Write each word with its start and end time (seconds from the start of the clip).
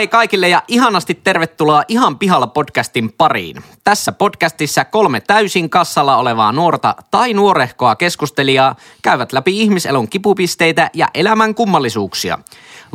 Hei 0.00 0.08
kaikille 0.08 0.48
ja 0.48 0.62
ihanasti 0.68 1.14
tervetuloa 1.14 1.82
Ihan 1.88 2.18
pihalla 2.18 2.46
podcastin 2.46 3.12
pariin. 3.12 3.56
Tässä 3.84 4.12
podcastissa 4.12 4.84
kolme 4.84 5.20
täysin 5.20 5.70
kassalla 5.70 6.16
olevaa 6.16 6.52
nuorta 6.52 6.94
tai 7.10 7.34
nuorehkoa 7.34 7.96
keskustelijaa 7.96 8.76
käyvät 9.02 9.32
läpi 9.32 9.60
ihmiselon 9.60 10.08
kipupisteitä 10.08 10.90
ja 10.94 11.08
elämän 11.14 11.54
kummallisuuksia. 11.54 12.38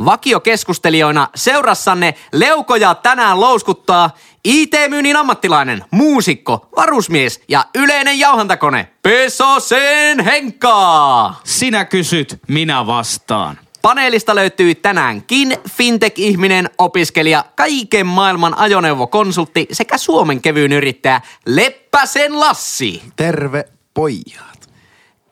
Vakiokeskustelijoina 0.06 1.28
seurassanne 1.36 2.16
leukoja 2.34 2.96
tänään 2.96 3.40
louskuttaa 3.40 4.16
IT-myynnin 4.44 5.16
ammattilainen, 5.16 5.86
muusikko, 5.92 6.70
varusmies 6.78 7.42
ja 7.48 7.66
yleinen 7.76 8.20
jauhantakone 8.20 8.90
Pesosen 9.02 10.20
Henkka. 10.20 11.34
Sinä 11.44 11.86
kysyt, 11.86 12.40
minä 12.48 12.88
vastaan. 12.88 13.65
Paneelista 13.86 14.36
löytyy 14.36 14.76
tänäänkin 14.76 15.58
fintech-ihminen, 15.70 16.70
opiskelija, 16.78 17.46
kaiken 17.56 18.08
maailman 18.08 18.58
ajoneuvokonsultti 18.58 19.68
sekä 19.72 19.98
Suomen 19.98 20.42
kevyyn 20.42 20.72
yrittäjä 20.72 21.22
Leppäsen 21.46 22.40
Lassi. 22.40 23.04
Terve 23.16 23.66
pojat. 23.94 24.70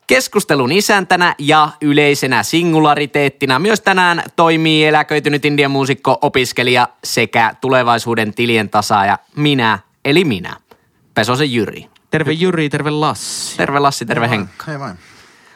Keskustelun 0.07 0.71
isäntänä 0.71 1.35
ja 1.39 1.69
yleisenä 1.81 2.43
singulariteettina 2.43 3.59
myös 3.59 3.81
tänään 3.81 4.23
toimii 4.35 4.85
eläköitynyt 4.85 5.45
indian 5.45 5.71
muusikko, 5.71 6.17
opiskelija 6.21 6.87
sekä 7.03 7.55
tulevaisuuden 7.61 8.33
tilien 8.33 8.69
tasaaja 8.69 9.17
minä, 9.35 9.79
eli 10.05 10.25
minä, 10.25 10.57
Pesosen 11.13 11.53
Jyri. 11.53 11.87
Terve 12.09 12.31
Jyri, 12.31 12.69
terve 12.69 12.89
Lassi. 12.89 13.57
Terve 13.57 13.79
Lassi, 13.79 14.05
terve 14.05 14.29
Henkka. 14.29 14.65
Hei 14.67 14.79
vain. 14.79 14.97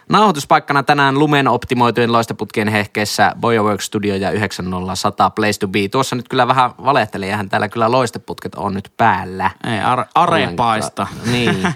Nauhoituspaikkana 0.10 0.84
tänään 0.84 1.20
lumen 1.20 1.48
optimoitujen 1.48 2.12
loistoputkien 2.12 2.68
hehkeessä 2.68 3.32
Boyaworks 3.40 3.86
Studio 3.86 4.16
ja 4.16 4.32
9010 4.32 5.32
Place 5.36 5.60
to 5.60 5.68
Be. 5.68 5.88
Tuossa 5.88 6.16
nyt 6.16 6.28
kyllä 6.30 6.48
vähän 6.48 6.72
valehtelee, 6.86 7.30
eihän 7.30 7.50
täällä 7.50 7.70
kyllä 7.70 7.92
loisteputket 7.92 8.56
on 8.56 8.74
nyt 8.74 8.92
päällä. 8.98 9.52
Ei, 9.74 9.80
are, 9.80 10.06
arepaista. 10.16 11.08
Niin. 11.32 11.74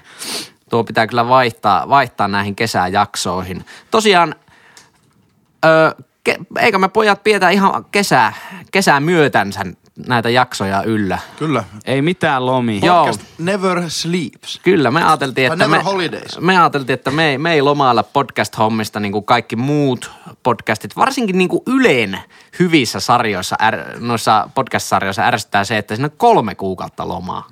Tuo 0.69 0.83
pitää 0.83 1.07
kyllä 1.07 1.29
vaihtaa, 1.29 1.89
vaihtaa 1.89 2.27
näihin 2.27 2.55
kesäjaksoihin. 2.55 3.65
Tosiaan, 3.91 4.35
öö, 5.65 5.91
ke, 6.23 6.37
eikö 6.59 6.77
me 6.77 6.87
pojat 6.87 7.23
pietä 7.23 7.49
ihan 7.49 7.85
kesää, 7.91 8.33
kesää 8.71 8.99
myötänsä 8.99 9.65
näitä 10.07 10.29
jaksoja 10.29 10.83
yllä? 10.83 11.19
Kyllä. 11.39 11.63
Ei 11.85 12.01
mitään 12.01 12.45
lomi. 12.45 12.79
Joo. 12.83 13.05
Podcast 13.05 13.21
Never 13.37 13.83
Sleeps. 13.89 14.59
Kyllä, 14.63 14.91
me 14.91 15.03
ajateltiin, 15.03 15.47
että 15.51 15.65
Never 15.67 15.79
me, 15.79 15.83
Holidays. 15.83 16.39
me 16.39 16.57
ajateltiin, 16.57 16.93
että 16.93 17.11
me, 17.11 17.29
ei- 17.29 17.37
me 17.37 17.53
ei 17.53 17.61
lomailla 17.61 18.03
podcast-hommista 18.03 18.99
niin 18.99 19.11
kuin 19.11 19.25
kaikki 19.25 19.55
muut 19.55 20.11
podcastit. 20.43 20.95
Varsinkin 20.95 21.37
niin 21.37 21.49
kuin 21.49 21.63
Yleen 21.67 22.19
hyvissä 22.59 22.99
sarjoissa, 22.99 23.55
är, 23.59 23.99
noissa 23.99 24.49
podcast-sarjoissa 24.55 25.21
ärsyttää 25.25 25.63
se, 25.63 25.77
että 25.77 25.95
siinä 25.95 26.05
on 26.05 26.17
kolme 26.17 26.55
kuukautta 26.55 27.07
lomaa. 27.07 27.47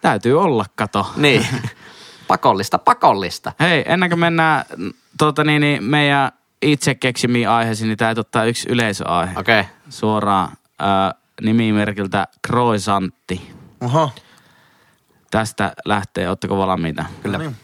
Täytyy 0.00 0.40
olla, 0.40 0.64
kato. 0.74 1.06
Niin, 1.16 1.46
pakollista, 2.28 2.78
pakollista. 2.78 3.52
Hei, 3.60 3.84
ennen 3.86 4.08
kuin 4.10 4.18
mennään 4.20 4.64
mm, 4.76 4.92
tuota, 5.18 5.44
niin, 5.44 5.60
niin, 5.60 5.84
meidän 5.84 6.32
itse 6.62 6.94
keksimiin 6.94 7.48
aiheisiin, 7.48 7.88
niin 7.88 7.98
täytyy 7.98 8.20
ottaa 8.20 8.44
yksi 8.44 8.68
yleisöaihe. 8.68 9.32
Okei. 9.40 9.60
Okay. 9.60 9.72
Suoraan 9.88 10.48
äh, 10.82 11.21
nimimerkiltä 11.42 12.28
Croissantti. 12.46 13.52
Oho. 13.80 14.10
Tästä 15.30 15.72
lähtee, 15.84 16.28
ootteko 16.28 16.58
valmiita? 16.58 17.04
Kyllä. 17.22 17.38
Niin. 17.38 17.56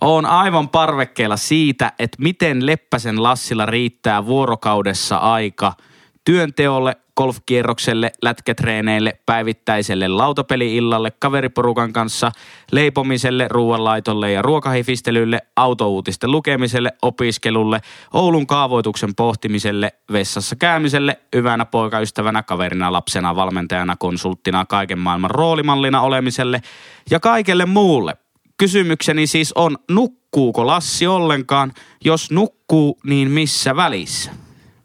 Oon 0.00 0.26
aivan 0.26 0.68
parvekkeella 0.68 1.36
siitä, 1.36 1.92
että 1.98 2.22
miten 2.22 2.66
Leppäsen 2.66 3.22
Lassilla 3.22 3.66
riittää 3.66 4.26
vuorokaudessa 4.26 5.16
aika 5.16 5.72
työnteolle, 6.24 6.96
golfkierrokselle, 7.16 8.12
lätkätreeneille, 8.22 9.18
päivittäiselle 9.26 10.08
lautapeli-illalle, 10.08 11.10
kaveriporukan 11.10 11.92
kanssa, 11.92 12.32
leipomiselle, 12.72 13.48
ruoanlaitolle 13.50 14.32
ja 14.32 14.42
ruokahifistelylle, 14.42 15.40
autouutisten 15.56 16.30
lukemiselle, 16.30 16.92
opiskelulle, 17.02 17.80
Oulun 18.12 18.46
kaavoituksen 18.46 19.14
pohtimiselle, 19.14 19.92
vessassa 20.12 20.56
käymiselle, 20.56 21.18
hyvänä 21.34 21.64
poikaystävänä, 21.64 22.42
kaverina, 22.42 22.92
lapsena, 22.92 23.36
valmentajana, 23.36 23.96
konsulttina, 23.96 24.66
kaiken 24.66 24.98
maailman 24.98 25.30
roolimallina 25.30 26.00
olemiselle 26.00 26.62
ja 27.10 27.20
kaikelle 27.20 27.66
muulle. 27.66 28.16
Kysymykseni 28.56 29.26
siis 29.26 29.52
on, 29.52 29.76
nukkuuko 29.90 30.66
Lassi 30.66 31.06
ollenkaan? 31.06 31.72
Jos 32.04 32.30
nukkuu, 32.30 32.98
niin 33.04 33.30
missä 33.30 33.76
välissä? 33.76 34.30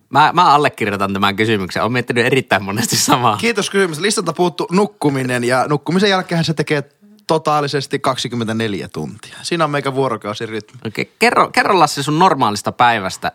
Mä, 0.10 0.32
mä 0.34 0.54
allekirjoitan 0.54 1.14
tämän 1.14 1.36
kysymyksen. 1.36 1.82
Olen 1.82 1.92
miettinyt 1.92 2.26
erittäin 2.26 2.64
monesti 2.64 2.96
samaa. 2.96 3.38
Kiitos 3.38 3.70
kysymys. 3.70 4.00
Listalta 4.00 4.34
puuttu 4.34 4.68
nukkuminen 4.72 5.44
ja 5.44 5.66
nukkumisen 5.68 6.10
jälkeen 6.10 6.44
se 6.44 6.54
tekee 6.54 6.84
totaalisesti 7.28 8.00
24 8.00 8.88
tuntia. 8.88 9.38
Siinä 9.42 9.64
on 9.64 9.72
meikä 9.72 9.94
vuorokausirytmi. 9.94 10.80
Okei, 10.88 11.12
kerro, 11.20 11.50
kerro 11.50 11.80
Lassi 11.80 12.04
sun 12.04 12.20
normaalista 12.20 12.72
päivästä, 12.72 13.32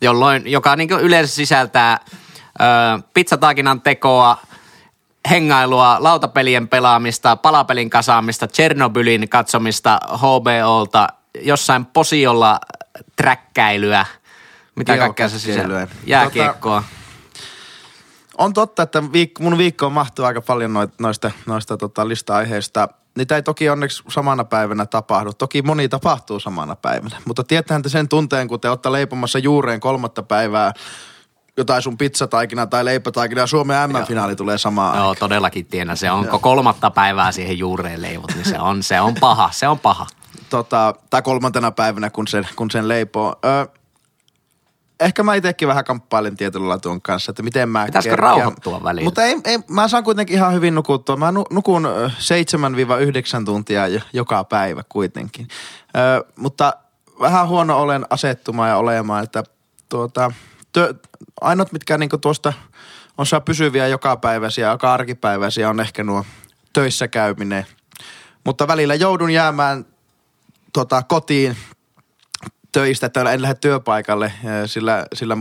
jolloin, 0.00 0.42
joka 0.46 0.76
niin 0.76 0.90
yleensä 0.90 1.34
sisältää 1.34 2.00
ö, 2.04 2.64
pizzataakinan 3.14 3.80
tekoa, 3.80 4.38
hengailua, 5.30 5.96
lautapelien 6.00 6.68
pelaamista, 6.68 7.36
palapelin 7.36 7.90
kasaamista, 7.90 8.46
Chernobylin 8.46 9.28
katsomista 9.28 10.00
HBOlta, 10.16 11.08
jossain 11.40 11.86
posiolla 11.86 12.60
träkkäilyä, 13.16 14.06
mitä 14.78 14.96
kaikkea 14.96 15.28
se? 15.28 15.36
Jääkiekkoilyä. 15.48 15.88
Jääkiekkoa. 16.06 16.84
On 18.38 18.52
totta, 18.52 18.82
että 18.82 19.12
viikko, 19.12 19.42
mun 19.42 19.58
viikkoon 19.58 19.92
mahtuu 19.92 20.24
aika 20.24 20.40
paljon 20.40 20.72
noit, 20.72 20.90
noista, 20.98 21.30
noista 21.46 21.76
tota, 21.76 22.08
lista-aiheista. 22.08 22.88
Niitä 23.16 23.36
ei 23.36 23.42
toki 23.42 23.70
onneksi 23.70 24.02
samana 24.08 24.44
päivänä 24.44 24.86
tapahdu. 24.86 25.32
Toki 25.32 25.62
moni 25.62 25.88
tapahtuu 25.88 26.40
samana 26.40 26.76
päivänä. 26.76 27.16
Mutta 27.24 27.44
tietäähän 27.44 27.82
te 27.82 27.88
sen 27.88 28.08
tunteen, 28.08 28.48
kun 28.48 28.60
te 28.60 28.68
olette 28.68 28.92
leipomassa 28.92 29.38
juureen 29.38 29.80
kolmatta 29.80 30.22
päivää 30.22 30.72
jotain 31.56 31.82
sun 31.82 31.98
pizzataikina 31.98 32.66
tai 32.66 32.84
leipätaikina 32.84 33.40
ja 33.40 33.46
Suomen 33.46 33.90
M-finaali 33.90 34.36
tulee 34.36 34.58
samaan 34.58 34.96
Joo, 34.96 35.08
aikaan. 35.08 35.30
todellakin 35.30 35.66
tiedän. 35.66 35.96
Se 35.96 36.10
onko 36.10 36.38
kolmatta 36.38 36.90
päivää 36.90 37.32
siihen 37.32 37.58
juureen 37.58 38.02
leivot, 38.02 38.34
niin 38.34 38.44
se 38.44 38.58
on, 38.58 38.82
se 38.82 39.00
on 39.00 39.14
paha, 39.20 39.50
se 39.52 39.68
on 39.68 39.78
paha. 39.78 40.06
Tota, 40.50 40.94
tai 41.10 41.22
kolmantena 41.22 41.70
päivänä, 41.70 42.10
kun 42.10 42.28
sen, 42.28 42.48
kun 42.56 42.70
sen 42.70 42.88
leipoo. 42.88 43.36
Ö, 43.44 43.66
ehkä 45.00 45.22
mä 45.22 45.34
itsekin 45.34 45.68
vähän 45.68 45.84
kamppailen 45.84 46.36
tietyllä 46.36 46.78
tuon 46.78 47.02
kanssa, 47.02 47.30
että 47.30 47.42
miten 47.42 47.68
mä 47.68 47.84
Pitäisikö 47.86 48.12
kerkeän. 48.16 48.36
rauhoittua 48.36 48.82
välillä? 48.84 49.04
Mutta 49.04 49.22
ei, 49.24 49.36
ei, 49.44 49.58
mä 49.70 49.88
saan 49.88 50.04
kuitenkin 50.04 50.36
ihan 50.36 50.52
hyvin 50.52 50.74
nukuttua. 50.74 51.16
Mä 51.16 51.32
nu- 51.32 51.44
nukun 51.50 51.86
ö, 51.86 52.10
7-9 52.18 53.44
tuntia 53.44 53.86
jo- 53.86 54.00
joka 54.12 54.44
päivä 54.44 54.82
kuitenkin. 54.88 55.48
Ö, 55.96 56.24
mutta 56.36 56.72
vähän 57.20 57.48
huono 57.48 57.78
olen 57.78 58.06
asettumaan 58.10 58.68
ja 58.70 58.76
olemaan, 58.76 59.24
että 59.24 59.42
tuota, 59.88 60.32
tö, 60.72 60.94
ainut 61.40 61.72
mitkä 61.72 61.98
niinku 61.98 62.18
tuosta 62.18 62.52
on 63.18 63.26
saa 63.26 63.40
pysyviä 63.40 63.86
jokapäiväisiä, 63.86 64.70
joka 64.70 64.92
arkipäiväisiä 64.94 65.70
on 65.70 65.80
ehkä 65.80 66.04
nuo 66.04 66.24
töissä 66.72 67.08
käyminen. 67.08 67.66
Mutta 68.44 68.68
välillä 68.68 68.94
joudun 68.94 69.30
jäämään 69.30 69.84
tota, 70.72 71.02
kotiin 71.02 71.56
töistä, 72.72 73.06
että 73.06 73.32
en 73.32 73.42
lähde 73.42 73.54
työpaikalle, 73.54 74.26
eh, 74.26 74.42
sillä, 74.66 75.06
sillä 75.12 75.36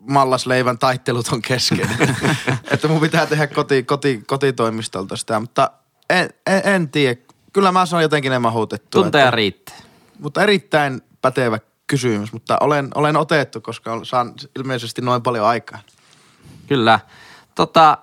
mallasleivän 0.00 0.78
taittelut 0.78 1.28
on 1.32 1.42
kesken. 1.42 1.90
että 2.70 2.88
mun 2.88 3.00
pitää 3.00 3.26
tehdä 3.26 3.46
koti, 3.46 3.82
koti, 3.82 4.22
kotitoimistolta 4.26 5.16
sitä, 5.16 5.40
mutta 5.40 5.70
en, 6.10 6.30
en, 6.46 6.62
en 6.64 6.88
tiedä. 6.88 7.20
Kyllä 7.52 7.72
mä 7.72 7.86
sanon 7.86 8.02
jotenkin 8.02 8.30
ne 8.32 8.38
mahutettua. 8.38 9.02
Tunteja 9.02 9.24
että, 9.24 9.36
riittää. 9.36 9.76
mutta 10.18 10.42
erittäin 10.42 11.00
pätevä 11.22 11.58
kysymys, 11.86 12.32
mutta 12.32 12.58
olen, 12.60 12.88
olen 12.94 13.16
otettu, 13.16 13.60
koska 13.60 14.00
saan 14.02 14.34
ilmeisesti 14.58 15.02
noin 15.02 15.22
paljon 15.22 15.46
aikaa. 15.46 15.78
Kyllä. 16.66 17.00
Tota, 17.54 17.98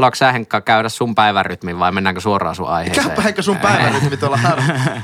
haluatko 0.00 0.16
sä 0.16 0.32
Henkka 0.32 0.60
käydä 0.60 0.88
sun 0.88 1.14
päivärytmin 1.14 1.78
vai 1.78 1.92
mennäänkö 1.92 2.20
suoraan 2.20 2.54
sun 2.54 2.68
aiheeseen? 2.68 3.06
Käypä 3.06 3.28
ehkä 3.28 3.42
sun 3.42 3.56
päivärytmi 3.56 4.16
tuolla 4.16 4.36
härä. 4.36 4.62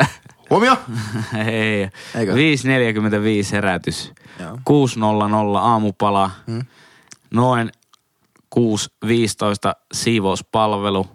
6.50. 0.00 0.06
Huomio. 0.50 0.76
Ei. 1.46 1.88
Eikö? 2.14 2.32
5.45 2.32 2.38
herätys. 3.52 4.12
Joo. 4.40 4.56
6.00 5.54 5.58
aamupala. 5.58 6.30
Hmm. 6.46 6.62
Noin 7.30 7.72
6.15 8.58 8.60
siivouspalvelu. 9.92 11.06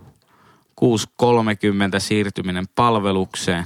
6.30 0.81 1.99
siirtyminen 1.99 2.65
palvelukseen. 2.75 3.65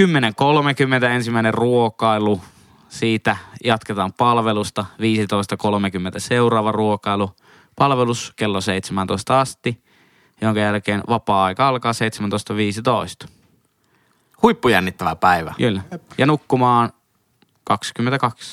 10.30 0.00 1.04
ensimmäinen 1.04 1.54
ruokailu. 1.54 2.40
Siitä 2.88 3.36
jatketaan 3.64 4.12
palvelusta. 4.12 4.86
15.30 4.92 4.96
seuraava 6.18 6.72
ruokailu. 6.72 7.30
Palvelus 7.76 8.32
kello 8.36 8.60
17 8.60 9.40
asti, 9.40 9.82
jonka 10.40 10.60
jälkeen 10.60 11.02
vapaa-aika 11.08 11.68
alkaa 11.68 11.92
17.15. 13.24 13.28
Huippujännittävä 14.42 15.16
päivä. 15.16 15.54
Kyllä. 15.58 15.82
Ja 16.18 16.26
nukkumaan 16.26 16.92
22. 17.64 18.52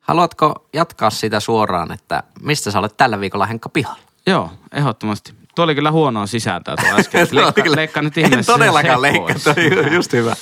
Haluatko 0.00 0.66
jatkaa 0.72 1.10
sitä 1.10 1.40
suoraan, 1.40 1.92
että 1.92 2.22
mistä 2.40 2.70
sä 2.70 2.78
olet 2.78 2.96
tällä 2.96 3.20
viikolla 3.20 3.46
Henkka 3.46 3.68
pihalla? 3.68 3.98
Joo, 4.26 4.50
ehdottomasti. 4.72 5.34
Tuo 5.54 5.64
oli 5.64 5.74
kyllä 5.74 5.90
huonoa 5.90 6.26
sisältöä 6.26 6.76
tuo 6.76 6.88
äsken. 6.98 7.28
Leikka, 7.30 7.62
kyllä- 7.62 7.76
leikka 7.76 8.02
nyt 8.02 8.18
En 8.18 8.24
ihmeessä 8.24 8.52
todellakaan 8.52 8.98
se 8.98 9.02
leikkaa, 9.02 9.26
pois. 9.26 9.42
tuo 9.44 9.84
on 9.86 9.92
just 9.92 10.12
hyvä. 10.12 10.34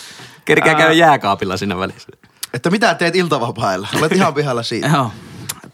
Kerkeä 0.45 0.73
Ää. 0.73 0.79
käy 0.79 0.93
jääkaapilla 0.93 1.57
siinä 1.57 1.79
välissä. 1.79 2.09
Että 2.55 2.71
mitä 2.71 2.95
teet 2.95 3.17
iltavapailla? 3.17 3.89
Olet 3.99 4.13
ihan 4.13 4.35
pihalla 4.35 4.63
siitä. 4.63 4.87
Joo. 4.89 5.11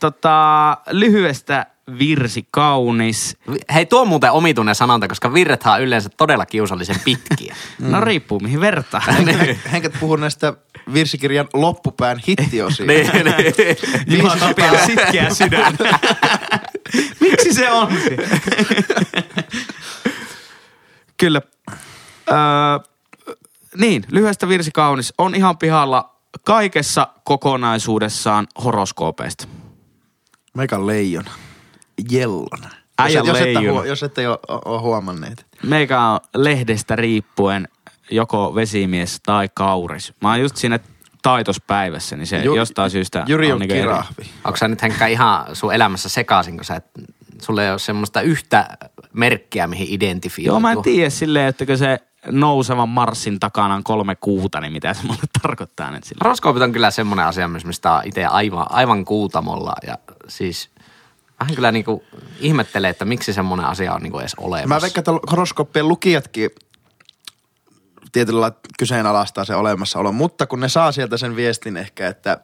Tota, 0.01 0.77
lyhyestä 0.91 1.67
virsi 1.99 2.49
kaunis. 2.51 3.37
Hei, 3.75 3.87
tuo 3.87 4.01
on 4.01 4.09
muuten 4.09 4.33
omituinen 4.33 4.75
sanonta, 4.75 5.09
koska 5.09 5.35
virrethän 5.35 5.75
on 5.75 5.83
yleensä 5.83 6.09
todella 6.09 6.47
kiusallisen 6.47 6.97
pitkiä. 7.05 7.57
No 7.79 8.01
riippuu 8.01 8.41
mihin 8.41 8.61
vertaa. 8.61 9.01
Henkät 9.73 9.93
puhuu 10.01 10.17
näistä 10.17 10.55
virsikirjan 10.95 11.49
loppupään 11.55 12.21
hittiosiin. 12.29 12.87
niin, 12.89 13.11
niin. 14.07 14.23
Juha 14.23 14.37
Tapian 14.37 14.87
sitkeä 14.87 15.35
sydän. 15.35 15.79
Miksi 17.21 17.55
se 17.55 17.71
on? 17.71 17.89
Kyllä. 21.17 21.43
Öö, 22.31 22.37
niin, 23.77 24.05
lyhyestä 24.11 24.49
virsi 24.49 24.71
kaunis. 24.71 25.15
On 25.19 25.35
ihan 25.35 25.59
pihalla 25.59 26.17
kaikessa 26.45 27.09
kokonaisuudessaan 27.25 28.47
horoskoopeista. 28.65 29.47
Meikä 30.57 30.87
leijona. 30.87 31.31
Jellona. 32.11 32.69
Äijä 32.99 33.19
jos, 33.19 33.29
jos, 33.29 33.37
ette, 33.37 33.55
leijona. 33.55 33.73
huo- 33.73 33.85
jos 33.85 34.03
ette 34.03 34.29
ole, 34.29 34.39
ole 34.65 34.81
huomanneet. 34.81 35.47
Meikä 35.63 36.01
on 36.01 36.21
lehdestä 36.35 36.97
riippuen 36.97 37.69
joko 38.11 38.55
vesimies 38.55 39.21
tai 39.27 39.49
kauris. 39.55 40.13
Mä 40.23 40.31
oon 40.31 40.41
just 40.41 40.57
siinä 40.57 40.79
taitospäivässä, 41.23 42.17
niin 42.17 42.27
se 42.27 42.43
Ju- 42.43 42.55
jostain 42.55 42.91
syystä 42.91 43.25
Jyri 43.29 43.53
on 43.53 43.59
niinku 43.59 43.75
eri. 43.75 43.83
kirahvi. 43.83 44.23
Onko 44.45 44.57
sä 44.57 44.69
nyt 44.69 44.83
Henkka 44.83 45.07
ihan 45.07 45.57
sun 45.57 45.75
elämässä 45.75 46.09
sekaisin, 46.09 46.57
kun 46.57 46.65
sä 46.65 46.77
et, 46.77 46.85
sulle 47.43 47.65
ei 47.65 47.71
ole 47.71 47.79
semmoista 47.79 48.21
yhtä 48.21 48.69
merkkiä, 49.13 49.67
mihin 49.67 49.87
identifioituu? 49.91 50.53
Joo, 50.53 50.61
mä 50.61 50.73
en 50.73 50.83
tiedä 50.83 51.11
silleen, 51.11 51.47
että 51.47 51.77
se 51.77 51.99
nousevan 52.27 52.89
marssin 52.89 53.41
takana 53.41 53.75
on 53.75 53.85
kolme 53.85 54.17
kuuta, 54.17 54.61
niin 54.61 54.73
mitä 54.73 54.95
se 54.95 55.03
mulle 55.03 55.21
tarkoittaa 55.43 55.91
nyt 55.91 56.05
sillä. 56.05 56.21
Horoskoopit 56.25 56.63
on 56.63 56.73
kyllä 56.73 56.91
semmoinen 56.91 57.27
asia, 57.27 57.49
mistä 57.49 57.93
on 57.93 58.03
itse 58.05 58.25
aivan, 58.25 58.67
aivan 58.71 59.05
kuutamolla 59.05 59.73
ja 59.87 59.99
siis 60.29 60.71
vähän 61.41 61.55
kyllä 61.55 61.73
niinku 61.73 62.05
ihmettelee, 62.41 62.91
että 62.91 63.05
miksi 63.05 63.33
semmoinen 63.33 63.67
asia 63.67 63.95
on 63.95 64.03
niinku 64.03 64.19
edes 64.19 64.35
olemassa. 64.35 64.75
Mä 64.75 64.81
veikkaan, 64.81 65.01
että 65.01 65.31
horoskooppien 65.31 65.89
lukijatkin 65.89 66.51
tietyllä 68.13 68.41
lailla 68.41 68.57
kyseenalaistaa 68.79 69.45
se 69.45 69.55
olemassaolo, 69.55 70.13
mutta 70.13 70.47
kun 70.47 70.61
ne 70.61 70.69
saa 70.69 70.93
sieltä 70.93 71.17
sen 71.17 71.37
viestin 71.37 71.77
ehkä, 71.77 72.09
että 72.09 72.39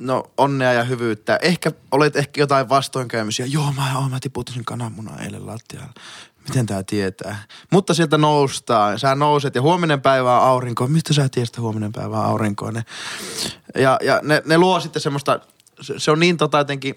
no 0.00 0.24
onnea 0.36 0.72
ja 0.72 0.84
hyvyyttä, 0.84 1.38
ehkä 1.42 1.72
olet 1.90 2.16
ehkä 2.16 2.40
jotain 2.40 2.68
vastoinkäymisiä, 2.68 3.46
joo 3.46 3.72
mä, 3.72 3.98
oh, 3.98 4.10
mä 4.10 4.18
tiputin 4.20 4.54
sen 4.54 4.64
kananmunan 4.64 5.22
eilen 5.22 5.46
lattialle. 5.46 5.90
Miten 6.48 6.66
tää 6.66 6.82
tietää? 6.82 7.42
Mutta 7.70 7.94
sieltä 7.94 8.18
noustaan, 8.18 8.98
sä 8.98 9.14
nouset 9.14 9.54
ja 9.54 9.62
huominen 9.62 10.00
päivä 10.00 10.40
on 10.40 10.48
aurinko. 10.48 10.86
Mistä 10.86 11.14
sä 11.14 11.28
tiedät, 11.28 11.48
että 11.48 11.60
huominen 11.60 11.92
päivä 11.92 12.18
on 12.18 12.24
aurinko? 12.24 12.70
Ne, 12.70 12.84
ja 13.74 13.98
ja 14.02 14.20
ne, 14.22 14.42
ne 14.46 14.58
luo 14.58 14.80
sitten 14.80 15.02
semmoista, 15.02 15.40
se, 15.80 15.94
se 15.98 16.10
on 16.10 16.20
niin 16.20 16.36
tota 16.36 16.58
jotenkin 16.58 16.96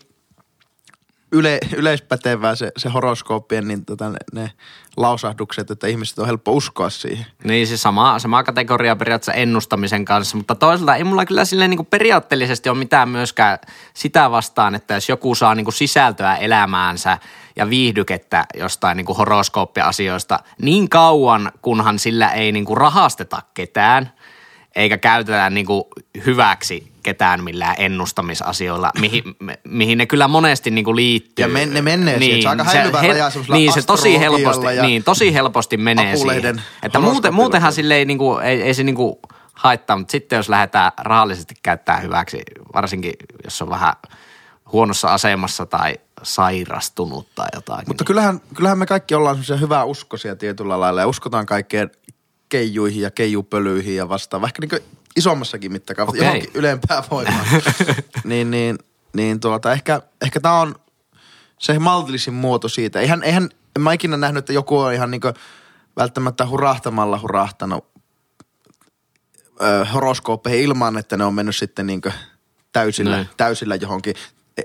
yle, 1.33 1.59
yleispätevää 1.75 2.55
se, 2.55 2.71
se 2.77 2.89
horoskooppien 2.89 3.67
niin 3.67 3.85
tota, 3.85 4.09
ne, 4.09 4.17
ne 4.33 4.51
lausahdukset, 4.97 5.71
että 5.71 5.87
ihmiset 5.87 6.19
on 6.19 6.25
helppo 6.25 6.51
uskoa 6.51 6.89
siihen. 6.89 7.25
Niin 7.43 7.67
siis 7.67 7.81
sama, 7.81 8.19
sama 8.19 8.43
kategoria 8.43 8.95
periaatteessa 8.95 9.33
ennustamisen 9.33 10.05
kanssa, 10.05 10.37
mutta 10.37 10.55
toisaalta 10.55 10.95
ei 10.95 11.03
mulla 11.03 11.25
kyllä 11.25 11.45
silleen 11.45 11.69
niin 11.69 11.85
periaatteellisesti 11.85 12.69
ole 12.69 12.77
mitään 12.77 13.09
myöskään 13.09 13.57
sitä 13.93 14.31
vastaan, 14.31 14.75
että 14.75 14.93
jos 14.93 15.09
joku 15.09 15.35
saa 15.35 15.55
niin 15.55 15.73
sisältöä 15.73 16.35
elämäänsä 16.35 17.17
ja 17.55 17.69
viihdykettä 17.69 18.45
jostain 18.53 18.97
niin 18.97 19.17
horoskooppiasioista 19.17 20.39
niin 20.61 20.89
kauan, 20.89 21.51
kunhan 21.61 21.99
sillä 21.99 22.29
ei 22.31 22.51
niin 22.51 22.77
rahasteta 22.77 23.41
ketään 23.53 24.11
eikä 24.75 24.97
käytetä 24.97 25.49
niin 25.49 25.65
hyväksi 26.25 26.93
ketään 27.03 27.43
millään 27.43 27.75
ennustamisasioilla, 27.77 28.91
mihin, 28.99 29.23
mihin 29.63 29.97
ne 29.97 30.05
kyllä 30.05 30.27
monesti 30.27 30.71
niin 30.71 30.95
liittyy. 30.95 31.43
Ja 31.43 31.49
men- 31.49 31.73
ne 31.73 31.81
menee 31.81 32.19
siihen. 32.19 32.41
Se 32.41 32.49
on 32.49 32.59
aika 32.59 32.63
häilyvä 32.63 33.01
raja 33.01 33.29
semmoisella 33.29 33.57
Niin, 33.57 33.73
se 33.73 33.81
tosi 33.81 34.19
helposti, 34.19 34.65
niin, 34.81 35.03
tosi 35.03 35.33
helposti 35.33 35.77
menee 35.77 36.17
siihen. 36.17 36.61
Että 36.83 36.99
muuten, 36.99 37.33
muutenhan 37.33 37.73
sille 37.73 37.95
ei, 37.95 38.05
niinku, 38.05 38.37
ei, 38.37 38.61
ei 38.61 38.73
se 38.73 38.83
niinku 38.83 39.19
haittaa, 39.53 39.97
mutta 39.97 40.11
sitten 40.11 40.37
jos 40.37 40.49
lähdetään 40.49 40.91
rahallisesti 40.97 41.55
käyttää 41.63 41.99
hyväksi, 41.99 42.41
varsinkin 42.73 43.13
jos 43.43 43.61
on 43.61 43.69
vähän 43.69 43.93
huonossa 44.71 45.13
asemassa 45.13 45.65
tai 45.65 45.95
sairastunut 46.23 47.27
tai 47.35 47.47
jotain. 47.53 47.83
Mutta 47.87 48.03
kyllähän, 48.03 48.41
kyllähän 48.55 48.77
me 48.77 48.85
kaikki 48.85 49.15
ollaan 49.15 49.35
semmoisia 49.35 49.57
hyvää 49.57 49.83
uskoisia 49.83 50.35
tietyllä 50.35 50.79
lailla 50.79 51.01
ja 51.01 51.07
uskotaan 51.07 51.45
kaikkeen 51.45 51.91
keijuihin 52.53 53.01
ja 53.01 53.11
keijupölyihin 53.11 53.95
ja 53.95 54.09
vastaan, 54.09 54.41
vaikka 54.41 54.61
niin 54.61 54.83
isommassakin 55.15 55.71
mittakaavassa, 55.71 56.17
Okei. 56.17 56.27
johonkin 56.27 56.51
ylempään 56.53 57.03
voimaan. 57.11 57.45
niin, 58.23 58.51
niin, 58.51 58.77
niin 59.13 59.39
tuota, 59.39 59.71
ehkä, 59.71 60.01
ehkä 60.21 60.39
tämä 60.39 60.59
on 60.59 60.75
se 61.59 61.79
maltillisin 61.79 62.33
muoto 62.33 62.69
siitä. 62.69 62.99
Eihän, 62.99 63.23
eihän, 63.23 63.49
en 63.75 63.81
mä 63.81 63.93
ikinä 63.93 64.17
nähnyt, 64.17 64.39
että 64.39 64.53
joku 64.53 64.79
on 64.79 64.93
ihan 64.93 65.11
niin 65.11 65.21
välttämättä 65.97 66.47
hurahtamalla 66.47 67.19
hurahtanut 67.19 67.85
ö, 69.61 69.85
horoskooppeihin 69.85 70.63
ilman, 70.63 70.97
että 70.97 71.17
ne 71.17 71.25
on 71.25 71.33
mennyt 71.33 71.55
sitten 71.55 71.87
niin 71.87 72.01
täysillä, 72.71 73.25
täysillä 73.37 73.75
johonkin 73.75 74.15
e, 74.57 74.61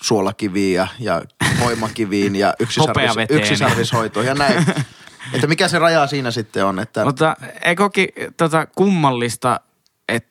suolakiviin 0.00 0.74
ja, 0.74 0.88
ja 1.00 1.22
voimakiviin 1.60 2.36
ja 2.36 2.54
yksisarvis, 2.60 3.30
yksisarvishoitoon 3.30 4.26
ja 4.26 4.34
näin. 4.34 4.66
että 5.32 5.46
mikä 5.46 5.68
se 5.68 5.78
raja 5.78 6.06
siinä 6.06 6.30
sitten 6.30 6.66
on, 6.66 6.78
että 6.78 7.04
Mutta 7.04 7.36
eikokin 7.64 8.08
tota, 8.36 8.66
kummallista, 8.66 9.60
että 10.08 10.27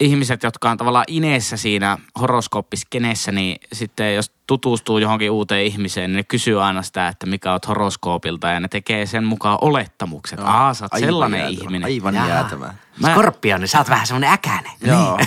ihmiset, 0.00 0.42
jotka 0.42 0.70
on 0.70 0.76
tavallaan 0.76 1.04
ineessä 1.08 1.56
siinä 1.56 1.98
horoskooppiskeneessä, 2.20 3.32
niin 3.32 3.60
sitten 3.72 4.14
jos 4.14 4.32
tutustuu 4.46 4.98
johonkin 4.98 5.30
uuteen 5.30 5.64
ihmiseen, 5.66 6.10
niin 6.10 6.16
ne 6.16 6.22
kysyy 6.22 6.62
aina 6.62 6.82
sitä, 6.82 7.08
että 7.08 7.26
mikä 7.26 7.52
oot 7.52 7.68
horoskoopilta 7.68 8.48
ja 8.48 8.60
ne 8.60 8.68
tekee 8.68 9.06
sen 9.06 9.24
mukaan 9.24 9.58
olettamukset. 9.60 10.40
Aa, 10.42 10.74
sä 10.74 10.84
oot 10.84 10.94
aivan 10.94 11.06
sellainen 11.08 11.40
jäätävä, 11.40 11.60
ihminen. 11.62 11.84
Aivan 11.84 12.14
Jaa. 12.14 12.28
jäätävä. 12.28 12.74
Mä- 13.00 13.10
Skorpioni, 13.10 13.66
sä 13.66 13.78
oot 13.78 13.88
vähän 13.88 14.06
semmoinen 14.06 14.30
äkäinen. 14.30 14.72
Joo. 14.84 15.18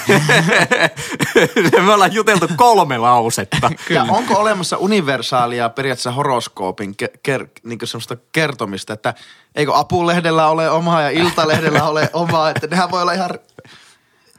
Me 1.86 1.94
ollaan 1.94 2.14
juteltu 2.14 2.48
kolme 2.56 2.98
lausetta. 2.98 3.72
Ja 3.90 4.04
onko 4.10 4.34
olemassa 4.40 4.78
universaalia 4.78 5.70
periaatteessa 5.70 6.12
horoskoopin 6.12 6.96
ke- 7.04 7.20
ker- 7.30 7.48
niin 7.64 7.80
semmoista 7.84 8.18
kertomista, 8.32 8.94
että 8.94 9.14
eikö 9.56 9.76
Apulehdellä 9.76 10.48
ole 10.48 10.70
omaa 10.70 11.02
ja 11.02 11.10
Iltalehdellä 11.10 11.84
ole 11.84 12.10
omaa, 12.14 12.50
että 12.50 12.68
nehän 12.68 12.92
voi 12.92 13.02
olla 13.02 13.14
ihan... 13.14 13.30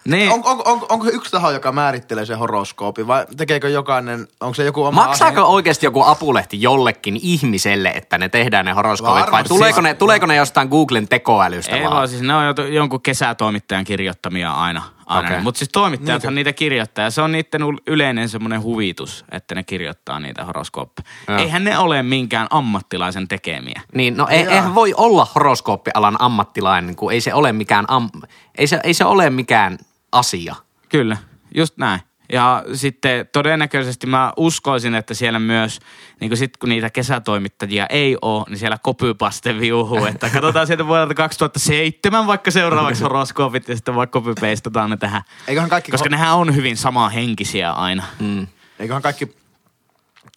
Niin, 0.05 0.33
On, 0.33 0.41
on, 0.45 0.63
on, 0.65 0.87
onko 0.89 1.07
yksi 1.13 1.31
taho, 1.31 1.51
joka 1.51 1.73
määrittelee 1.73 2.27
sen 2.27 2.39
horoskoopin 2.39 3.07
vai 3.07 3.27
tekeekö 3.37 3.69
jokainen, 3.69 4.29
onko 4.41 4.55
se 4.55 4.65
joku 4.65 4.85
oma 4.85 5.05
Maksaako 5.07 5.41
oikeasti 5.43 5.87
joku 5.87 6.03
apulehti 6.03 6.63
jollekin 6.63 7.19
ihmiselle, 7.23 7.89
että 7.89 8.19
ne 8.19 8.29
tehdään 8.29 8.65
ne 8.65 8.73
horoskoopit 8.73 9.31
vai 9.31 9.45
tuleeko 9.45 9.81
ne, 9.81 9.95
tuleeko 9.95 10.27
ne 10.27 10.37
jostain 10.37 10.69
Googlen 10.69 11.09
tekoälystä 11.09 11.77
ei 11.77 11.83
vaan? 11.83 11.95
vaan, 11.95 12.09
siis 12.09 12.23
ne 12.23 12.35
on 12.35 12.45
jo- 12.45 12.67
jonkun 12.67 13.03
kesätoimittajan 13.03 13.85
kirjoittamia 13.85 14.53
aina. 14.53 14.83
aina. 15.07 15.29
Okei. 15.29 15.41
Mutta 15.43 15.59
siis 15.59 15.69
toimittajathan 15.73 16.35
niitä 16.35 16.53
kirjoittaa 16.53 17.05
ja 17.05 17.11
se 17.11 17.23
on 17.23 17.33
niiden 17.33 17.63
yleinen 17.87 18.29
semmoinen 18.29 18.63
huvitus, 18.63 19.25
että 19.31 19.55
ne 19.55 19.63
kirjoittaa 19.63 20.21
niitä 20.21 20.45
horoskooppeja. 20.45 21.09
Joo. 21.29 21.39
Eihän 21.39 21.65
ne 21.65 21.79
ole 21.79 22.03
minkään 22.03 22.47
ammattilaisen 22.51 23.29
tekemiä. 23.29 23.81
Niin, 23.95 24.17
no 24.17 24.27
ei, 24.31 24.47
eihän 24.47 24.75
voi 24.75 24.95
olla 24.97 25.27
horoskooppialan 25.35 26.17
ammattilainen, 26.19 26.97
kun 26.97 27.13
ei 27.13 27.21
se 27.21 27.35
ole 27.35 27.53
mikään, 27.53 27.85
am, 27.89 28.11
ei 28.59 28.67
se, 28.67 28.81
ei 28.85 28.95
se 28.95 29.05
ole 29.05 29.31
mikään 29.31 29.79
asia. 30.13 30.55
Kyllä, 30.89 31.17
just 31.55 31.77
näin. 31.77 32.01
Ja 32.33 32.65
sitten 32.75 33.29
todennäköisesti 33.33 34.07
mä 34.07 34.33
uskoisin, 34.37 34.95
että 34.95 35.15
siellä 35.15 35.39
myös, 35.39 35.81
niin 36.21 36.31
kuin 36.31 36.39
sit 36.39 36.57
kun 36.57 36.69
niitä 36.69 36.91
kesätoimittajia 36.91 37.87
ei 37.87 38.17
ole, 38.23 38.45
niin 38.49 38.59
siellä 38.59 38.79
kopypaste 38.83 39.61
viuhuu. 39.61 40.05
Että 40.07 40.31
katsotaan 40.31 40.67
sieltä 40.67 40.87
vuodelta 40.87 41.15
2007 41.15 42.27
vaikka 42.27 42.51
seuraavaksi 42.51 43.03
horoskoopit 43.03 43.69
ja 43.69 43.75
sitten 43.77 43.95
vaikka 43.95 44.21
copypastataan 44.21 44.91
ne 44.91 44.97
tähän. 44.97 45.23
Eiköhän 45.49 45.71
kaikki, 45.71 45.91
Koska 45.91 46.09
nehän 46.09 46.35
on 46.35 46.57
hyvin 46.57 46.77
samanhenkisiä 46.77 47.73
aina. 47.73 48.03
Mm, 48.19 48.47
eiköhän 48.79 49.03
kaikki 49.03 49.37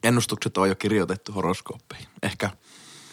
ennustukset 0.03 0.57
ole 0.57 0.67
jo 0.67 0.75
kirjoitettu 0.75 1.31
horoskooppeihin. 1.31 2.07
Ehkä. 2.23 2.49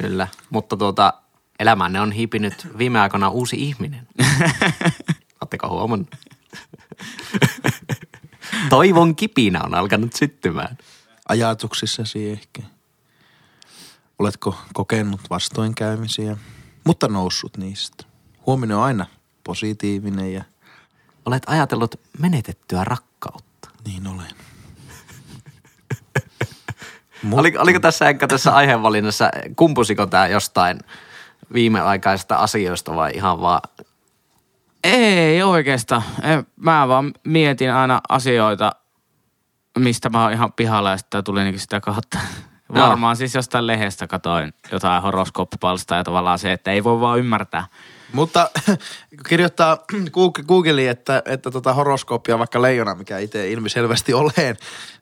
kyllä, 0.03 0.29
mutta 0.51 0.77
tuota, 0.77 1.15
elämänne 1.59 2.01
on 2.01 2.13
hiipinyt 2.13 2.69
viime 2.79 3.01
aikoina 3.01 3.29
uusi 3.29 3.57
ihminen. 3.57 4.09
Oletteko 5.41 5.69
huomannut? 5.69 6.09
Toivon 8.71 9.17
kipinä 9.17 9.63
on 9.63 9.75
alkanut 9.75 10.13
syttymään. 10.13 10.79
Ajatuksissasi 11.29 12.31
ehkä. 12.31 12.63
Oletko 14.19 14.57
kokenut 14.73 15.21
vastoinkäymisiä, 15.31 16.37
mutta 16.85 17.09
noussut 17.09 17.57
niistä? 17.57 18.05
Huominen 18.47 18.77
on 18.77 18.83
aina 18.83 19.07
positiivinen 19.45 20.33
ja 20.33 20.45
Olet 21.27 21.43
ajatellut 21.47 22.01
menetettyä 22.19 22.85
rakkautta. 22.85 23.69
Niin 23.87 24.07
olen. 24.07 24.31
Oli, 27.33 27.55
oliko 27.59 27.81
tässä 27.81 28.09
ehkä 28.09 28.29
tässä 28.29 28.55
aiheenvalinnassa, 28.55 29.31
kumpusiko 29.57 30.07
tämä 30.07 30.27
jostain 30.27 30.79
viimeaikaisista 31.53 32.37
asioista 32.37 32.95
vai 32.95 33.11
ihan 33.15 33.41
vaan 33.41 33.61
Ei 34.85 35.43
oikeastaan. 35.43 36.03
En- 36.23 36.47
Mä 36.57 36.89
vaan 36.89 37.13
mietin 37.25 37.73
aina 37.73 38.01
asioita, 38.09 38.73
mistä 39.79 40.09
mä 40.11 40.23
oon 40.23 40.33
ihan 40.33 40.53
pihalla 40.53 40.91
ja 40.91 40.97
sitten 40.97 41.25
tuli 41.25 41.45
niinku 41.45 41.59
sitä 41.61 41.81
kautta. 41.81 42.19
Joo. 42.75 42.87
Varmaan 42.89 43.17
siis 43.17 43.35
jostain 43.35 43.67
lehdestä 43.67 44.07
katoin 44.07 44.55
jotain 44.73 45.03
horoskooppipalsta 45.03 45.95
ja 45.95 46.05
tavallaan 46.05 46.39
se, 46.39 46.53
että 46.53 46.71
ei 46.71 46.85
voi 46.85 47.01
vaan 47.01 47.19
ymmärtää. 47.19 47.67
Mutta 48.13 48.51
kirjoittaa 49.29 49.79
Goog- 49.93 50.45
Googleen, 50.49 50.91
että, 50.91 51.23
että 51.27 51.51
tota 51.51 51.73
horoskooppia 51.73 52.39
vaikka 52.39 52.63
leijona, 52.63 52.95
mikä 52.95 53.19
itse 53.19 53.51
ilmiselvästi 53.51 54.15
olen, 54.15 54.57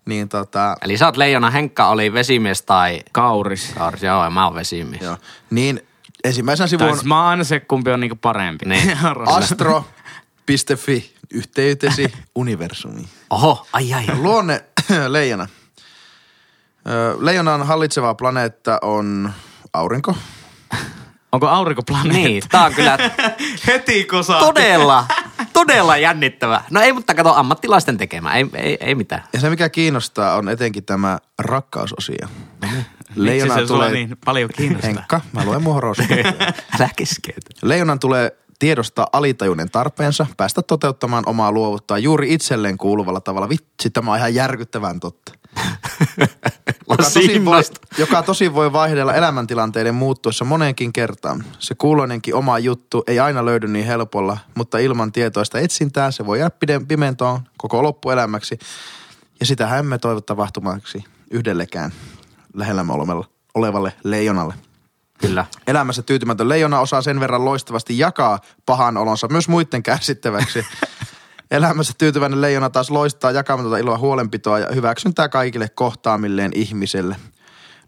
niin 0.04 0.28
tota, 0.28 0.76
Eli 0.82 0.96
sä 0.96 1.06
oot 1.06 1.16
leijona, 1.16 1.50
Henkka 1.50 1.88
oli 1.88 2.12
vesimies 2.12 2.62
tai 2.62 3.00
Kauris. 3.12 3.72
Kauris, 3.78 4.02
joo, 4.02 4.24
ja 4.24 4.30
mä 4.30 4.44
oon 4.46 4.54
vesimies. 4.54 5.02
joo, 5.02 5.16
niin 5.50 5.86
ensimmäisenä 6.24 6.64
Tai 6.64 6.68
sivun 6.68 6.94
siis 6.96 7.04
mä 7.04 7.20
oon 7.20 7.26
aina 7.26 7.44
se, 7.44 7.60
kumpi 7.60 7.90
on 7.90 8.00
niinku 8.00 8.16
parempi. 8.16 8.64
Niin. 8.66 8.98
astro.fi, 9.26 11.14
yhteytesi 11.30 12.12
universumi. 12.34 13.08
Oho, 13.30 13.66
ai 13.72 13.94
ai. 13.94 14.06
Luonne 14.14 14.64
leijona. 15.08 15.46
Leijonan 17.18 17.66
hallitseva 17.66 18.14
planeetta 18.14 18.78
on 18.82 19.32
aurinko. 19.72 20.16
Onko 21.32 21.48
aurinkoplaneetta? 21.48 22.18
Niin, 22.18 22.42
tää 22.48 22.64
on 22.64 22.74
kyllä 22.74 22.98
Heti 23.66 24.04
kosa. 24.04 24.38
todella, 24.38 25.06
todella 25.52 25.96
jännittävä. 25.96 26.62
No 26.70 26.80
ei, 26.80 26.92
mutta 26.92 27.14
kato 27.14 27.34
ammattilaisten 27.34 27.96
tekemä, 27.98 28.34
ei, 28.34 28.46
ei, 28.54 28.76
ei 28.80 28.94
mitään. 28.94 29.24
Ja 29.32 29.40
se 29.40 29.50
mikä 29.50 29.68
kiinnostaa 29.68 30.34
on 30.36 30.48
etenkin 30.48 30.84
tämä 30.84 31.18
rakkausosio. 31.38 32.28
Miksi 33.16 33.48
se 33.48 33.66
sulla 33.66 33.88
niin 33.88 34.16
paljon 34.24 34.50
kiinnostaa? 34.56 34.88
Henkka, 34.88 35.20
mä 35.32 35.44
luen 35.44 35.62
mun 35.62 35.74
horoskoopia. 35.74 36.32
Älä 36.80 36.88
keskeytä. 36.96 37.50
Leijonan 37.62 37.98
tulee 37.98 38.36
tiedostaa 38.58 39.06
alitajuinen 39.12 39.70
tarpeensa, 39.70 40.26
päästä 40.36 40.62
toteuttamaan 40.62 41.24
omaa 41.26 41.52
luovuttaa 41.52 41.98
juuri 41.98 42.34
itselleen 42.34 42.78
kuuluvalla 42.78 43.20
tavalla. 43.20 43.48
Vitsi, 43.48 43.90
tämä 43.90 44.12
on 44.12 44.18
ihan 44.18 44.34
järkyttävän 44.34 45.00
totta. 45.00 45.32
Joka 46.90 47.02
tosi, 47.02 47.44
voi, 47.44 47.62
joka 47.98 48.22
tosi 48.22 48.54
voi 48.54 48.72
vaihdella 48.72 49.14
elämäntilanteiden 49.14 49.94
muuttuessa 49.94 50.44
moneenkin 50.44 50.92
kertaan. 50.92 51.44
Se 51.58 51.74
kuuloinenkin 51.74 52.34
oma 52.34 52.58
juttu 52.58 53.04
ei 53.06 53.20
aina 53.20 53.44
löydy 53.44 53.68
niin 53.68 53.86
helpolla, 53.86 54.38
mutta 54.54 54.78
ilman 54.78 55.12
tietoista 55.12 55.58
etsintää 55.58 56.10
se 56.10 56.26
voi 56.26 56.38
jäädä 56.38 56.80
pimentoon 56.88 57.40
koko 57.56 57.82
loppuelämäksi. 57.82 58.58
Ja 59.40 59.46
sitä 59.46 59.78
emme 59.78 59.98
toivo 59.98 60.20
tapahtumaksi 60.20 61.04
yhdellekään 61.30 61.92
lähellämme 62.54 62.92
olevalle, 62.92 63.26
olevalle 63.54 63.92
leijonalle. 64.04 64.54
Kyllä. 65.18 65.46
Elämässä 65.66 66.02
tyytymätön 66.02 66.48
leijona 66.48 66.80
osaa 66.80 67.02
sen 67.02 67.20
verran 67.20 67.44
loistavasti 67.44 67.98
jakaa 67.98 68.38
pahan 68.66 68.96
olonsa 68.96 69.28
myös 69.28 69.48
muiden 69.48 69.82
kärsittäväksi. 69.82 70.66
Elämässä 71.50 71.92
tyytyväinen 71.98 72.40
leijona 72.40 72.70
taas 72.70 72.90
loistaa 72.90 73.30
jakamatonta 73.30 73.78
iloa 73.78 73.98
huolenpitoa 73.98 74.58
ja 74.58 74.66
hyväksyntää 74.74 75.28
kaikille 75.28 75.68
kohtaamilleen 75.68 76.52
ihmiselle. 76.54 77.16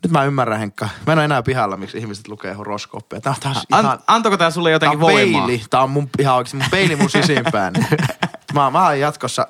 Nyt 0.02 0.12
mä 0.12 0.24
ymmärrän, 0.24 0.58
Henkka. 0.58 0.88
Mä 1.06 1.12
en 1.12 1.18
ole 1.18 1.24
enää 1.24 1.42
pihalla, 1.42 1.76
miksi 1.76 1.98
ihmiset 1.98 2.28
lukee 2.28 2.52
horoskooppeja. 2.52 3.20
Tää 3.20 3.32
on 3.32 3.40
taas 3.40 3.66
ihan... 3.70 3.86
An, 3.86 3.98
antoiko 4.06 4.36
tää 4.36 4.50
sulle 4.50 4.68
Tää 4.68 4.74
jotenkin 4.74 4.96
on 4.96 5.00
voimaa? 5.00 5.46
peili. 5.46 5.64
Tää 5.70 5.82
on 5.82 5.90
mun, 5.90 6.10
ihan 6.18 6.36
oikeesti 6.36 6.56
mun 6.56 6.66
peili 6.70 6.96
mun 6.96 7.10
sisimpään. 7.10 7.72
mä, 8.54 8.70
mä 8.70 8.86
oon 8.86 9.00
jatkossa... 9.00 9.48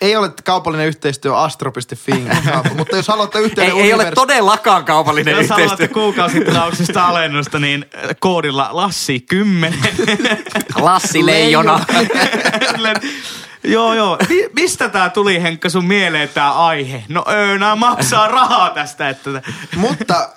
Ei 0.00 0.16
ole 0.16 0.30
kaupallinen 0.44 0.86
yhteistyö 0.86 1.36
astro.fi, 1.38 2.12
mutta 2.76 2.96
jos 2.96 3.08
haluatte 3.08 3.38
Ei, 3.38 3.44
yhteyden 3.44 3.76
ei 3.76 3.92
ole 3.92 4.04
univers- 4.04 4.14
todellakaan 4.14 4.84
kaupallinen 4.84 5.36
Jos 5.36 5.48
haluatte 5.50 5.72
yhteistyö. 5.72 5.94
kuukausitilauksista 5.94 7.06
alennusta, 7.08 7.58
niin 7.58 7.86
äh, 7.94 8.10
koodilla 8.20 8.68
Lassi 8.72 9.20
10. 9.20 9.78
Lassi 10.76 11.26
Leijona. 11.26 11.84
joo, 13.64 13.94
joo. 13.94 14.18
Mi- 14.28 14.48
mistä 14.52 14.88
tää 14.88 15.10
tuli, 15.10 15.42
Henkka, 15.42 15.68
sun 15.68 15.84
mieleen 15.84 16.28
tää 16.28 16.52
aihe? 16.66 17.04
No 17.08 17.24
öö, 17.30 17.58
maksaa 17.76 18.28
rahaa 18.28 18.70
tästä, 18.70 19.08
että... 19.08 19.42
Mutta 19.76 20.28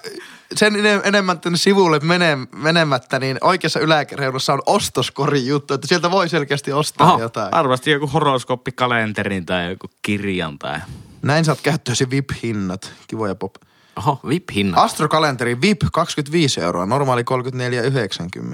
sen 0.55 0.73
ene- 0.75 1.01
enemmän 1.03 1.39
tänne 1.39 1.57
sivulle 1.57 1.99
mene, 1.99 2.37
menemättä, 2.55 3.19
niin 3.19 3.37
oikeassa 3.41 3.79
yläreunassa 3.79 4.53
on 4.53 4.61
ostoskorin 4.65 5.47
juttu, 5.47 5.73
että 5.73 5.87
sieltä 5.87 6.11
voi 6.11 6.29
selkeästi 6.29 6.73
ostaa 6.73 7.13
Oho, 7.13 7.21
jotain. 7.21 7.51
varmasti 7.51 7.91
joku 7.91 8.07
horoskooppikalenterin 8.07 9.45
tai 9.45 9.69
joku 9.69 9.87
kirjan 10.01 10.59
tai... 10.59 10.79
Näin 11.21 11.45
saat 11.45 11.61
käyttöösi 11.63 12.09
VIP-hinnat. 12.09 12.91
Kivoja 13.07 13.35
pop. 13.35 13.55
Oho, 13.97 14.19
VIP-hinnat. 14.27 14.83
Astrokalenteri 14.83 15.61
VIP 15.61 15.81
25 15.91 16.61
euroa, 16.61 16.85
normaali 16.85 17.23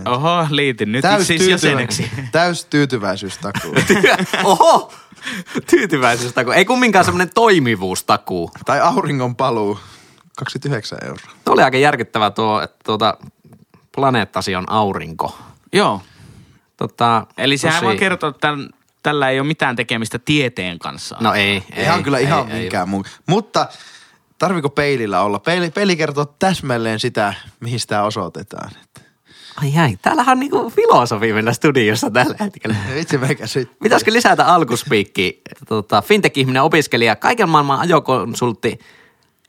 34,90. 0.06 0.10
Oho, 0.12 0.48
liitin 0.50 0.92
nyt 0.92 1.06
siis 1.24 1.48
jäseneksi. 1.48 2.12
täys 2.32 2.66
tyytyväisyystakuu. 2.66 3.76
Oho, 4.44 4.94
tyytyväisyystä. 5.70 6.44
kun- 6.44 6.54
Ei 6.54 6.66
kumminkaan 6.66 7.06
semmoinen 7.06 7.34
toimivuustakuu. 7.34 8.52
tai 8.66 8.82
auringon 8.82 9.36
paluu 9.36 9.80
29 10.36 10.98
euroa. 11.06 11.32
Tuo 11.46 11.54
oli 11.54 11.64
aika 11.64 11.78
järkyttävä 11.78 12.32
tuo, 12.32 12.62
että 12.62 12.78
tuota, 12.86 13.18
planeettasi 13.96 14.56
on 14.56 14.70
aurinko. 14.70 15.38
Joo. 15.74 16.02
Tota, 16.78 17.28
Eli 17.38 17.58
sehän 17.58 17.76
tosi- 17.76 17.86
vaan 17.86 17.98
kertoo, 17.98 18.30
että 18.30 18.40
tämän, 18.40 18.70
tällä 19.04 19.30
ei 19.30 19.40
ole 19.40 19.48
mitään 19.48 19.76
tekemistä 19.76 20.20
tieteen 20.20 20.80
kanssa. 20.80 21.18
No 21.20 21.34
ei, 21.34 21.64
ei. 21.74 21.84
Ihan 21.84 22.04
kyllä 22.04 22.20
ihan 22.20 22.52
ei, 22.52 22.60
minkään 22.62 22.90
muu. 22.90 23.06
Mutta 23.28 23.68
tarviko 24.38 24.70
peilillä 24.70 25.22
olla? 25.22 25.40
Peili, 25.40 25.70
peili 25.70 25.96
kertoo 25.96 26.26
täsmälleen 26.26 27.00
sitä, 27.00 27.34
mihin 27.60 27.80
sitä 27.80 28.04
osoitetaan. 28.04 28.72
Ai 29.62 29.74
jäi, 29.74 29.98
täällähän 30.02 30.32
on 30.32 30.40
niinku 30.40 30.70
filosofi 30.70 31.34
mennä 31.34 31.54
studiossa 31.54 32.12
tällä 32.12 32.36
hetkellä. 32.40 32.76
Vitsi 32.96 33.18
meikä 33.18 33.48
sit. 33.48 33.72
Pitäisikö 33.84 34.14
lisätä 34.14 34.46
alkuspiikki? 34.46 35.42
Tota, 35.68 36.02
Fintech-ihminen, 36.02 36.62
opiskelija, 36.62 37.16
kaiken 37.16 37.50
maailman 37.50 37.80
ajokonsultti, 37.80 38.80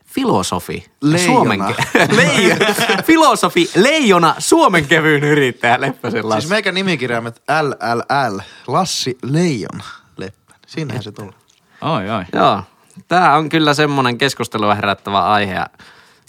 filosofi. 0.07 0.85
Leijona. 1.01 1.25
Suomen 1.33 1.59
ke- 1.59 1.83
Leijo- 2.19 3.03
filosofi, 3.03 3.69
leijona, 3.75 4.35
suomen 4.37 4.85
kevyyn 4.87 5.23
yrittäjä, 5.23 5.81
Leppäsen 5.81 6.29
Lassi. 6.29 6.41
Siis 6.41 6.49
meikä 6.49 6.71
nimikirjaimet 6.71 7.41
LLL, 7.61 8.39
Lassi 8.67 9.17
Leijon 9.23 9.81
Leppä. 10.17 10.53
Siinähän 10.67 11.03
se 11.03 11.11
tulee. 11.11 11.33
Oi, 11.81 12.09
oi. 12.09 12.23
Joo, 12.33 12.63
tämä 13.07 13.35
on 13.35 13.49
kyllä 13.49 13.73
semmoinen 13.73 14.17
keskustelua 14.17 14.75
herättävä 14.75 15.21
aihe. 15.23 15.53
Ja 15.53 15.67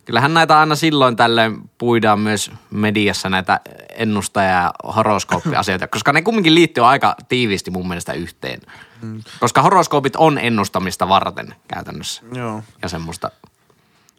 kyllähän 0.04 0.35
näitä 0.35 0.58
aina 0.58 0.75
silloin 0.75 1.16
tällöin 1.16 1.70
puidaan 1.78 2.20
myös 2.20 2.50
mediassa 2.70 3.28
näitä 3.28 3.61
ennusta- 3.97 4.42
ja 4.42 4.73
horoskooppiasioita, 4.97 5.88
koska 5.99 6.12
ne 6.12 6.23
kumminkin 6.23 6.54
liittyy 6.54 6.87
aika 6.87 7.16
tiiviisti 7.28 7.70
mun 7.70 7.88
mielestä 7.88 8.12
yhteen. 8.12 8.61
Mm. 9.02 9.23
Koska 9.40 9.62
horoskoopit 9.62 10.16
on 10.16 10.38
ennustamista 10.38 11.08
varten 11.08 11.54
käytännössä 11.75 12.23
Joo. 12.32 12.62
ja 12.82 12.88
semmoista 12.88 13.30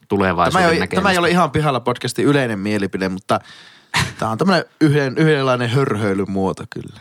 Tämä 0.09 0.17
tulevaisuuden 0.17 0.61
ei, 0.63 0.71
ole, 0.71 0.79
näkemistä. 0.79 0.95
tämä 0.95 1.11
ei 1.11 1.17
ole 1.17 1.29
ihan 1.29 1.51
pihalla 1.51 1.79
podcastin 1.79 2.25
yleinen 2.25 2.59
mielipide, 2.59 3.09
mutta 3.09 3.39
tämä 4.19 4.31
on 4.31 4.37
tämmöinen 4.37 4.65
yhden, 4.81 5.17
yhdenlainen 5.17 5.69
hörhöilymuoto 5.69 6.63
kyllä. 6.69 6.99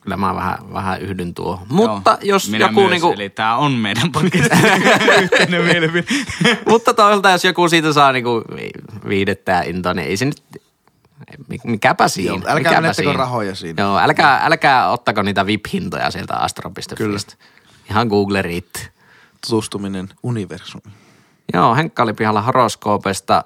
Kyllä 0.00 0.16
mä 0.16 0.34
vähän, 0.34 0.58
vähän 0.72 1.00
yhdyn 1.00 1.34
tuohon. 1.34 1.66
Mutta 1.70 2.10
Joo, 2.10 2.34
jos 2.34 2.50
minä 2.50 2.64
joku 2.64 2.80
myös, 2.80 2.90
niinku, 2.90 3.12
Eli 3.12 3.30
tää 3.30 3.56
on 3.56 3.72
meidän 3.72 4.12
podcastin 4.12 4.58
yhteinen 5.22 5.64
mielipide. 5.64 6.06
mutta 6.70 6.94
toisaalta 6.94 7.30
jos 7.30 7.44
joku 7.44 7.68
siitä 7.68 7.92
saa 7.92 8.12
niinku 8.12 8.42
vi- 8.56 9.08
viidettä 9.08 9.52
ja 9.52 9.62
intoa, 9.62 9.94
niin 9.94 10.08
ei 10.08 10.16
se 10.16 10.24
nyt, 10.24 10.42
mi- 11.48 11.58
mikäpä 11.64 12.08
siinä. 12.08 12.28
Joo, 12.28 12.36
älkää 12.36 12.54
mikäpä 12.54 12.80
menettäkö 12.80 13.08
siinä. 13.08 13.18
rahoja 13.18 13.54
siinä. 13.54 13.82
Joo, 13.82 13.98
älkää, 13.98 14.40
älkää 14.44 14.90
ottako 14.90 15.22
niitä 15.22 15.46
VIP-hintoja 15.46 16.10
sieltä 16.10 16.34
astro.fi. 16.34 16.94
Kyllä. 16.96 17.18
Ihan 17.90 18.06
Google 18.08 18.42
riittää. 18.42 18.82
Tutustuminen 19.40 20.08
universumiin. 20.22 21.03
Joo, 21.52 21.74
Henkka 21.74 22.02
oli 22.02 22.12
pihalla 22.12 22.42
horoskoopesta. 22.42 23.44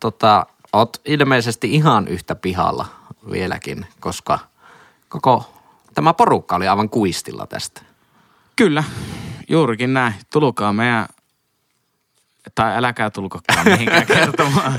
Tota, 0.00 0.46
oot 0.72 1.00
ilmeisesti 1.04 1.74
ihan 1.74 2.08
yhtä 2.08 2.34
pihalla 2.34 2.86
vieläkin, 3.30 3.86
koska 4.00 4.38
koko 5.08 5.54
tämä 5.94 6.14
porukka 6.14 6.56
oli 6.56 6.68
aivan 6.68 6.88
kuistilla 6.90 7.46
tästä. 7.46 7.82
Kyllä, 8.56 8.84
juurikin 9.48 9.94
näin. 9.94 10.14
Tulkaa 10.32 10.72
meidän, 10.72 11.06
tai 12.54 12.76
äläkää 12.76 13.10
tulkokaan 13.10 13.68
mihinkään 13.68 14.06
kertomaan. 14.06 14.72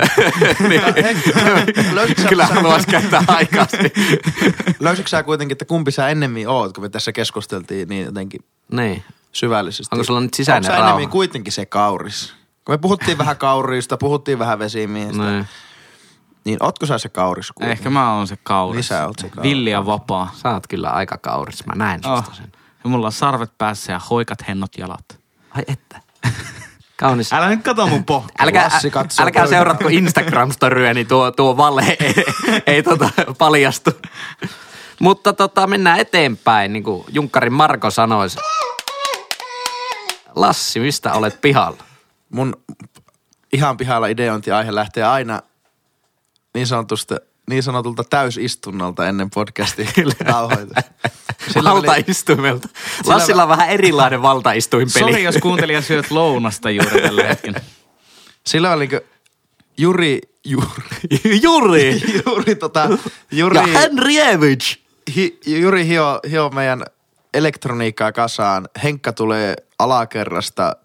Sä, 2.22 2.30
Kyllä 2.30 2.46
haluaisi 2.46 2.88
käyttää 2.88 3.24
aikaa. 3.28 3.68
löysitkö 4.80 5.10
sä 5.10 5.24
kuitenkin, 5.24 5.54
että 5.54 5.66
kumpi 5.66 5.92
sä 5.92 6.10
ennemmin 6.10 6.50
oot, 6.50 6.74
kun 6.74 6.84
me 6.84 6.90
tässä 6.90 7.12
keskusteltiin 7.12 7.90
niin 7.90 8.06
jotenkin 8.06 8.42
niin. 8.72 9.04
syvällisesti? 9.32 9.96
Onko 9.96 10.04
sulla 10.04 10.22
nyt 10.22 10.34
sisäinen 10.34 10.72
Onko 10.72 10.76
sä 10.76 10.82
rauha? 10.82 10.90
enemmän 10.90 11.12
kuitenkin 11.12 11.54
se 11.54 11.66
kauris? 11.66 12.34
Kun 12.66 12.74
me 12.74 12.78
puhuttiin 12.78 13.18
vähän 13.18 13.38
kaurista, 13.38 13.98
puhuttiin 13.98 14.40
vähän 14.40 14.60
vesimiestä, 14.60 15.24
Niin. 15.24 15.48
niin 16.46 16.58
ootko 16.60 16.86
sä 16.86 16.98
se 16.98 17.10
kauris 17.10 17.52
kuitenkin? 17.52 17.72
Ehkä 17.78 17.90
mä 17.90 18.14
oon 18.14 18.28
se 18.28 18.38
kauris. 18.44 18.78
Lisää 18.78 19.08
oot 19.08 19.20
se 19.22 19.30
kauris. 19.30 19.50
Villi 19.50 19.70
ja 19.72 19.86
vapaa. 19.86 20.32
Sä 20.44 20.50
oot 20.54 20.68
kyllä 20.68 20.90
aika 20.90 21.18
kauris, 21.18 21.66
mä 21.66 21.74
näin 21.76 22.08
Oh. 22.08 22.18
susta 22.18 22.36
sen. 22.36 22.52
ja 22.84 22.90
mulla 22.90 23.06
on 23.06 23.12
sarvet 23.12 23.58
päässä 23.58 23.92
ja 23.92 24.02
hoikat 24.10 24.48
hennot 24.48 24.78
jalat. 24.78 25.20
Ai 25.52 25.64
että. 25.68 26.02
Kaunis. 27.00 27.34
Älä 27.34 27.50
nyt 27.50 27.64
kato 27.64 27.88
mun 27.88 28.04
pohtaa. 28.06 28.36
Älkää, 28.46 28.70
älkää 29.20 29.48
seuratko 29.48 29.88
Instagram-storyä, 29.90 30.94
niin 30.94 31.08
tuo, 31.08 31.32
tuo 31.32 31.58
valhe 31.58 31.98
ei, 32.00 32.16
ei 32.68 32.84
tota, 32.84 33.10
paljastu. 33.38 33.92
Mutta 35.00 35.34
tota, 35.34 35.68
mennään 35.68 36.00
eteenpäin, 36.00 36.74
niin 36.74 36.84
kuin 36.84 37.04
Junkkarin 37.12 37.54
Marko 37.54 37.90
sanoisi. 37.92 38.38
Lassi, 40.36 40.80
mistä 40.80 41.14
olet 41.14 41.42
pihalla? 41.42 41.84
Mun 42.30 42.64
ihan 43.54 43.78
pihalla 43.78 44.08
ideointiaihe 44.08 44.76
lähtee 44.76 45.04
aina 45.04 45.42
niin 46.54 46.68
sanotusta 46.68 47.18
niin 47.50 47.64
sanotulta 47.64 48.04
täysistunnolta 48.04 49.08
ennen 49.08 49.30
podcastin 49.30 49.88
nauhoitusta. 50.26 50.82
Sillä 51.54 51.70
Valtaistuimelta. 51.70 52.68
Lassilla 53.06 53.44
on 53.44 53.50
vähän 53.50 53.70
erilainen 53.70 54.22
valtaistuinpeli. 54.22 55.12
Sori, 55.12 55.24
jos 55.24 55.38
kuuntelija 55.38 55.82
syöt 55.82 56.12
lounasta 56.12 56.70
juuri 56.70 57.02
tällä 57.02 57.24
hetkellä. 57.24 57.62
Sillä 58.46 58.72
oli 58.72 58.88
niin 58.88 59.02
Juri, 59.78 60.22
Juri, 60.46 60.70
Juri 61.42 62.02
Juri, 62.26 62.56
tota, 62.56 62.90
Juri, 63.32 63.58
ja 63.58 63.64
Henrievich. 63.68 64.78
hi, 65.16 65.40
Juri 65.46 65.88
hio, 65.88 66.20
hio 66.30 66.50
meidän 66.50 66.84
elektroniikkaa 67.34 68.12
kasaan. 68.12 68.68
Henkka 68.84 69.14
tulee 69.14 69.56
alakerrasta 69.80 70.76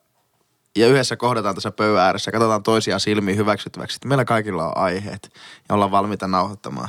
ja 0.77 0.87
yhdessä 0.87 1.17
kohdataan 1.17 1.55
tässä 1.55 1.71
pöydän 1.71 1.99
ääressä. 2.05 2.33
Katsotaan 2.33 2.62
toisiaan 2.62 3.00
silmiin 3.00 3.37
hyväksyttäväksi. 3.37 3.97
että 3.97 4.09
Meillä 4.09 4.25
kaikilla 4.25 4.67
on 4.67 4.77
aiheet 4.77 5.31
ja 5.69 5.75
ollaan 5.75 5.91
valmiita 5.91 6.27
nauhoittamaan. 6.29 6.89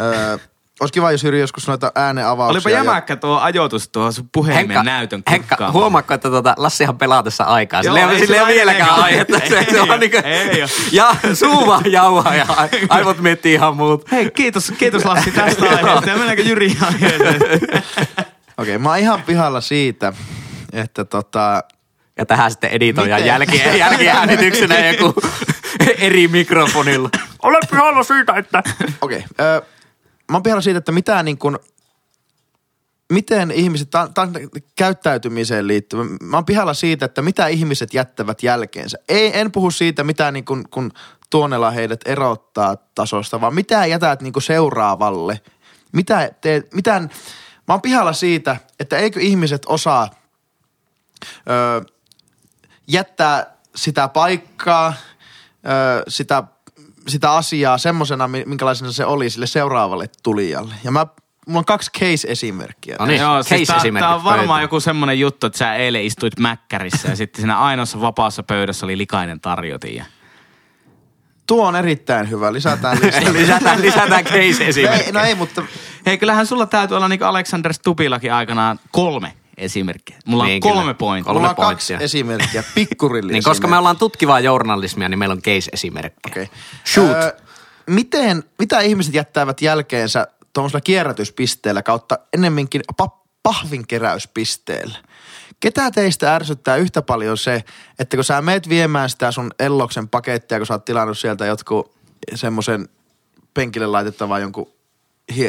Öö, 0.00 0.38
olisi 0.80 0.92
kiva, 0.92 1.12
jos 1.12 1.24
Jyri 1.24 1.40
joskus 1.40 1.68
noita 1.68 1.92
ääneavauksia. 1.94 2.56
Olipa 2.56 2.70
ja- 2.70 2.76
jämäkkä 2.76 3.16
tuo 3.16 3.38
ajoitus 3.38 3.88
tuo 3.88 4.12
sun 4.12 4.28
puhelimen 4.32 4.84
näytön 4.84 5.22
Henkka, 5.30 5.72
huomaatko, 5.72 6.14
että 6.14 6.30
tuota, 6.30 6.54
Lassihan 6.56 6.98
pelaa 6.98 7.22
tässä 7.22 7.44
aikaa. 7.44 7.82
Sillä 7.82 8.00
Joo, 8.00 8.10
ei, 8.10 8.14
ei 8.16 8.20
sillä 8.20 8.36
ei 8.36 8.42
ole 8.42 8.52
vieläkään 8.52 8.90
aihetta. 8.90 9.38
Se, 9.48 9.58
Ei 9.58 9.70
se 9.70 9.80
on 9.80 10.00
niin 10.00 10.10
kuin, 10.10 10.24
ei 10.24 10.62
oo. 10.62 10.68
ja 10.92 11.16
suu 11.34 11.66
vaan 11.66 11.92
jauhaa 11.92 12.34
ja 12.34 12.46
aivot 12.88 13.18
miettii 13.18 13.54
ihan 13.54 13.76
muut. 13.76 14.10
Hei, 14.12 14.30
kiitos, 14.30 14.72
kiitos 14.78 15.04
Lassi 15.04 15.30
tästä 15.30 15.64
aiheesta. 15.66 16.10
Ja 16.10 16.16
mennäänkö 16.16 16.42
Jyri 16.42 16.76
aiheeseen? 16.86 17.36
Okei, 17.36 17.96
okay, 18.58 18.78
mä 18.78 18.88
oon 18.88 18.98
ihan 18.98 19.22
pihalla 19.22 19.60
siitä, 19.60 20.12
että 20.72 21.04
tota, 21.04 21.62
Ja 22.18 22.26
tähän 22.26 22.50
sitten 22.50 22.70
editoidaan 22.70 23.26
jälkeen, 23.26 23.78
jälkiäänityksenä 23.84 24.86
joku 24.86 25.14
eri 25.98 26.28
mikrofonilla. 26.28 27.10
Olen 27.42 27.62
pihalla 27.70 28.02
siitä, 28.02 28.32
että... 28.32 28.62
Okei. 29.00 29.24
Okay. 29.30 29.62
Mä 30.30 30.36
oon 30.36 30.42
pihalla 30.42 30.62
siitä, 30.62 30.78
että 30.78 30.92
mitä 30.92 31.22
niin 31.22 31.38
kun, 31.38 31.58
miten 33.12 33.50
ihmiset, 33.50 33.94
on 33.94 34.32
käyttäytymiseen 34.76 35.66
liittyvä. 35.66 36.04
Mä 36.22 36.36
oon 36.36 36.44
pihalla 36.44 36.74
siitä, 36.74 37.04
että 37.04 37.22
mitä 37.22 37.46
ihmiset 37.46 37.94
jättävät 37.94 38.42
jälkeensä. 38.42 38.98
Ei, 39.08 39.38
en 39.38 39.52
puhu 39.52 39.70
siitä, 39.70 40.04
mitä 40.04 40.30
niin 40.30 40.44
kun, 40.44 40.64
kun 40.70 40.92
Tuonela 41.30 41.70
heidät 41.70 42.00
erottaa 42.04 42.76
tasosta, 42.94 43.40
vaan 43.40 43.54
mitä 43.54 43.86
jätät 43.86 44.22
niin 44.22 44.32
seuraavalle. 44.38 45.40
Mitä 45.92 46.30
teet, 46.40 46.74
mitään, 46.74 47.02
mä 47.68 47.74
oon 47.74 47.82
pihalla 47.82 48.12
siitä, 48.12 48.56
että 48.80 48.96
eikö 48.96 49.20
ihmiset 49.20 49.62
osaa 49.66 50.10
öö, 51.50 51.93
jättää 52.88 53.46
sitä 53.76 54.08
paikkaa, 54.08 54.94
sitä, 56.08 56.42
sitä 57.08 57.32
asiaa 57.32 57.78
semmoisena, 57.78 58.28
mi- 58.28 58.44
minkälaisena 58.46 58.92
se 58.92 59.04
oli 59.04 59.30
sille 59.30 59.46
seuraavalle 59.46 60.10
tulijalle. 60.22 60.74
Ja 60.84 60.90
mä, 60.90 61.06
mulla 61.46 61.58
on 61.58 61.64
kaksi 61.64 61.90
case-esimerkkiä. 61.98 62.96
No 62.98 63.06
niin, 63.06 63.20
Joo, 63.20 63.42
siis 63.42 63.68
tää, 63.68 63.80
tää 63.98 64.14
on 64.14 64.24
varmaan 64.24 64.48
pöytään. 64.48 64.62
joku 64.62 64.80
semmonen 64.80 65.20
juttu, 65.20 65.46
että 65.46 65.58
sä 65.58 65.74
eilen 65.74 66.04
istuit 66.04 66.38
mäkkärissä 66.38 67.08
ja 67.08 67.16
sitten 67.16 67.40
siinä 67.40 67.58
ainoassa 67.58 68.00
vapaassa 68.00 68.42
pöydässä 68.42 68.86
oli 68.86 68.98
likainen 68.98 69.40
tarjotin. 69.40 69.94
Ja... 69.94 70.04
Tuo 71.46 71.66
on 71.66 71.76
erittäin 71.76 72.30
hyvä, 72.30 72.52
lisätään 72.52 72.98
lisää. 73.02 73.32
lisätään, 73.42 73.82
lisätään 73.82 74.24
ei, 74.32 74.52
case-esimerkkiä. 74.52 75.12
no 75.12 75.20
ei, 75.20 75.34
mutta 75.34 75.62
Hei, 76.06 76.18
kyllähän 76.18 76.46
sulla 76.46 76.66
täytyy 76.66 76.96
olla 76.96 77.08
niinku 77.08 77.24
Alexander 77.24 77.72
Stupillakin 77.72 78.32
aikanaan 78.32 78.78
kolme 78.90 79.32
esimerkkiä. 79.56 80.16
Mulla 80.26 80.42
on 80.42 80.48
Niin, 80.48 80.60
kolme 80.60 80.80
kyllä. 80.80 80.94
pointtia. 80.94 81.24
Kolme 81.32 81.38
mulla 81.38 81.50
on 81.50 81.56
kaksi 81.74 81.94
esimerkkiä, 82.00 82.64
pikkurilli 82.74 83.32
Niin, 83.34 83.42
koska 83.42 83.68
me 83.68 83.76
ollaan 83.78 83.96
tutkivaa 83.96 84.40
journalismia, 84.40 85.08
niin 85.08 85.18
meillä 85.18 85.32
on 85.32 85.42
case-esimerkki. 85.42 86.30
Okei. 86.30 86.48
Shoot. 86.92 87.10
Öö, 87.10 87.32
miten, 87.86 88.44
mitä 88.58 88.80
ihmiset 88.80 89.14
jättävät 89.14 89.62
jälkeensä 89.62 90.26
tuommoisella 90.52 90.80
kierrätyspisteellä 90.80 91.82
kautta 91.82 92.18
ennemminkin 92.32 92.82
pa- 93.02 93.18
pahvinkeräyspisteellä? 93.42 94.98
Ketä 95.60 95.90
teistä 95.90 96.34
ärsyttää 96.34 96.76
yhtä 96.76 97.02
paljon 97.02 97.38
se, 97.38 97.64
että 97.98 98.16
kun 98.16 98.24
sä 98.24 98.42
meet 98.42 98.68
viemään 98.68 99.10
sitä 99.10 99.30
sun 99.32 99.50
Elloksen 99.58 100.08
pakettia, 100.08 100.58
kun 100.58 100.66
sä 100.66 100.74
oot 100.74 100.84
tilannut 100.84 101.18
sieltä 101.18 101.46
jotkut 101.46 101.94
semmoisen 102.34 102.88
penkille 103.54 103.86
laitettavan 103.86 104.40
jonkun 104.40 104.72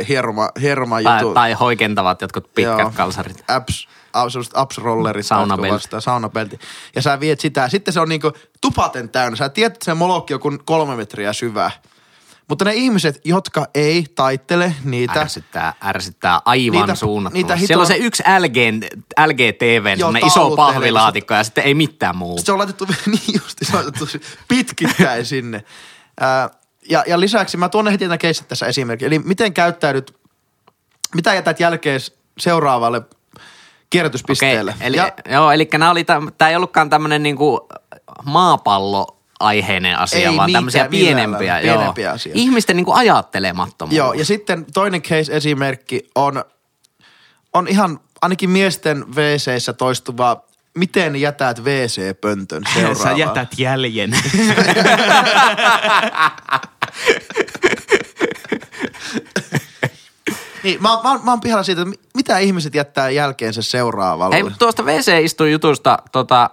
hieroma, 0.07 0.49
hieroma 0.61 1.01
Tai, 1.01 1.21
jutun. 1.21 1.33
tai 1.33 1.53
hoikentavat 1.53 2.21
jotkut 2.21 2.53
pitkät 2.55 2.79
Joo. 2.79 2.91
kalsarit. 2.95 3.43
Apps-rollerit. 4.53 5.25
Saunabelti. 5.25 5.69
tai 5.69 5.75
vastaan, 5.75 6.01
Saunabelti. 6.01 6.59
Ja 6.95 7.01
sä 7.01 7.19
viet 7.19 7.39
sitä. 7.39 7.69
Sitten 7.69 7.93
se 7.93 7.99
on 7.99 8.09
niinku 8.09 8.31
tupaten 8.61 9.09
täynnä. 9.09 9.35
Sä 9.35 9.49
tiedät, 9.49 9.73
että 9.73 9.85
se 9.85 9.93
molokki 9.93 10.33
on 10.33 10.39
kuin 10.39 10.59
kolme 10.65 10.95
metriä 10.95 11.33
syvä. 11.33 11.71
Mutta 12.49 12.65
ne 12.65 12.73
ihmiset, 12.73 13.21
jotka 13.23 13.65
ei 13.75 14.05
taittele 14.15 14.75
niitä. 14.83 15.21
Ärsyttää, 15.21 15.73
ärsyttää 15.83 16.41
aivan 16.45 16.79
Niitä- 16.79 16.95
suunnattomasti. 16.95 17.43
niitä 17.43 17.55
hito- 17.55 17.67
Siellä 17.67 17.81
on 17.81 17.88
se 17.88 17.95
yksi 17.97 18.23
LG, 18.39 18.55
LGTV, 19.25 19.95
Joo, 19.99 20.13
iso 20.25 20.55
pahvilaatikko 20.55 21.33
ja 21.33 21.43
sitten 21.43 21.63
ei 21.63 21.73
mitään 21.73 22.17
muuta. 22.17 22.43
Se 22.45 22.51
on 22.51 22.57
laitettu, 22.57 22.85
niin 23.05 23.21
just, 23.33 23.57
se 23.63 23.77
on 23.77 23.83
laitettu 23.85 24.07
pitkittäin 24.47 25.25
sinne. 25.25 25.63
Ää, 26.19 26.49
ja, 26.89 27.03
ja 27.07 27.19
lisäksi 27.19 27.57
mä 27.57 27.69
tuon 27.69 27.91
heti 27.91 28.05
keissit 28.19 28.47
tässä 28.47 28.65
esimerkki. 28.65 29.05
Eli 29.05 29.19
miten 29.19 29.53
käyttäydyt, 29.53 30.15
mitä 31.15 31.33
jätät 31.33 31.59
jälkeen 31.59 31.99
seuraavalle 32.37 33.01
kierrätyspisteelle? 33.89 34.71
Okei, 34.71 34.87
eli, 34.87 34.97
ja, 34.97 35.11
joo, 35.31 35.51
eli 35.51 35.69
nämä 35.71 35.91
oli, 35.91 36.03
tämä 36.03 36.49
ei 36.49 36.55
ollutkaan 36.55 36.89
tämmöinen 36.89 37.23
niinku 37.23 37.67
maapallo 38.25 39.17
aiheinen 39.39 39.99
asia, 39.99 40.19
Ei 40.19 40.25
vaan 40.25 40.47
niinkään 40.47 40.53
tämmöisiä 40.53 40.89
pienempiä, 40.89 41.59
joo. 41.59 41.75
pienempiä 41.75 42.11
asioita. 42.11 42.39
Ihmisten 42.39 42.75
niinku 42.75 42.91
ajattelemattomuus. 42.91 43.95
Joo, 43.95 44.13
ja 44.13 44.25
sitten 44.25 44.65
toinen 44.73 45.01
case-esimerkki 45.01 46.09
on, 46.15 46.45
on 47.53 47.67
ihan 47.67 47.99
ainakin 48.21 48.49
miesten 48.49 49.05
wc 49.15 49.77
toistuva, 49.77 50.43
miten 50.77 51.15
jätät 51.15 51.59
WC-pöntön 51.59 52.63
Sä 52.73 52.79
seuraavaan. 52.79 53.17
jätät 53.17 53.49
jäljen. 53.57 54.11
Niin, 60.65 60.82
mä, 60.82 60.89
mä, 61.04 61.19
mä 61.23 61.32
oon 61.32 61.41
pihalla 61.41 61.63
siitä, 61.63 61.82
että 61.82 61.89
mi- 61.89 62.08
mitä 62.15 62.38
ihmiset 62.38 62.75
jättää 62.75 63.10
jälkeensä 63.10 63.62
seuraavalle. 63.62 64.36
Hei, 64.36 64.43
mutta 64.43 64.58
tuosta 64.60 64.84
WC-istujutusta, 64.84 65.97
tota, 66.12 66.49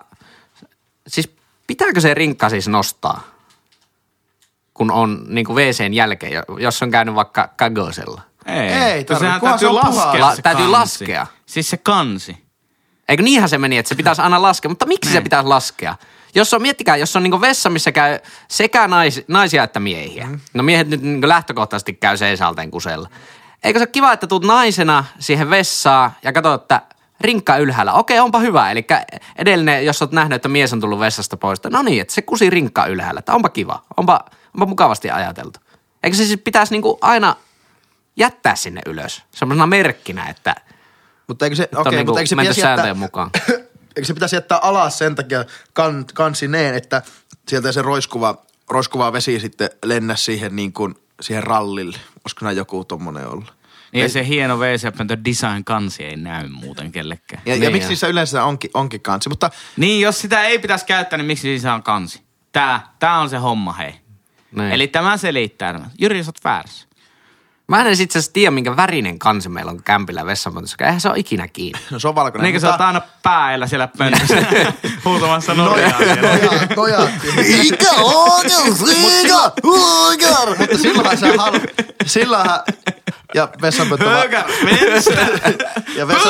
siis 1.07 1.31
pitääkö 1.67 2.01
se 2.01 2.15
rinkka 2.15 2.49
siis 2.49 2.69
nostaa, 2.69 3.23
kun 4.75 4.91
on 4.91 5.25
niinku 5.29 5.55
WCn 5.55 5.95
jälkeen, 5.95 6.33
jo- 6.33 6.59
jos 6.59 6.83
on 6.83 6.91
käynyt 6.91 7.15
vaikka 7.15 7.49
kagosella? 7.57 8.21
Ei, 8.47 8.57
Ei 8.69 9.05
kun 9.05 9.07
tarvi, 9.17 9.21
sehän 9.27 9.41
kunhan 9.41 9.59
se 9.59 9.65
täytyy 9.65 9.79
on 9.79 9.87
puhas. 9.87 9.97
laskea 10.05 10.21
La- 10.21 10.37
se 10.37 10.43
täytyy 10.43 10.61
kansi. 10.65 10.73
laskea. 10.73 11.27
Siis 11.47 11.71
se 11.71 11.77
kansi. 11.77 12.37
Eikö 13.09 13.23
niinhän 13.23 13.49
se 13.49 13.59
meni, 13.59 13.79
että 13.79 13.89
se 13.89 13.95
pitäisi 13.95 14.23
aina 14.23 14.43
laskea, 14.43 14.69
mutta 14.69 14.87
miksi 14.87 15.11
se 15.11 15.17
Niin. 15.17 15.25
pitäisi 15.25 15.49
laskea? 15.49 15.97
Jos 16.35 16.55
on, 16.55 16.63
miettikää, 16.63 16.97
jos 16.97 17.17
on 17.17 17.23
niinku 17.23 17.41
vessa, 17.41 17.71
missä 17.71 17.93
käy 17.93 18.19
sekä 18.49 18.89
nais, 18.89 19.25
naisia 19.29 19.65
että 19.65 19.81
miehiä. 19.81 20.27
Mm. 20.27 20.41
No 20.55 20.63
miehet 20.63 20.89
nyt 20.89 21.03
niinku 21.03 21.29
lähtökohtaisesti 21.29 21.93
käy 21.93 22.17
seisalteen 22.17 22.71
kusella. 22.71 23.09
Eikö 23.65 23.79
se 23.79 23.83
ole 23.83 23.87
kiva, 23.87 24.13
että 24.13 24.27
tuut 24.27 24.45
naisena 24.45 25.05
siihen 25.19 25.51
vessaan 25.51 26.11
ja 26.23 26.33
katsot, 26.33 26.63
että 26.63 26.83
rinkka 27.21 27.57
ylhäällä. 27.57 27.93
Okei, 27.93 28.19
onpa 28.19 28.39
hyvä. 28.39 28.71
Eli 28.71 28.87
edellinen, 29.37 29.87
jos 29.87 30.03
olet 30.03 30.13
nähnyt, 30.13 30.37
että 30.37 30.49
mies 30.49 30.73
on 30.73 30.81
tullut 30.81 31.01
vessasta 31.01 31.37
pois, 31.37 31.59
että 31.59 31.71
no 31.71 31.83
niin, 31.83 32.01
että 32.01 32.15
se 32.15 32.23
kusi 32.23 32.51
rinkka 32.51 32.87
ylhäällä. 32.87 33.19
Että 33.19 33.35
onpa 33.35 33.49
kiva. 33.49 33.83
Onpa, 33.97 34.25
onpa 34.55 34.67
mukavasti 34.67 35.11
ajateltu. 35.11 35.61
Eikö 36.03 36.17
se 36.17 36.25
siis 36.25 36.41
pitäisi 36.45 36.75
niinku 36.75 36.99
aina 37.01 37.37
jättää 38.17 38.57
sinne 38.57 38.81
ylös? 38.87 39.23
Semmoisena 39.31 39.67
merkkinä, 39.67 40.29
että 40.29 40.55
Mutta 41.29 41.47
eikö 41.47 41.57
se, 41.57 41.63
okay, 41.73 41.81
okei, 41.81 41.93
niinku 41.93 42.11
mutta 42.11 42.21
eikö 42.21 42.29
se 42.29 42.37
pitäisi 42.37 42.61
jättää, 42.61 42.95
mukaan. 42.95 43.31
eikö 43.97 44.05
se 44.05 44.15
pitäisi 44.15 44.37
jättää 44.37 44.59
alas 44.59 44.99
sen 44.99 45.15
takia 45.15 45.45
kan, 45.73 46.05
kansineen, 46.15 46.75
että 46.75 47.03
sieltä 47.49 47.73
se 47.73 47.83
roiskuva, 47.83 48.43
roiskuva 48.71 49.13
vesi 49.13 49.41
sitten 49.41 49.71
lennä 49.85 50.17
siihen 50.17 50.57
niin 50.57 50.73
kuin, 50.73 50.95
siihen 51.21 51.43
rallille. 51.43 51.99
Olisiko 52.25 52.45
nämä 52.45 52.53
joku 52.53 52.85
tommonen 52.85 53.29
ollut? 53.29 53.55
Niin 53.93 54.11
se 54.11 54.27
hieno 54.27 54.57
WC-pöntö 54.57 55.25
design 55.25 55.65
kansi 55.65 56.05
ei 56.05 56.17
näy 56.17 56.49
muuten 56.49 56.93
kellekään. 56.93 57.43
Ja, 57.47 57.55
ja 57.55 57.61
Niin, 57.61 57.73
miksi 57.73 57.87
ja. 57.87 57.89
niissä 57.89 58.07
yleensä 58.07 58.45
onkin, 58.45 58.71
onkin 58.75 59.01
kansi, 59.01 59.29
mutta 59.29 59.51
Niin, 59.77 60.01
jos 60.01 60.21
sitä 60.21 60.43
ei 60.43 60.59
pitäisi 60.59 60.87
käyttää, 60.87 61.17
niin 61.17 61.27
miksi 61.27 61.59
siinä 61.59 61.75
on 61.75 61.83
kansi? 61.83 62.23
Tää, 62.53 62.87
tää 62.99 63.19
on 63.19 63.31
se 63.31 63.37
homma, 63.37 63.73
hei. 63.73 63.95
Niin. 64.53 64.73
Eli 64.73 64.89
tämä 64.89 65.17
selittää. 65.17 65.91
Jyri, 66.01 66.25
sä 66.25 66.29
oot 66.29 66.45
väärässä. 66.45 66.89
Mä 67.69 67.81
en 67.81 68.01
itse 68.01 68.19
asiassa 68.19 68.33
tiedä, 68.33 68.51
minkä 68.51 68.77
värinen 68.77 69.19
kansi 69.19 69.49
meillä 69.49 69.71
on 69.71 69.83
kämpillä 69.83 70.27
vessanpöntössä. 70.27 70.77
Eihän 70.81 71.01
se 71.01 71.09
ole 71.09 71.19
ikinä 71.19 71.49
kiinni. 71.49 71.81
No 71.91 71.99
se 71.99 72.09
on 72.09 72.15
valkoinen. 72.15 72.43
Niinkö 72.43 72.61
sä 72.61 72.71
oot 72.71 72.81
aina 72.81 73.01
päällä 73.23 73.67
siellä 73.67 73.89
pöntössä 73.99 74.37
huutamassa 75.05 75.55
nojaa 75.55 75.99
siellä? 75.99 76.23
Nojaa, 76.23 76.67
nojaa. 76.77 77.09
Ikä 77.63 77.91
oikeus, 78.01 78.81
ikä 78.91 79.39
oikeus. 79.65 80.59
Mutta 80.59 80.79
silloinhan 80.79 81.19
se 81.19 81.37
halu... 81.37 81.59
Silloinhan... 82.07 82.61
Ja 83.35 83.49
Högä, 84.11 84.45
venstre. 84.65 85.27
ja 85.99 86.09
vessa, 86.09 86.29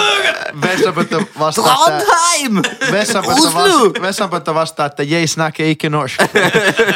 vessanpönttö 0.63 1.25
vastaa, 1.39 1.75
että... 1.89 2.05
Trondheim! 2.05 2.63
Vessanpönttö, 4.03 4.51
Oslo! 4.51 4.55
vastaa, 4.55 4.87
että 4.87 5.03
jei 5.03 5.27
snacke 5.27 5.71
ikke 5.71 5.89
norsk. 5.89 6.21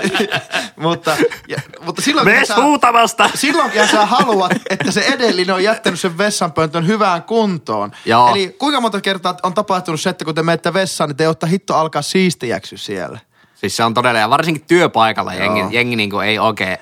mutta, 0.76 1.16
ja, 1.48 1.58
mutta 1.84 2.02
silloinkin 2.02 2.34
Ves 2.34 2.48
sä, 2.48 2.62
huutamasta! 2.62 3.30
silloinkin 3.34 3.88
sä 3.88 4.06
haluat, 4.06 4.52
että 4.70 4.90
se 4.90 5.00
edellinen 5.00 5.54
on 5.54 5.64
jättänyt 5.64 6.00
sen 6.00 6.18
vessanpöntön 6.18 6.86
hyvään 6.86 7.22
kuntoon. 7.22 7.92
Joo. 8.04 8.30
Eli 8.30 8.56
kuinka 8.58 8.80
monta 8.80 9.00
kertaa 9.00 9.36
on 9.42 9.54
tapahtunut 9.54 10.00
se, 10.00 10.10
että 10.10 10.24
kun 10.24 10.34
te 10.34 10.42
menette 10.42 10.74
vessaan, 10.74 11.10
niin 11.10 11.16
te 11.16 11.28
ottaa 11.28 11.48
hitto 11.48 11.74
alkaa 11.74 12.02
siistijäksy 12.02 12.76
siellä. 12.76 13.18
Siis 13.54 13.76
se 13.76 13.84
on 13.84 13.94
todella, 13.94 14.18
ja 14.18 14.30
varsinkin 14.30 14.64
työpaikalla 14.66 15.34
jengi, 15.34 15.60
Joo. 15.60 15.68
jengi 15.70 15.96
niinku 15.96 16.18
ei 16.18 16.38
oikein, 16.38 16.78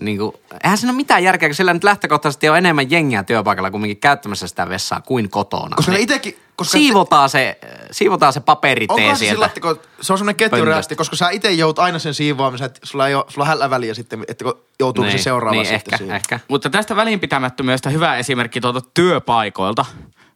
niinku, 0.00 0.40
eihän 0.64 0.78
siinä 0.78 0.90
ole 0.90 0.96
mitään 0.96 1.24
järkeä, 1.24 1.48
kun 1.48 1.54
sillä 1.54 1.74
nyt 1.74 1.84
lähtökohtaisesti 1.84 2.48
on 2.48 2.58
enemmän 2.58 2.90
jengiä 2.90 3.22
työpaikalla 3.22 3.70
kumminkin 3.70 3.96
käyttämässä 3.96 4.48
sitä 4.48 4.68
vessaa 4.68 5.00
kuin 5.00 5.30
kotona. 5.30 5.76
Koska 5.76 5.92
Niin 5.92 6.02
itekin... 6.02 6.38
Koska 6.56 6.78
siivotaan 6.78 7.30
se, 7.30 7.58
siivotaan 7.90 8.32
se 8.32 8.40
paperitee 8.40 9.04
Onko 9.04 9.14
se 9.14 9.18
sieltä. 9.18 9.34
sillä, 9.34 9.46
että 9.46 9.60
kun 9.60 9.80
se 10.00 10.12
on 10.12 10.18
semmoinen 10.18 10.36
ketjureakti, 10.36 10.96
koska 10.96 11.16
sä 11.16 11.30
itse 11.30 11.52
joudut 11.52 11.78
aina 11.78 11.98
sen 11.98 12.14
siivoamiseen, 12.14 12.66
että 12.66 12.80
sulla 12.82 13.08
ei 13.08 13.14
ole, 13.14 13.24
sulla 13.28 13.44
on 13.44 13.48
hällä 13.48 13.70
väliä 13.70 13.94
sitten, 13.94 14.24
että 14.28 14.44
kun 14.44 14.58
joutuu 14.80 15.04
se 15.04 15.18
seuraava 15.18 15.52
niin, 15.52 15.66
sitten 15.66 15.94
ehkä, 15.94 15.96
siihen. 15.96 16.16
ehkä. 16.16 16.40
Mutta 16.48 16.70
tästä 16.70 16.96
välinpitämättömyydestä 16.96 17.90
hyvä 17.90 18.16
esimerkki 18.16 18.60
tuolta 18.60 18.80
työpaikoilta 18.94 19.84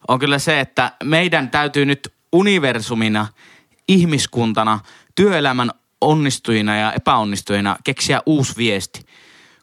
on 0.08 0.18
kyllä 0.18 0.38
se, 0.38 0.60
että 0.60 0.92
meidän 1.04 1.50
täytyy 1.50 1.84
nyt 1.84 2.12
universumina, 2.32 3.26
ihmiskuntana, 3.88 4.80
työelämän 5.14 5.70
onnistujina 6.00 6.76
ja 6.76 6.92
epäonnistujina 6.92 7.76
keksiä 7.84 8.20
uusi 8.26 8.56
viesti. 8.56 9.05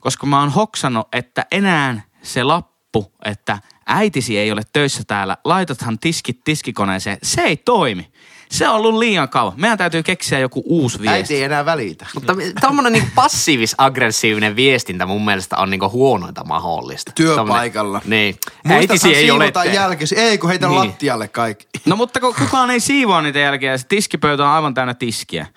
Koska 0.03 0.25
mä 0.27 0.39
oon 0.39 0.49
hoksannut, 0.49 1.07
että 1.13 1.45
enää 1.51 2.01
se 2.21 2.43
lappu, 2.43 3.13
että 3.25 3.59
äitisi 3.87 4.37
ei 4.37 4.51
ole 4.51 4.61
töissä 4.73 5.03
täällä, 5.07 5.37
laitathan 5.45 5.99
tiskit 5.99 6.39
tiskikoneeseen, 6.43 7.17
se 7.23 7.41
ei 7.41 7.57
toimi. 7.57 8.11
Se 8.51 8.67
on 8.69 8.75
ollut 8.75 8.95
liian 8.99 9.29
kauan. 9.29 9.53
Meidän 9.57 9.77
täytyy 9.77 10.03
keksiä 10.03 10.39
joku 10.39 10.63
uusi 10.65 10.99
viesti. 11.01 11.15
Äiti 11.17 11.35
ei 11.35 11.43
enää 11.43 11.65
välitä. 11.65 12.05
Mutta 12.15 12.33
tommonen 12.61 12.93
niinku 12.93 13.09
passiivis-aggressiivinen 13.15 14.55
viestintä 14.55 15.05
mun 15.05 15.25
mielestä 15.25 15.57
on 15.57 15.69
niinku 15.69 15.89
huonointa 15.89 16.43
mahdollista. 16.43 17.11
Työpaikalla. 17.15 17.99
Tommonen- 17.99 18.09
Niin. 18.09 18.35
Äitisi 18.69 19.15
ei 19.15 19.31
ole 19.31 19.51
te- 19.51 19.73
jälkesi. 19.73 20.15
Ei, 20.19 20.37
kun 20.37 20.49
heitä 20.49 20.67
Niin. 20.67 20.79
lattialle 20.79 21.27
kaikki. 21.27 21.67
No 21.85 21.95
mutta 21.95 22.19
kun 22.19 22.35
kukaan 22.39 22.69
ei 22.69 22.79
siivoa 22.79 23.21
niitä 23.21 23.39
jälkeä 23.39 23.71
ja 23.71 23.77
se 23.77 23.87
tiskipöytä 23.87 24.43
on 24.43 24.49
aivan 24.49 24.73
täynnä 24.73 24.93
tiskiä. 24.93 25.47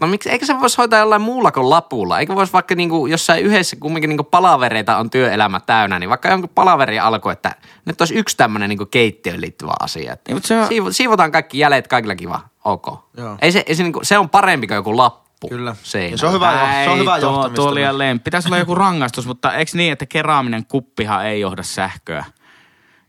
No 0.00 0.06
miksi, 0.06 0.30
eikö 0.30 0.46
se 0.46 0.60
voisi 0.60 0.76
hoitaa 0.78 0.98
jollain 0.98 1.22
muulla 1.22 1.52
kuin 1.52 1.70
lapulla? 1.70 2.18
Eikö 2.20 2.34
voisi 2.34 2.52
vaikka 2.52 2.74
niinku 2.74 3.06
jossain 3.06 3.44
yhdessä 3.44 3.76
kumminkin 3.76 4.08
niinku 4.08 4.24
palavereita 4.24 4.96
on 4.96 5.10
työelämä 5.10 5.60
täynnä, 5.60 5.98
niin 5.98 6.10
vaikka 6.10 6.28
jonkun 6.28 6.50
palaveri 6.54 6.98
alku, 6.98 7.28
että 7.28 7.54
nyt 7.84 8.00
olisi 8.00 8.14
yksi 8.14 8.36
tämmöinen 8.36 8.68
niinku 8.68 8.86
keittiöön 8.86 9.40
liittyvä 9.40 9.72
asia. 9.80 10.12
Että 10.12 10.32
Niin, 10.32 10.42
se 10.44 10.60
on- 10.60 10.68
siivo, 10.68 10.92
siivotaan 10.92 11.32
kaikki 11.32 11.58
jäljet, 11.58 11.88
kaikilla 11.88 12.14
kiva, 12.16 12.40
ok. 12.64 12.86
Joo. 13.16 13.36
Ei 13.42 13.52
se, 13.52 13.62
ei 13.66 13.74
se, 13.74 13.82
niinku, 13.82 14.00
se 14.02 14.18
on 14.18 14.28
parempi 14.30 14.66
kuin 14.66 14.76
joku 14.76 14.96
lappu. 14.96 15.48
Kyllä. 15.48 15.70
Ja 16.10 16.18
se 16.18 16.26
on 16.26 16.32
hyvä, 16.32 16.52
jo- 16.52 16.84
se 16.84 16.90
on 16.90 16.98
hyvä 16.98 17.14
Ei, 17.14 17.20
tuo, 17.20 17.30
johtamista. 17.30 17.62
tuo 17.62 17.70
oli 17.70 17.82
jälleen. 17.82 18.20
Pitäisi 18.20 18.48
olla 18.48 18.58
joku 18.58 18.74
rangaistus, 18.74 19.26
mutta 19.26 19.54
eikö 19.54 19.70
niin, 19.74 19.92
että 19.92 20.06
keraaminen 20.06 20.66
kuppihan 20.66 21.26
ei 21.26 21.40
johda 21.40 21.62
sähköä? 21.62 22.24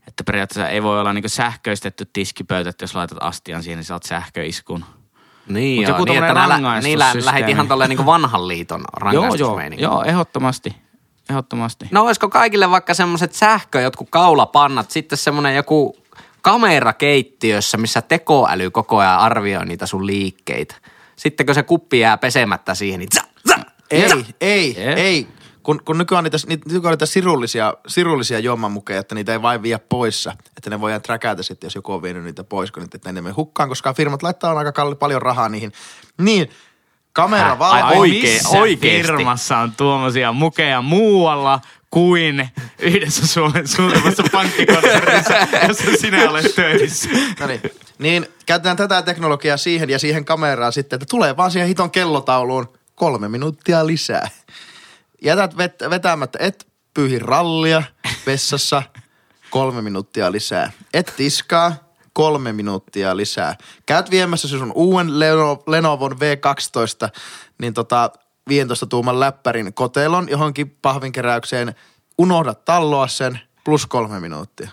Että 0.07 0.23
periaatteessa 0.23 0.69
ei 0.69 0.83
voi 0.83 0.99
olla 0.99 1.13
niinku 1.13 1.29
sähköistetty 1.29 2.05
tiskipöytä, 2.13 2.69
että 2.69 2.83
jos 2.83 2.95
laitat 2.95 3.17
astian 3.21 3.63
siihen, 3.63 3.77
niin 3.77 3.85
saat 3.85 4.03
sähköiskun. 4.03 4.85
Niin, 5.47 5.79
Mut 5.81 5.87
joo, 5.89 5.97
joku 5.97 6.05
niin 6.05 6.23
että 6.23 6.33
nää 6.33 6.81
niillä 6.81 7.11
lähit 7.25 7.49
ihan 7.49 7.67
tolleen 7.67 7.89
niinku 7.89 8.05
vanhan 8.05 8.47
liiton 8.47 8.79
Joo, 8.79 8.85
joo, 9.11 9.21
rangaistusmeininki. 9.21 9.83
joo, 9.83 10.03
ehdottomasti. 10.03 10.75
Ehdottomasti. 11.29 11.87
No 11.91 12.05
olisiko 12.05 12.29
kaikille 12.29 12.69
vaikka 12.69 12.93
semmoiset 12.93 13.33
sähkö, 13.33 13.81
jotkut 13.81 14.07
kaulapannat, 14.09 14.91
sitten 14.91 15.17
semmoinen 15.17 15.55
joku 15.55 15.95
kamera 16.41 16.93
keittiössä, 16.93 17.77
missä 17.77 18.01
tekoäly 18.01 18.69
koko 18.71 18.97
ajan 18.97 19.19
arvioi 19.19 19.65
niitä 19.65 19.85
sun 19.85 20.07
liikkeitä. 20.07 20.75
Sitten 21.15 21.45
kun 21.45 21.55
se 21.55 21.63
kuppi 21.63 21.99
jää 21.99 22.17
pesemättä 22.17 22.75
siihen, 22.75 22.99
niin 22.99 23.09
tsa, 23.09 23.21
tsa, 23.47 23.59
Ei, 23.91 24.05
tsa. 24.05 24.17
ei, 24.41 24.75
Jep. 24.85 24.97
ei. 24.97 25.27
Kun, 25.63 25.81
kun 25.85 25.97
nykyään 25.97 26.23
niitä, 26.23 26.37
niitä, 26.47 26.69
nykyään 26.69 26.93
niitä 26.93 27.05
sirullisia, 27.05 27.73
sirullisia 27.87 28.39
juomamukeja, 28.39 28.99
että 28.99 29.15
niitä 29.15 29.31
ei 29.31 29.41
vain 29.41 29.63
vie 29.63 29.77
poissa. 29.89 30.33
Että 30.57 30.69
ne 30.69 30.81
voidaan 30.81 31.01
träkätä 31.01 31.43
sitten, 31.43 31.65
jos 31.65 31.75
joku 31.75 31.93
on 31.93 32.01
vienyt 32.01 32.23
niitä 32.23 32.43
pois, 32.43 32.71
kun 32.71 32.83
niitä, 32.83 32.97
että 32.97 33.11
ne 33.11 33.21
mene 33.21 33.33
hukkaan, 33.33 33.69
koska 33.69 33.93
firmat 33.93 34.23
laittaa 34.23 34.57
aika 34.57 34.71
kalli, 34.71 34.95
paljon 34.95 35.21
rahaa 35.21 35.49
niihin. 35.49 35.71
Niin, 36.17 36.49
kamera 37.13 37.59
valvoo. 37.59 37.85
Ai 37.87 37.97
oikee- 37.97 38.33
missä 38.33 38.49
oikeesti? 38.49 39.07
firmassa 39.07 39.57
on 39.57 39.71
tuommoisia 39.77 40.31
mukeja 40.31 40.81
muualla 40.81 41.59
kuin 41.91 42.49
yhdessä 42.79 43.27
Suomen 43.27 43.67
suurimmassa 43.67 44.23
pankkikonsernissa, 44.31 45.33
jossa 45.67 45.91
sinä 45.99 46.29
olet 46.29 46.55
töissä? 46.55 47.09
No 47.39 47.47
niin. 47.47 47.61
niin, 47.99 48.27
käytetään 48.45 48.77
tätä 48.77 49.01
teknologiaa 49.01 49.57
siihen 49.57 49.89
ja 49.89 49.99
siihen 49.99 50.25
kameraan 50.25 50.73
sitten, 50.73 50.97
että 50.97 51.05
tulee 51.09 51.37
vaan 51.37 51.51
siihen 51.51 51.67
hiton 51.67 51.91
kellotauluun 51.91 52.73
kolme 52.95 53.29
minuuttia 53.29 53.87
lisää. 53.87 54.29
Jätät 55.21 55.57
vet, 55.57 55.75
vetämättä, 55.89 56.39
et 56.41 56.67
pyyhi 56.93 57.19
rallia 57.19 57.83
vessassa, 58.25 58.83
kolme 59.49 59.81
minuuttia 59.81 60.31
lisää. 60.31 60.71
Et 60.93 61.13
tiskaa, 61.17 61.75
kolme 62.13 62.53
minuuttia 62.53 63.17
lisää. 63.17 63.55
Käyt 63.85 64.11
viemässä 64.11 64.47
se 64.47 64.57
sun 64.57 64.71
uuden 64.75 65.19
Leno, 65.19 65.63
Lenovon 65.67 66.11
V12, 66.11 67.09
niin 67.57 67.73
tota 67.73 68.11
15 68.47 68.85
tuuman 68.85 69.19
läppärin 69.19 69.73
kotelon 69.73 70.29
johonkin 70.29 70.77
pahvinkeräykseen. 70.81 71.75
Unohda 72.17 72.53
talloa 72.53 73.07
sen, 73.07 73.39
plus 73.63 73.85
kolme 73.85 74.19
minuuttia. 74.19 74.69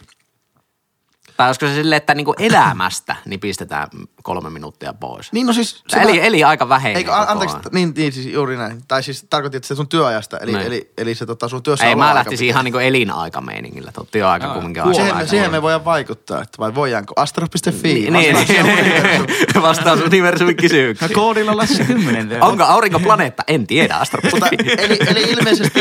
Tai 1.38 1.48
olisiko 1.48 1.66
se 1.66 1.74
silleen, 1.74 1.96
että 1.96 2.14
niinku 2.14 2.34
elämästä 2.38 3.16
nipistetään 3.26 3.88
kolme 4.22 4.50
minuuttia 4.50 4.92
pois. 4.92 5.32
Niin 5.32 5.46
no 5.46 5.52
siis... 5.52 5.82
Se 5.88 6.00
eli, 6.00 6.26
eli 6.26 6.44
aika 6.44 6.68
vähäinen 6.68 6.96
Eikö, 6.96 7.10
koko 7.10 7.22
a- 7.22 7.26
anteeksi, 7.32 7.56
niin, 7.72 7.92
niin 7.96 8.12
siis 8.12 8.26
juuri 8.26 8.56
näin. 8.56 8.82
Tai 8.88 9.02
siis 9.02 9.26
tarkoitit, 9.30 9.56
että 9.56 9.68
se 9.68 9.74
sun 9.74 9.88
työajasta, 9.88 10.38
eli, 10.38 10.52
Niin. 10.52 10.66
eli, 10.66 10.92
eli 10.98 11.14
se 11.14 11.26
tota, 11.26 11.48
sun 11.48 11.62
työssä 11.62 11.86
Ei, 11.86 11.94
mä 11.94 12.14
lähtisin 12.14 12.44
pitää. 12.44 12.50
ihan 12.52 12.64
niinku 12.64 12.78
elinaika-meiningillä. 12.78 13.92
Tuo 13.92 14.06
työaika 14.10 14.46
Joo, 14.46 14.54
kumminkin 14.54 14.82
on 14.82 14.94
Siihen, 14.94 15.16
me, 15.16 15.26
siihen 15.26 15.50
me 15.50 15.62
voidaan 15.62 15.84
vaikuttaa, 15.84 16.42
että 16.42 16.58
vai 16.58 16.74
voidaanko. 16.74 17.12
Astro.fi. 17.16 17.70
Niin, 17.82 18.12
niin, 18.12 18.36
vastauksia 18.36 18.62
niin. 18.62 19.26
Vastaus 19.62 20.00
universumin 20.00 20.56
kysymyksiin. 20.56 21.08
No 21.10 21.14
koodilla 21.14 21.56
Lassi 21.56 21.84
10. 21.94 22.42
Onko 22.42 22.64
aurinko 22.64 23.00
planeetta? 23.00 23.42
En 23.46 23.66
tiedä, 23.66 23.96
Astro. 23.96 24.20
Mutta, 24.30 24.46
eli, 24.78 24.98
eli 25.06 25.22
ilmeisesti, 25.22 25.80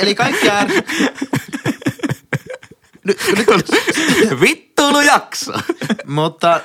eli 0.00 0.14
kaikki 0.14 0.48
är... 0.48 0.68
Nyt, 3.04 3.18
nyt, 3.36 3.70
Vittuilu 4.40 5.00
jakso. 5.00 5.52
mutta 6.06 6.60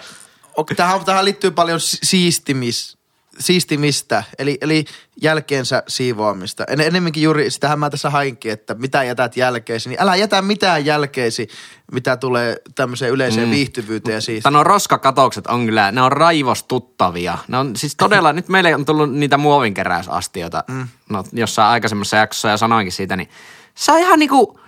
ok, 0.56 0.74
tähän, 0.76 1.06
tähän 1.06 1.26
liittyy 1.26 1.52
paljon 1.52 1.80
si- 1.80 1.98
siistimis, 2.04 2.98
siistimistä, 3.40 4.24
eli, 4.40 4.58
eli 4.62 4.86
jälkeensä 5.22 5.84
siivoamista. 5.88 6.64
En, 6.68 6.82
enemmänkin 6.82 7.24
juuri, 7.24 7.52
sitähän 7.52 7.80
mä 7.80 7.90
tässä 7.90 8.10
hainkin, 8.10 8.52
että 8.52 8.74
mitä 8.74 9.04
jätät 9.04 9.38
jälkeesi, 9.38 9.90
niin 9.90 10.02
älä 10.02 10.16
jätä 10.16 10.42
mitään 10.42 10.86
jälkeesi, 10.86 11.48
mitä 11.92 12.18
tulee 12.18 12.58
tämmöiseen 12.76 13.12
yleiseen 13.12 13.48
mm. 13.48 13.52
viihtyvyyteen 13.52 14.14
ja 14.14 14.18
Mutta 14.18 14.26
siistimiseen. 14.26 14.54
nuo 14.54 14.64
roskakatokset 14.64 15.48
on 15.48 15.66
kyllä, 15.66 15.92
ne 15.92 16.02
on 16.02 16.12
raivostuttavia. 16.12 17.38
Ne 17.48 17.58
on 17.58 17.76
siis 17.76 17.96
todella, 17.96 18.34
nyt 18.34 18.50
meille 18.50 18.76
on 18.76 18.86
tullut 18.86 19.12
niitä 19.14 19.38
muovinkeräysastioita, 19.38 20.64
mm. 20.68 20.88
no 21.10 21.24
jossain 21.34 21.72
aikaisemmassa 21.72 22.18
jaksossa 22.18 22.50
ja 22.50 22.58
sanoinkin 22.58 22.92
siitä, 22.92 23.16
niin 23.16 23.30
se 23.76 23.92
on 23.92 24.00
ihan 24.00 24.20
niinku, 24.20 24.60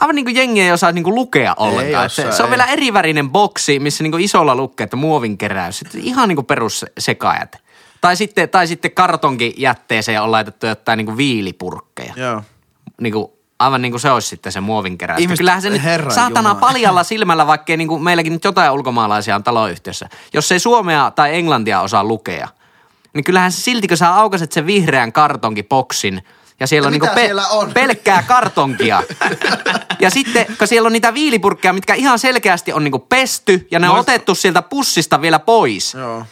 aivan 0.00 0.14
niinku 0.14 0.30
jengi 0.30 0.60
ei 0.60 0.72
osaa 0.72 0.92
niinku 0.92 1.14
lukea 1.14 1.54
ollenkaan. 1.56 2.06
osaa, 2.06 2.30
se, 2.30 2.36
se 2.36 2.42
on 2.42 2.48
ei. 2.48 2.50
vielä 2.50 2.66
erivärinen 2.66 3.30
boksi, 3.30 3.78
missä 3.78 4.04
niinku 4.04 4.18
isolla 4.18 4.54
lukee, 4.54 4.84
että 4.84 4.96
muovinkeräys. 4.96 5.78
Sitten 5.78 6.00
ihan 6.04 6.28
niinku 6.28 6.42
perussekajat. 6.42 7.56
Tai 8.00 8.16
sitten, 8.16 8.48
tai 8.48 8.66
sitten 8.66 8.90
kartonkin 8.90 9.52
jätteeseen 9.56 10.22
on 10.22 10.32
laitettu 10.32 10.66
jotain 10.66 10.96
niinku 10.96 11.16
viilipurkkeja. 11.16 12.12
Joo. 12.16 12.42
Niinku, 13.00 13.38
aivan 13.58 13.82
niin 13.82 13.92
kuin 13.92 14.00
se 14.00 14.10
olisi 14.10 14.28
sitten 14.28 14.52
se 14.52 14.60
muovinkeräys. 14.60 15.20
Ihmiset- 15.20 15.38
Kyllähän 15.38 15.62
se 15.62 15.70
nyt 15.70 15.82
saatana 16.08 16.40
Jumala. 16.50 16.54
paljalla 16.60 17.04
silmällä, 17.04 17.46
vaikkei 17.46 17.76
niin 17.76 17.88
kuin 17.88 18.02
meilläkin 18.02 18.32
nyt 18.32 18.44
jotain 18.44 18.70
ulkomaalaisia 18.70 19.34
on 19.36 19.44
taloyhtiössä. 19.44 20.08
Jos 20.32 20.52
ei 20.52 20.58
suomea 20.58 21.10
tai 21.10 21.34
englantia 21.36 21.80
osaa 21.80 22.04
lukea, 22.04 22.48
niin 23.14 23.24
kyllähän 23.24 23.52
se 23.52 23.60
silti, 23.60 23.88
kun 23.88 23.96
sä 23.96 24.14
aukaset 24.14 24.52
sen 24.52 24.66
vihreän 24.66 25.12
kartonkiboksin 25.12 26.22
ja 26.60 26.66
siellä 26.66 26.86
Ja 26.86 26.88
on, 26.88 26.92
niinku 26.92 27.06
mitä 27.06 27.20
siellä 27.20 27.48
on? 27.48 27.72
pelkkää 27.80 28.22
kartonkia. 28.22 29.02
ja 30.00 30.10
sitten, 30.10 30.46
kun 30.58 30.68
siellä 30.68 30.86
on 30.86 30.92
niitä 30.92 31.14
viilipurkkeja, 31.14 31.72
mitkä 31.72 31.94
ihan 31.94 32.18
selkeästi 32.18 32.72
on 32.72 32.84
niinku 32.84 32.98
pesty 32.98 33.68
ja 33.70 33.78
ne 33.78 33.88
on 33.88 33.94
No- 33.94 34.00
otettu 34.00 34.34
sieltä 34.34 34.62
pussista 34.62 35.20
vielä 35.22 35.38
pois. 35.38 35.94
Joo. 35.94 36.26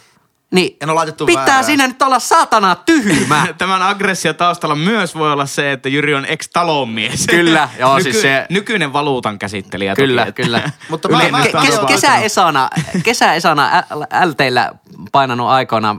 Niin 0.51 0.77
En 0.81 0.89
ole 0.89 0.95
laitettu 0.95 1.25
pitää 1.25 1.45
väärään. 1.45 1.63
siinä 1.63 1.87
nyt 1.87 2.01
olla 2.01 2.19
saatana 2.19 2.75
tyhmä. 2.75 3.47
Tämän 3.57 3.81
aggressio 3.81 4.33
taustalla 4.33 4.75
myös 4.75 5.15
voi 5.15 5.31
olla 5.31 5.45
se, 5.45 5.71
että 5.71 5.89
Jyri 5.89 6.15
on 6.15 6.25
ex-talonmies. 6.25 7.25
Kyllä, 7.29 7.69
joo, 7.79 7.99
siis 7.99 8.21
se- 8.21 8.45
Nykyinen 8.49 8.93
valuutan 8.93 9.39
käsittelijä 9.39 9.91
toki, 9.95 10.01
Kyllä, 10.07 10.21
että- 10.25 10.43
kyllä. 10.43 10.71
Mutta 10.89 11.09
mä- 11.09 11.19
Ke- 11.19 11.31
mä- 11.31 11.37
mä- 11.53 11.61
kes- 11.61 11.79
kesäesana, 11.87 12.69
kesäesana 13.03 13.65
ä- 13.77 13.83
älteillä 14.11 14.71
painanut 15.11 15.47
aikoina. 15.49 15.95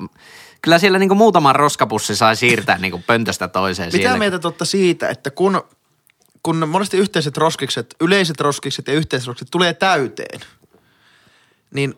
Kyllä 0.62 0.78
siellä 0.78 0.98
niinku 0.98 1.14
muutaman 1.14 1.56
roskapussi 1.56 2.16
sai 2.16 2.36
siirtää 2.36 2.78
niinku 2.78 3.02
pöntöstä 3.06 3.48
toiseen. 3.48 3.86
Mitä 3.86 3.96
siellä. 3.96 4.18
mieltä 4.18 4.38
totta 4.38 4.64
siitä, 4.64 5.08
että 5.08 5.30
kun, 5.30 5.62
kun 6.42 6.68
monesti 6.68 6.96
yhteiset 6.96 7.36
roskikset, 7.36 7.94
yleiset 8.00 8.40
roskikset 8.40 8.86
ja 8.86 8.94
yhteisroskikset 8.94 9.50
tulee 9.50 9.74
täyteen, 9.74 10.40
niin 11.74 11.94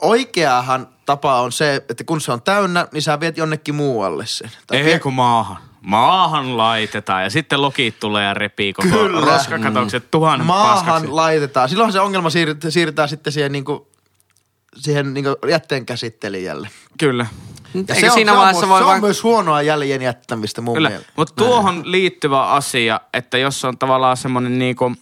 oikeahan 0.00 0.88
tapa 1.06 1.40
on 1.40 1.52
se, 1.52 1.74
että 1.88 2.04
kun 2.04 2.20
se 2.20 2.32
on 2.32 2.42
täynnä, 2.42 2.88
niin 2.92 3.02
sä 3.02 3.20
viet 3.20 3.36
jonnekin 3.36 3.74
muualle 3.74 4.26
sen. 4.26 4.50
Tai 4.66 4.78
Ei 4.78 4.84
vie- 4.84 4.98
kun 4.98 5.14
maahan. 5.14 5.56
Maahan 5.80 6.56
laitetaan 6.56 7.22
ja 7.22 7.30
sitten 7.30 7.62
lokit 7.62 8.00
tulee 8.00 8.24
ja 8.24 8.34
repii 8.34 8.72
koko 8.72 8.88
Kyllä. 8.88 9.20
roskakatokset 9.20 10.10
tuhannen 10.10 10.46
maahan 10.46 10.84
paskaksi. 10.84 11.08
laitetaan. 11.08 11.68
Silloin 11.68 11.92
se 11.92 12.00
ongelma 12.00 12.30
siirretään, 12.30 12.72
siirretään 12.72 13.08
sitten 13.08 13.32
siihen, 13.32 13.52
niinku, 13.52 13.88
siihen 14.76 15.14
niinku 15.14 15.36
jätteen 15.50 15.86
käsittelijälle. 15.86 16.68
Kyllä. 16.98 17.26
Eikö 17.74 17.94
se 17.94 18.06
on, 18.06 18.14
siinä 18.14 18.32
se 18.32 18.36
on, 18.36 18.38
vaiheessa 18.38 18.66
myös- 18.66 18.70
voi 18.70 18.78
se 18.78 18.84
vaan... 18.84 18.94
on 18.94 19.00
myös 19.00 19.22
huonoa 19.22 19.62
jäljen 19.62 20.02
jättämistä 20.02 20.60
mun 20.60 20.74
Kyllä, 20.74 20.88
mielestä. 20.88 21.12
mutta 21.16 21.34
tuohon 21.34 21.82
liittyvä 21.84 22.46
asia, 22.46 23.00
että 23.12 23.38
jos 23.38 23.64
on 23.64 23.78
tavallaan 23.78 24.16
semmoinen 24.16 24.58
niinku, 24.58 24.92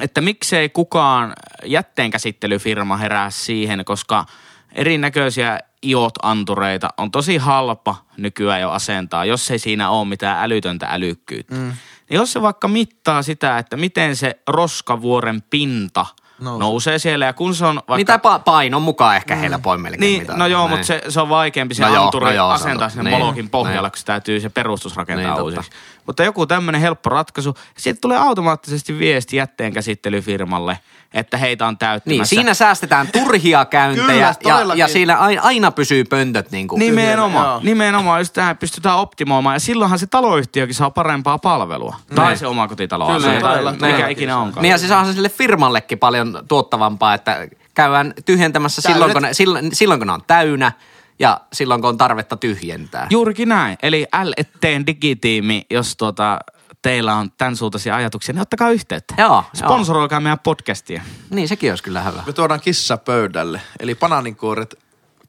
että 0.00 0.20
miksei 0.20 0.68
kukaan 0.68 1.32
jätteenkäsittelyfirma 1.64 2.96
herää 2.96 3.30
siihen, 3.30 3.84
koska 3.84 4.26
erinäköisiä 4.74 5.60
iot-antureita 5.82 6.88
on 6.96 7.10
tosi 7.10 7.36
halpa 7.36 7.96
nykyään 8.16 8.60
jo 8.60 8.70
asentaa, 8.70 9.24
jos 9.24 9.50
ei 9.50 9.58
siinä 9.58 9.90
ole 9.90 10.08
mitään 10.08 10.44
älytöntä 10.44 10.86
älykkyyttä. 10.90 11.54
Mm. 11.54 11.72
Niin 12.10 12.16
jos 12.16 12.32
se 12.32 12.42
vaikka 12.42 12.68
mittaa 12.68 13.22
sitä, 13.22 13.58
että 13.58 13.76
miten 13.76 14.16
se 14.16 14.40
roskavuoren 14.48 15.42
pinta 15.42 16.06
Nousee. 16.40 16.58
nousee, 16.60 16.98
siellä 16.98 17.24
ja 17.24 17.32
kun 17.32 17.54
se 17.54 17.66
on 17.66 17.74
vaikka... 17.76 17.96
Mitä 17.96 18.16
pa- 18.16 18.42
painon 18.44 18.82
mukaan 18.82 19.16
ehkä 19.16 19.34
heillä 19.36 19.58
poin 19.58 19.80
melkein 19.80 20.00
Niin, 20.00 20.20
mitata. 20.22 20.38
no 20.38 20.46
joo, 20.46 20.68
mutta 20.68 20.86
se, 20.86 21.02
se 21.08 21.20
on 21.20 21.28
vaikeampi 21.28 21.74
se 21.74 21.84
No 21.86 22.02
anturi 22.04 22.26
no 22.26 22.32
joo, 22.32 22.50
asentaa 22.50 22.88
sinne 22.88 23.10
Niin, 23.10 23.18
molokin 23.22 23.50
pohjalle, 23.50 23.80
niin. 23.88 23.90
kun 23.92 23.98
se 23.98 24.04
täytyy 24.06 24.40
se 24.40 24.48
perustus 24.48 24.96
rakentaa 24.96 25.24
Niin, 25.24 25.44
totta. 25.44 25.60
uusiksi. 25.60 25.70
Mutta 26.06 26.24
joku 26.24 26.46
tämmöinen 26.46 26.80
helppo 26.80 27.10
ratkaisu, 27.10 27.54
siitä 27.78 27.98
tulee 28.00 28.18
automaattisesti 28.18 28.98
viesti 28.98 29.36
jätteenkäsittelyfirmalle, 29.36 30.78
että 31.14 31.36
heitä 31.36 31.66
on 31.66 31.72
Niin, 31.72 31.78
täyttämässä. 31.78 32.24
siinä 32.24 32.54
säästetään 32.54 33.08
turhia 33.12 33.64
käyntejä 33.70 34.34
Kyllä, 34.42 34.74
ja, 34.74 34.74
ja 34.74 34.88
siinä 34.88 35.16
aina, 35.18 35.42
aina 35.42 35.70
pysyy 35.70 36.04
pöntöt 36.04 36.50
niin 36.50 36.68
kuin. 36.68 36.78
Nimenomaan, 36.78 37.46
Joo. 37.46 37.60
nimenomaan, 37.62 38.20
jos 38.20 38.30
tähän 38.30 38.56
pystytään 38.56 38.98
optimoimaan. 38.98 39.56
Ja 39.56 39.60
silloinhan 39.60 39.98
se 39.98 40.06
taloyhtiökin 40.06 40.74
saa 40.74 40.90
parempaa 40.90 41.38
palvelua. 41.38 41.96
Tai 42.14 42.26
Niin. 42.28 42.38
se 42.38 42.46
omakotitalo 42.46 43.06
Kyllä, 43.06 43.16
asia, 43.28 43.40
tai 43.40 43.50
todella, 43.50 43.72
mikä 43.72 43.80
todellakin 43.86 44.10
ikinä 44.12 44.32
saa. 44.32 44.40
onkaan. 44.42 44.62
Niin 44.62 44.70
ja 44.70 44.78
siis 44.78 44.92
se 45.06 45.12
sille 45.12 45.28
firmallekin 45.28 45.98
paljon 45.98 46.42
tuottavampaa, 46.48 47.14
että 47.14 47.48
käydään 47.74 48.14
tyhjentämässä 48.24 48.82
Täydet. 48.82 48.94
silloin 48.96 49.12
kun, 49.12 49.22
ne, 49.22 49.34
silloin, 49.34 49.74
silloin 49.74 50.00
kun 50.00 50.06
ne 50.06 50.12
on 50.12 50.22
täynnä 50.26 50.72
ja 51.20 51.40
silloin 51.52 51.80
kun 51.80 51.88
on 51.88 51.98
tarvetta 51.98 52.36
tyhjentää. 52.36 53.06
Juurikin 53.10 53.48
näin. 53.48 53.78
Eli 53.82 54.06
L-etteen 54.24 54.86
digitiimi, 54.86 55.66
jos 55.70 55.96
tuota, 55.96 56.38
teillä 56.82 57.14
on 57.14 57.30
tämän 57.38 57.56
suuntaisia 57.56 57.96
ajatuksia, 57.96 58.32
niin 58.32 58.42
ottakaa 58.42 58.70
yhteyttä. 58.70 59.14
Joo, 59.18 59.44
Sponsoroikaa 59.54 60.20
meidän 60.20 60.38
podcastia. 60.38 61.02
Niin, 61.30 61.48
sekin 61.48 61.70
olisi 61.70 61.84
kyllä 61.84 62.02
hyvä. 62.02 62.22
Me 62.26 62.32
tuodaan 62.32 62.60
kissa 62.60 62.96
pöydälle, 62.96 63.60
eli 63.80 63.94
banaaninkuoret 63.94 64.78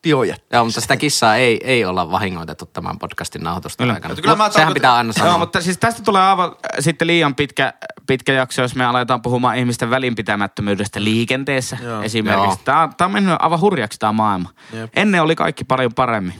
biojättä. 0.02 0.58
Joo, 0.58 0.66
mutta 0.66 0.82
sitä 0.82 0.98
kissaa 0.98 1.36
ei, 1.36 1.60
ei 1.64 1.86
olla 1.86 2.12
vahingoitettu 2.12 2.66
tämän 2.66 3.00
podcastin 3.00 3.44
nauhoitusta 3.44 3.84
Kyllä. 3.84 3.94
aikana. 3.94 4.12
Mutta 4.12 4.22
kyllä 4.22 4.36
mä 4.36 4.44
sehän 4.44 4.54
tarkoitan- 4.54 4.74
pitää 4.74 4.96
aina 4.96 5.14
sanoa. 5.14 5.30
Joo, 5.30 5.38
mutta 5.38 5.62
siis 5.62 5.78
tästä 5.78 6.02
tulee 6.04 6.22
aivan 6.22 6.56
sitten 6.80 7.08
liian 7.08 7.36
pitkä, 7.36 7.74
pitkä 8.08 8.34
jakso, 8.34 8.62
jos 8.62 8.76
me 8.76 8.86
aletaan 8.86 9.22
puhumaan 9.22 9.58
ihmisten 9.58 9.90
välinpitämättömyydestä 9.90 11.04
liikenteessä 11.04 11.78
Joo. 11.82 12.02
esimerkiksi. 12.02 12.48
Joo. 12.48 12.58
Tämä, 12.66 12.82
on- 12.84 12.96
tämä 12.96 13.06
on 13.06 13.12
mennyt 13.12 13.36
aivan 13.40 13.62
hurjaksi 13.62 14.00
tämä 14.00 14.12
maailma. 14.14 14.50
Jep. 14.74 14.90
Ennen 14.96 15.22
oli 15.22 15.36
kaikki 15.36 15.64
paljon 15.64 15.94
paremmin. 15.94 16.34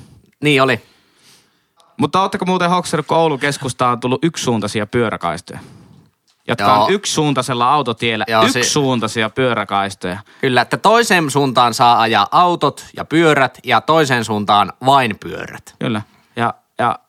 Niin 0.44 0.62
oli. 0.62 0.82
Mutta 1.98 2.22
ootteko 2.22 2.46
muuten 2.46 2.70
hoksanut, 2.70 3.08
kun 3.08 3.18
Oulun 3.18 3.40
keskustaan 3.40 3.92
on 3.92 4.00
tullut 4.00 4.24
yksisuuntaisia 4.26 4.88
pyöräkaistoja? 4.88 5.60
Jotka 6.52 6.64
Joo. 6.64 6.84
on 6.84 6.92
yksisuuntaisella 6.94 7.74
autotiellä, 7.74 8.26
Joo, 8.28 8.44
yksisuuntaisia 8.46 9.30
pyöräkaistoja. 9.30 10.20
Kyllä, 10.42 10.62
että 10.62 10.78
toiseen 10.78 11.32
suuntaan 11.32 11.74
saa 11.74 12.02
ajaa 12.02 12.28
autot 12.32 12.86
ja 12.98 13.06
pyörät 13.06 13.58
ja 13.64 13.82
toiseen 13.82 14.26
suuntaan 14.26 14.74
vain 14.86 15.18
pyörät. 15.20 15.76
Kyllä. 15.80 16.02
Ja, 16.36 16.54
ja 16.80 17.00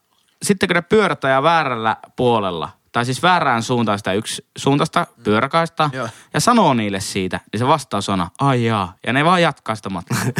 sitten 0.42 0.68
kun 0.68 0.74
ne 0.74 0.82
pyörät 0.82 1.24
ajaa 1.24 1.42
väärällä 1.42 1.96
puolella, 2.16 2.68
tai 2.92 3.04
siis 3.04 3.22
väärään 3.22 3.62
suuntaan 3.62 3.98
sitä 3.98 4.12
yksi 4.12 4.46
suuntaista 4.58 5.06
pyöräkaista, 5.24 5.90
Joo. 5.92 6.08
ja 6.34 6.40
sanoo 6.40 6.74
niille 6.74 7.00
siitä, 7.00 7.40
niin 7.52 7.58
se 7.58 7.66
vastaus 7.66 8.08
on, 8.08 8.26
ai 8.40 8.64
jaa, 8.64 8.94
ja 9.06 9.12
ne 9.12 9.24
vaan 9.24 9.42
jatkaa 9.42 9.74
sitä 9.74 9.90
matkaa. 9.90 10.18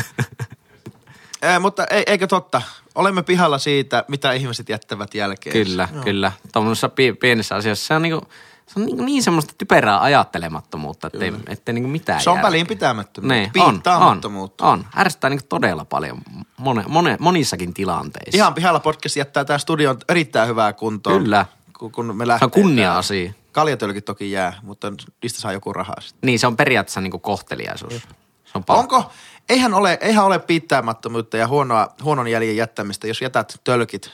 Ei, 1.42 1.58
mutta 1.58 1.86
ei, 1.90 2.02
eikö 2.06 2.26
totta? 2.26 2.62
Olemme 2.94 3.22
pihalla 3.22 3.58
siitä, 3.58 4.04
mitä 4.08 4.32
ihmiset 4.32 4.68
jättävät 4.68 5.14
jälkeen. 5.14 5.52
Kyllä, 5.52 5.88
kyllä. 6.04 6.32
Tuommoisessa 6.52 6.88
pi- 6.88 7.12
pienessä 7.12 7.54
asiassa 7.54 7.86
se 7.86 7.94
on, 7.94 8.02
niinku, 8.02 8.28
se 8.74 8.80
on 8.80 8.87
niinku 8.87 9.04
niin 9.04 9.22
semmoista 9.22 9.54
typerää 9.58 10.00
ajattelemattomuutta, 10.02 11.06
ettei, 11.06 11.32
ettei 11.48 11.74
niinku 11.74 11.88
mitään 11.88 12.20
Se 12.20 12.30
on 12.30 12.37
järkeä. 12.37 12.46
välinpitämättömyyttä, 12.48 13.35
Niin, 13.35 13.62
on, 13.62 13.68
on, 13.68 13.72
piittaamattomuutta. 13.74 14.66
on. 14.66 14.85
Ärsyttää 14.96 15.30
niinku 15.30 15.46
todella 15.48 15.85
paljon 15.85 16.18
mone, 16.56 16.85
mone, 16.88 17.16
monissakin 17.20 17.74
tilanteissa. 17.74 18.37
Ihan 18.37 18.54
pihalla 18.54 18.80
podcast 18.80 19.16
jättää 19.16 19.44
tämä 19.44 19.58
studion 19.58 19.98
erittäin 20.08 20.48
hyvää 20.48 20.72
kuntoa. 20.72 21.18
Kyllä. 21.18 21.46
Kun, 21.78 21.92
kun 21.92 22.16
me 22.16 22.24
se 22.24 22.28
lähtee 22.28 22.44
on 22.46 22.50
kunnia 22.50 22.88
tää- 22.88 22.98
asia. 22.98 23.32
Kaljatölkit 23.52 24.04
toki 24.04 24.30
jää, 24.30 24.52
mutta 24.62 24.92
niistä 25.22 25.40
saa 25.40 25.52
joku 25.52 25.72
rahaa 25.72 26.00
sitten. 26.00 26.26
Niin, 26.26 26.38
se 26.38 26.46
on 26.46 26.56
periaatteessa 26.56 27.00
niinku 27.00 27.18
kohteliaisuus. 27.18 27.92
Se 27.92 28.52
on 28.54 28.64
palkka. 28.64 28.96
Onko, 28.96 29.11
eihän 29.48 29.74
ole, 29.74 29.98
eihän 30.00 30.24
ole 30.24 30.38
piittaamattomuutta 30.38 31.37
ja 31.37 31.48
huonoa, 31.48 31.88
huonon 32.02 32.28
jäljen 32.28 32.56
jättämistä, 32.56 33.06
jos 33.06 33.22
jätät 33.22 33.61
tölkit 33.64 34.11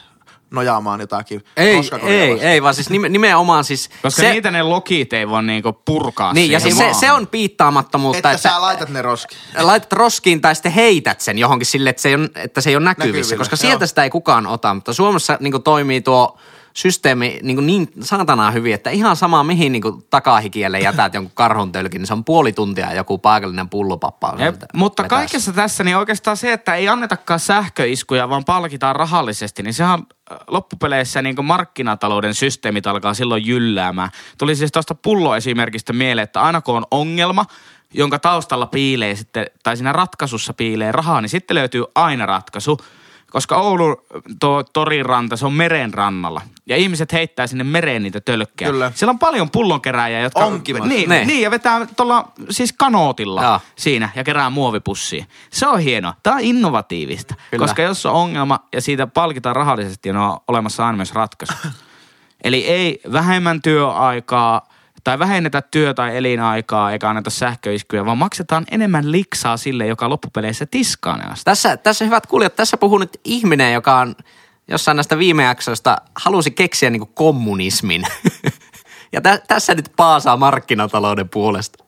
nojaamaan 0.51 1.01
jotakin 1.01 1.45
Ei, 1.57 1.81
ei, 2.03 2.41
ei, 2.41 2.63
vaan 2.63 2.75
siis 2.75 2.91
nime- 2.91 3.09
nimenomaan 3.09 3.65
siis 3.65 3.91
Koska 4.03 4.23
se, 4.23 4.33
niitä 4.33 4.51
ne 4.51 4.63
lokit 4.63 5.13
ei 5.13 5.29
voi 5.29 5.43
niinku 5.43 5.73
purkaa 5.73 6.33
niin, 6.33 6.51
ja 6.51 6.61
siis 6.61 6.79
se, 6.79 6.89
se 7.01 7.13
on 7.13 7.27
piittaamattomuutta, 7.27 8.19
Että, 8.19 8.31
että, 8.31 8.49
sä 8.49 8.61
laitat 8.61 8.89
ne 8.89 9.03
roskiin. 9.03 9.41
laitat 9.67 9.93
roskiin 9.93 10.41
tai 10.41 10.55
sitten 10.55 10.73
heität 10.73 11.21
sen 11.21 11.39
johonkin 11.39 11.67
sille, 11.67 11.91
että 11.91 12.03
se 12.03 12.09
ei 12.09 12.15
ole, 12.15 12.31
että 12.35 12.61
se 12.61 12.71
ei 12.71 12.77
ole 12.77 12.85
näkyvissä, 12.85 13.35
Näkyvillä, 13.35 13.39
koska 13.39 13.55
joo. 13.55 13.71
sieltä 13.71 13.87
sitä 13.87 14.05
ei 14.05 14.11
kukaan 14.11 14.47
ota, 14.47 14.75
mutta 14.75 14.93
Suomessa 14.93 15.37
niin 15.41 15.63
toimii 15.63 16.01
tuo 16.01 16.39
systeemi 16.79 17.39
niin, 17.43 17.67
niin 17.67 17.89
saatanaan 18.01 18.55
hyvin, 18.55 18.75
että 18.75 18.91
ihan 18.91 19.17
sama 19.17 19.45
mihin 19.45 19.73
niin 19.73 19.83
takahikielle 20.11 20.81
jätät 20.81 21.15
jonkun 21.15 21.33
karhun 21.35 21.73
tölkin, 21.73 22.01
niin 22.01 22.07
se 22.07 22.13
on 22.13 22.25
puoli 22.25 22.53
tuntia 22.53 22.93
joku 22.93 23.19
paikallinen 23.19 23.69
pullopappa. 23.69 24.35
Jep, 24.39 24.55
mutta 24.75 25.03
vetäessä. 25.03 25.21
kaikessa 25.21 25.53
tässä 25.53 25.85
niin 25.85 25.97
oikeastaan 25.97 26.37
se, 26.37 26.53
että 26.53 26.75
ei 26.75 26.89
annetakaan 26.89 27.41
sähköiskuja, 27.41 28.29
vaan 28.29 28.45
palkitaan 28.45 28.97
rahallisesti, 28.97 29.63
niin 29.63 29.75
sehän 29.75 29.99
äh, 30.33 30.39
loppupeleissä 30.47 31.23
niin 31.23 31.45
markkinatalouden 31.45 32.35
systeemit 32.35 32.87
alkaa 32.87 33.15
silloin 33.15 33.47
jylläämään. 33.47 34.11
Tuli 34.39 34.57
siis 34.57 34.73
tuosta 34.73 34.95
pulloesimerkistä 34.95 35.93
mieleen, 35.93 36.25
että 36.25 36.43
aina 36.43 36.61
kun 36.61 36.77
on 36.77 36.87
ongelma, 36.91 37.45
jonka 37.95 38.19
taustalla 38.19 38.67
piilee 38.67 39.15
sitten, 39.15 39.47
tai 39.63 39.77
siinä 39.77 39.93
ratkaisussa 39.93 40.55
piilee 40.55 40.93
rahaa, 40.93 41.21
niin 41.21 41.31
sitten 41.31 41.55
löytyy 41.55 41.85
aina 41.95 42.27
ratkaisu. 42.27 42.79
Koska 43.31 43.57
Oulun 43.57 43.97
tuo 44.41 44.63
toriranta, 44.73 45.37
se 45.37 45.47
on 45.47 45.53
meren 45.53 45.95
rannalla. 45.95 46.43
Ja 46.67 46.77
ihmiset 46.77 47.13
heittää 47.13 47.47
sinne 47.47 47.65
mereen 47.65 48.03
niitä 48.03 48.21
tölkkejä. 48.21 48.71
Kyllä. 48.71 48.93
Siellä 48.95 49.11
on 49.11 49.19
paljon 49.19 49.51
pullonkeräjiä, 49.51 50.21
jotka... 50.21 50.45
Onkimassa. 50.45 50.89
Niin, 50.89 51.09
Ne. 51.09 51.25
niin, 51.25 51.43
ja 51.43 51.51
vetää 51.51 51.87
tuolla 51.97 52.33
siis 52.51 52.73
kanootilla 52.73 53.43
Joo. 53.43 53.61
siinä 53.77 54.09
ja 54.15 54.25
kerää 54.25 54.51
muovipussiin. 54.51 55.27
Se 55.51 55.67
on 55.67 55.81
hienoa. 55.81 56.15
Tämä 56.23 56.37
on 56.37 56.43
innovatiivista. 56.43 57.35
Kyllä. 57.51 57.65
Koska 57.65 57.83
jos 57.83 58.07
on 58.07 58.13
ongelma 58.13 58.59
ja 58.73 58.81
siitä 58.81 59.07
palkitaan 59.07 59.57
rahallisesti, 59.57 60.09
niin 60.09 60.17
on 60.17 60.39
olemassa 60.49 60.87
aina 60.87 60.97
myös 60.97 61.15
ratkaisu. 61.15 61.55
Eli 62.45 62.67
ei 62.67 63.01
vähemmän 63.13 63.63
työaikaa 63.63 64.69
tai 65.05 65.19
vähennetä 65.19 65.63
työ- 65.63 65.95
tai 65.95 66.17
elinaikaa 66.17 66.93
eikä 66.93 67.09
anneta 67.09 67.31
sähköiskuja, 67.31 68.07
vaan 68.07 68.19
maksetaan 68.19 68.65
enemmän 68.71 69.13
liksaa 69.13 69.57
sille, 69.57 69.87
joka 69.87 70.09
loppupeleissä 70.09 70.67
tiskaa 70.67 71.17
ne 71.17 71.25
asti. 71.25 71.45
Tässä, 71.45 71.77
tässä 71.77 72.05
hyvät 72.05 72.27
kuulijat, 72.27 72.57
tässä 72.57 72.77
puhuu 72.77 72.99
nyt 72.99 73.21
ihminen, 73.25 73.73
joka 73.73 73.99
on 73.99 74.15
jossain 74.69 74.97
näistä 74.97 75.19
viime 75.19 75.43
jaksoista 75.43 75.97
halusi 76.15 76.51
keksiä 76.51 76.91
niin 76.91 77.07
kommunismin. 77.15 78.07
ja 79.13 79.21
tä, 79.21 79.41
tässä 79.49 79.75
nyt 79.75 79.93
paasaa 79.97 80.37
markkinatalouden 80.37 81.29
puolesta. 81.29 81.85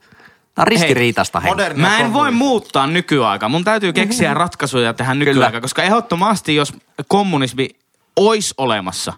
Tämä 0.55 0.63
on 0.63 0.67
ristiriitasta 0.67 1.41
hei, 1.41 1.53
moderni- 1.53 1.81
Mä 1.81 1.99
en 1.99 2.13
voi 2.13 2.31
muuttaa 2.31 2.87
nykyaikaa. 2.87 3.49
Mun 3.49 3.65
täytyy 3.65 3.93
keksiä 3.93 4.35
ratkaisuja 4.35 4.95
tähän 4.95 5.19
nykyaikaan, 5.19 5.63
koska 5.63 5.83
ehdottomasti 5.83 6.55
jos 6.55 6.73
kommunismi 7.09 7.69
olisi 8.17 8.55
olemassa, 8.59 9.13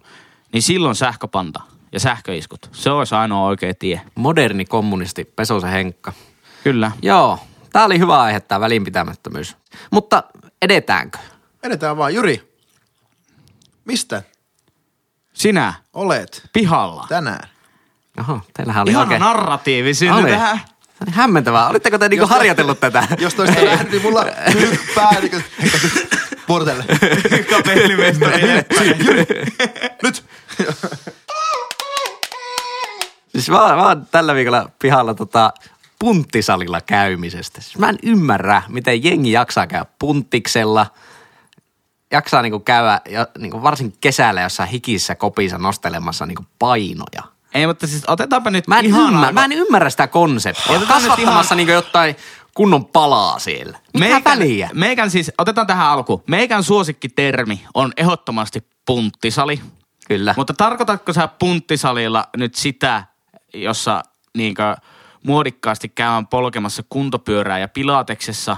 niin 0.52 0.62
silloin 0.62 0.94
sähköpanta 0.94 1.60
ja 1.92 2.00
sähköiskut. 2.00 2.68
Se 2.72 2.90
olisi 2.90 3.14
ainoa 3.14 3.46
oikea 3.46 3.74
tie. 3.74 4.00
Moderni 4.14 4.64
kommunisti, 4.64 5.24
Pesosen 5.24 5.70
Henkka. 5.70 6.12
Kyllä. 6.64 6.92
Joo, 7.02 7.38
tämä 7.72 7.84
oli 7.84 7.98
hyvä 7.98 8.20
aihe, 8.20 8.40
tämä 8.40 8.60
välinpitämättömyys. 8.60 9.56
Mutta 9.90 10.22
edetäänkö? 10.62 11.18
Edetään 11.62 11.96
vaan. 11.96 12.14
Jyri, 12.14 12.54
mistä 13.84 14.22
Sinä 15.32 15.74
olet 15.92 16.42
pihalla. 16.52 17.06
tänään? 17.08 17.48
Oho, 18.20 18.40
teillähän 18.56 18.82
oli 18.82 18.90
Ihana 18.90 19.04
oikein... 19.04 19.20
narratiivi 19.20 19.94
synny 19.94 20.20
Oli. 20.20 20.30
tähän. 20.30 20.60
Hämmentävää. 21.10 21.68
Olitteko 21.68 21.98
te 21.98 22.08
niinku 22.08 22.26
harjoitellut 22.26 22.80
tätä? 22.80 23.08
Jos 23.18 23.34
toista 23.34 23.64
nähnyt, 23.64 23.90
niin 23.90 24.02
mulla 24.02 24.26
pää 24.94 25.20
niin 25.20 25.30
kuin, 25.30 25.44
vuorotelle. 26.48 26.84
Kapellimestari 27.50 28.42
Nyt! 30.02 30.24
Siis 33.32 33.50
mä, 33.50 33.56
mä 33.56 33.86
oon 33.88 34.06
tällä 34.10 34.34
viikolla 34.34 34.70
pihalla 34.78 35.14
tota 35.14 35.52
punttisalilla 35.98 36.80
käymisestä. 36.80 37.60
Siis 37.60 37.78
mä 37.78 37.88
en 37.88 37.98
ymmärrä, 38.02 38.62
miten 38.68 39.04
jengi 39.04 39.32
jaksaa 39.32 39.66
käydä 39.66 39.86
punttiksella. 39.98 40.86
Jaksaa 42.12 42.42
niinku 42.42 42.60
käydä 42.60 43.00
ja, 43.08 43.26
niinku 43.38 43.62
varsinkin 43.62 43.98
kesällä 44.00 44.40
jossain 44.40 44.68
hikissä 44.68 45.14
kopissa 45.14 45.58
nostelemassa 45.58 46.26
niinku 46.26 46.44
painoja. 46.58 47.22
Ei, 47.54 47.66
mutta 47.66 47.86
siis 47.86 48.02
otetaanpa 48.06 48.50
nyt 48.50 48.68
Mä 48.68 48.78
en, 48.78 48.84
ihan 48.84 49.00
ymmärrä, 49.02 49.18
aivan- 49.26 49.34
mä 49.34 49.44
en 49.44 49.52
ymmärrä 49.52 49.90
sitä 49.90 50.06
konseptia. 50.06 50.76
Otetaan 50.76 51.02
Kasvattamassa 51.02 51.54
ihan- 51.54 51.56
niinku 51.56 51.72
jotain 51.72 52.16
kunnon 52.54 52.86
palaa 52.86 53.38
siellä. 53.38 53.78
Mitä 53.98 54.20
väliä? 54.24 54.70
Meikän 54.74 55.10
siis, 55.10 55.32
otetaan 55.38 55.66
tähän 55.66 55.86
alku. 55.86 56.22
Meikän 56.26 56.62
suosikkitermi 56.64 57.64
on 57.74 57.92
ehdottomasti 57.96 58.66
punttisali. 58.86 59.60
Kyllä. 60.08 60.34
Mutta 60.36 60.54
tarkoitatko 60.54 61.12
sä 61.12 61.28
punttisalilla 61.28 62.28
nyt 62.36 62.54
sitä, 62.54 63.04
jossa 63.54 64.02
niinkö 64.36 64.76
muodikkaasti 65.22 65.88
käydään 65.88 66.26
polkemassa 66.26 66.82
kuntopyörää 66.88 67.58
ja 67.58 67.68
pilateksessa 67.68 68.56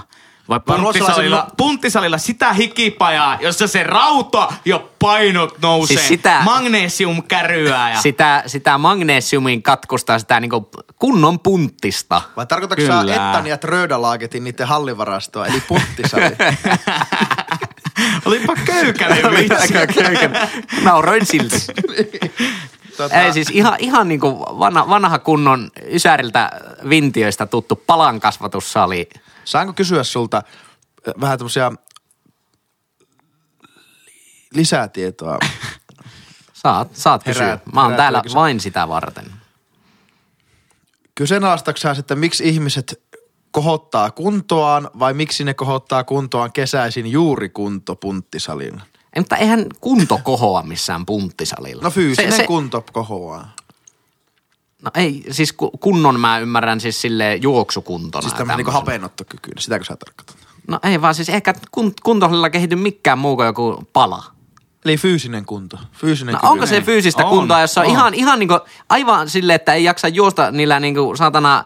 vai 0.49 0.59
punttisalilla, 0.59 1.47
punttisalilla 1.57 2.17
sitä 2.17 2.53
hikipajaa, 2.53 3.37
jossa 3.41 3.67
se 3.67 3.83
rauta 3.83 4.53
ja 4.65 4.79
painot 4.99 5.61
nousee, 5.61 5.97
Siis 5.97 6.07
sitä- 6.07 6.41
magnesium 6.43 7.23
kärryää 7.23 7.91
ja... 7.91 8.01
sitä, 8.01 8.43
sitä 8.45 8.77
magnesiumin 8.77 9.63
katkusta, 9.63 10.19
sitä 10.19 10.39
niinku 10.39 10.69
kunnon 10.99 11.39
punttista. 11.39 12.21
Vai 12.35 12.45
tarkoitatko 12.45 12.85
sä. 12.85 13.01
Ettan 13.15 13.47
ja 13.47 13.57
Trödalaagetin 13.57 14.43
niiden 14.43 14.67
hallivarastoa, 14.67 15.47
eli 15.47 15.61
punttisali? 15.67 16.25
Olipa 18.25 18.53
köykäinen 18.65 19.31
vitsi. 19.31 19.73
Nauroin 20.83 21.25
silti. 21.25 21.55
tota, 22.97 23.15
Ei 23.15 23.33
siis 23.33 23.49
ihan, 23.49 23.75
ihan 23.79 24.07
niinku 24.07 24.39
vanha, 24.39 24.89
vanha 24.89 25.19
kunnon 25.19 25.71
Ysäriltä 25.91 26.51
Vintiöistä 26.89 27.45
tuttu 27.45 27.75
palankasvatussali. 27.87 29.09
Saanko 29.45 29.73
kysyä 29.73 30.03
sulta 30.03 30.37
äh, 30.37 31.13
vähän 31.21 31.37
tämmöisiä 31.37 31.71
lisätietoa? 34.53 35.37
Saat, 36.53 36.95
saat 36.95 37.23
kysyä. 37.23 37.43
Herää- 37.43 37.59
Mä 37.73 37.81
oon 37.81 37.91
herää 37.91 38.03
täällä 38.03 38.21
kyllä. 38.21 38.33
vain 38.35 38.59
sitä 38.59 38.87
varten. 38.87 39.25
Kyseenalaistatko 41.15 41.77
sä, 41.79 41.91
että 41.99 42.15
miksi 42.15 42.49
ihmiset 42.49 43.01
kohottaa 43.51 44.11
kuntoaan 44.11 44.89
vai 44.99 45.13
miksi 45.13 45.43
ne 45.43 45.53
kohottaa 45.53 46.03
kuntoaan 46.03 46.51
kesäisin 46.51 47.07
juuri 47.07 47.49
kunto 47.49 47.95
punttisalilla? 47.95 48.81
Ei, 49.15 49.19
mutta 49.21 49.35
eihän 49.37 49.65
kunto 49.81 50.19
kohoa 50.23 50.61
missään 50.63 51.05
punttisalilla. 51.05 51.83
No 51.83 51.89
fyysinen 51.91 52.31
se, 52.31 52.37
se, 52.37 52.47
kunto 52.47 52.85
kohoaa. 52.93 53.51
No 54.81 54.91
ei, 54.95 55.23
siis 55.31 55.53
ku- 55.53 55.71
kunnon 55.71 56.19
mä 56.19 56.39
ymmärrän 56.39 56.81
siis 56.81 57.01
sille 57.01 57.35
juoksukuntona. 57.35 58.21
Siis 58.21 58.33
tämmöinen 58.33 58.57
niin 58.57 58.65
tämmöisenä. 58.65 58.79
hapenottokyky, 58.79 59.51
sitäkö 59.59 59.85
sä 59.85 59.95
tarkoitat? 59.95 60.35
No 60.67 60.79
ei 60.83 61.01
vaan 61.01 61.15
siis 61.15 61.29
ehkä 61.29 61.53
kun, 61.71 61.93
kuntosalilla 62.03 62.49
kehity 62.49 62.75
mikään 62.75 63.17
muu 63.19 63.35
kuin 63.35 63.45
joku 63.45 63.87
pala. 63.93 64.23
Eli 64.85 64.97
fyysinen 64.97 65.45
kunto. 65.45 65.77
Fyysinen 65.93 66.33
No 66.33 66.39
kyky. 66.39 66.51
onko 66.51 66.65
se 66.65 66.81
fyysistä 66.81 67.25
On, 67.25 67.29
kuntoa, 67.29 67.61
jossa 67.61 67.81
on, 67.81 67.87
on. 67.87 67.91
ihan, 67.93 68.13
ihan 68.13 68.39
niinku, 68.39 68.59
aivan 68.89 69.29
silleen, 69.29 69.55
että 69.55 69.73
ei 69.73 69.83
jaksa 69.83 70.07
juosta 70.07 70.51
niillä 70.51 70.79
niinku 70.79 71.15
saatana, 71.17 71.65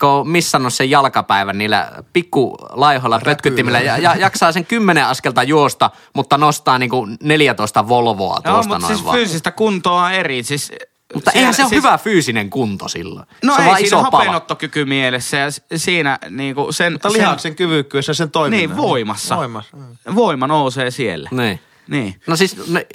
kun 0.00 0.08
on 0.08 0.28
missannut 0.28 0.74
sen 0.74 0.90
jalkapäivän 0.90 1.58
niillä 1.58 1.92
pikku 2.12 2.56
laihoilla 2.70 3.20
pötkyttimillä 3.24 3.80
ja, 3.80 3.98
ja, 3.98 4.14
jaksaa 4.16 4.52
sen 4.52 4.66
kymmenen 4.66 5.06
askelta 5.06 5.42
juosta, 5.42 5.90
mutta 6.14 6.38
nostaa 6.38 6.78
niinku 6.78 7.06
14 7.22 7.88
Volvoa 7.88 8.40
Joo, 8.44 8.54
tuosta 8.54 8.68
mutta 8.74 8.86
noin 8.86 8.94
siis 8.96 9.04
vaan. 9.04 9.16
fyysistä 9.16 9.50
kuntoa 9.50 10.04
on 10.04 10.12
eri. 10.12 10.42
Siis, 10.42 10.72
Mutta 11.14 11.30
siellä- 11.30 11.40
eihän 11.40 11.54
se 11.54 11.62
ole 11.62 11.68
siis, 11.68 11.82
hyvä 11.82 11.98
fyysinen 11.98 12.50
kunto 12.50 12.88
silloin. 12.88 13.26
No 13.42 13.54
se 13.54 13.60
on 13.60 13.60
ei 13.60 13.66
vaan 13.66 13.76
siinä 13.78 13.86
iso 13.86 13.96
pala. 13.96 14.10
hapenottokyky 14.24 14.84
mielessä 14.84 15.36
ja 15.36 15.48
siinä 15.76 16.18
niinku 16.30 16.72
sen, 16.72 16.92
Mutta 16.92 17.10
sen 17.10 17.18
lihaksen 17.20 17.56
kyvykkyys 17.56 18.08
ja 18.08 18.14
sen 18.14 18.30
toiminnan. 18.30 18.68
Niin, 18.68 18.76
voimassa. 18.76 19.36
Voimassa. 19.36 19.76
mm. 19.76 20.14
voima 20.14 20.46
nousee 20.46 20.90
siellä. 20.90 21.28
Niin. 21.32 21.60
Niin. 21.88 22.20
No 22.26 22.36
siis 22.36 22.68
ne, 22.68 22.86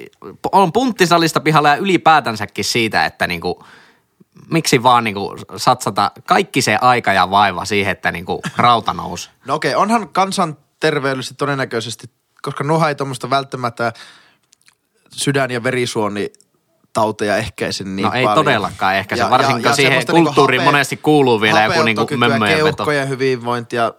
on 0.52 0.74
punttisalista 0.74 1.40
pihalla 1.40 1.70
ja 1.70 1.76
ylipäätänsäkin 1.76 2.66
siitä, 2.66 3.06
että 3.06 3.28
niinku, 3.28 3.64
miksi 4.52 4.84
vaan 4.84 5.04
niinku 5.04 5.36
satsata 5.58 6.12
kaikki 6.28 6.62
se 6.62 6.78
aika 6.82 7.14
ja 7.14 7.30
vaiva 7.30 7.66
siihen, 7.66 7.92
että 7.92 8.12
niinku 8.12 8.42
rauta 8.58 8.94
nousi. 8.94 9.30
No 9.48 9.56
okei, 9.56 9.76
onhan 9.76 10.10
kansanterveydellisesti 10.10 11.36
todennäköisesti, 11.36 12.10
koska 12.42 12.64
nuha 12.64 12.90
ei 12.90 12.96
tuommoista 12.96 13.30
välttämättä 13.30 13.94
sydän- 15.12 15.52
ja 15.52 15.64
verisuoni 15.64 16.32
tauteja 16.94 17.38
ehkäise 17.38 17.84
niin 17.84 18.06
No 18.06 18.14
ei 18.14 18.24
paljon. 18.24 18.46
todellakaan 18.46 18.96
ehkäise, 18.96 19.30
varsinkin 19.30 19.64
kun 19.64 19.74
siihen 19.76 19.92
semmoista 19.92 20.14
kulttuuriin 20.14 20.64
monesti 20.64 20.98
kuuluu 20.98 21.42
vielä 21.42 21.64
joku 21.64 21.84
niinku 21.84 22.08
mömmöjen 22.18 22.58
veto. 22.58 22.76
keuhkojen 22.76 23.10
hyvinvointi 23.10 23.76
ja 23.76 23.94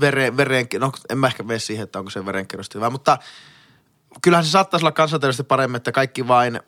veren, 0.00 0.36
veren, 0.36 0.66
no 0.78 0.92
en 1.10 1.18
mä 1.18 1.26
ehkä 1.26 1.42
mene 1.42 1.58
siihen, 1.58 1.84
että 1.84 1.98
onko 1.98 2.10
se 2.10 2.26
verenkierrosta 2.26 2.78
hyvä, 2.78 2.90
mutta 2.90 3.18
kyllähän 4.22 4.44
se 4.44 4.50
saattaisi 4.50 4.84
olla 4.84 4.92
kansanterveydellisesti 4.92 5.48
paremmin, 5.48 5.76
että 5.76 5.92
kaikki 5.92 6.28
vain, 6.28 6.60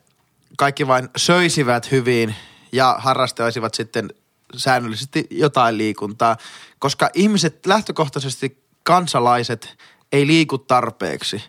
kaikki 0.59 0.87
vain 0.87 1.09
söisivät 1.17 1.91
hyvin 1.91 2.35
ja 2.75 2.97
harrastaisivat 2.99 3.75
sitten 3.75 4.11
säännöllisesti 4.57 5.27
jotain 5.31 5.79
liikuntaa, 5.79 6.37
koska 6.79 7.11
ihmiset 7.15 7.67
lähtökohtaisesti 7.67 8.65
kansalaiset 8.83 9.77
ei 10.13 10.27
liiku 10.27 10.59
tarpeeksi. 10.59 11.43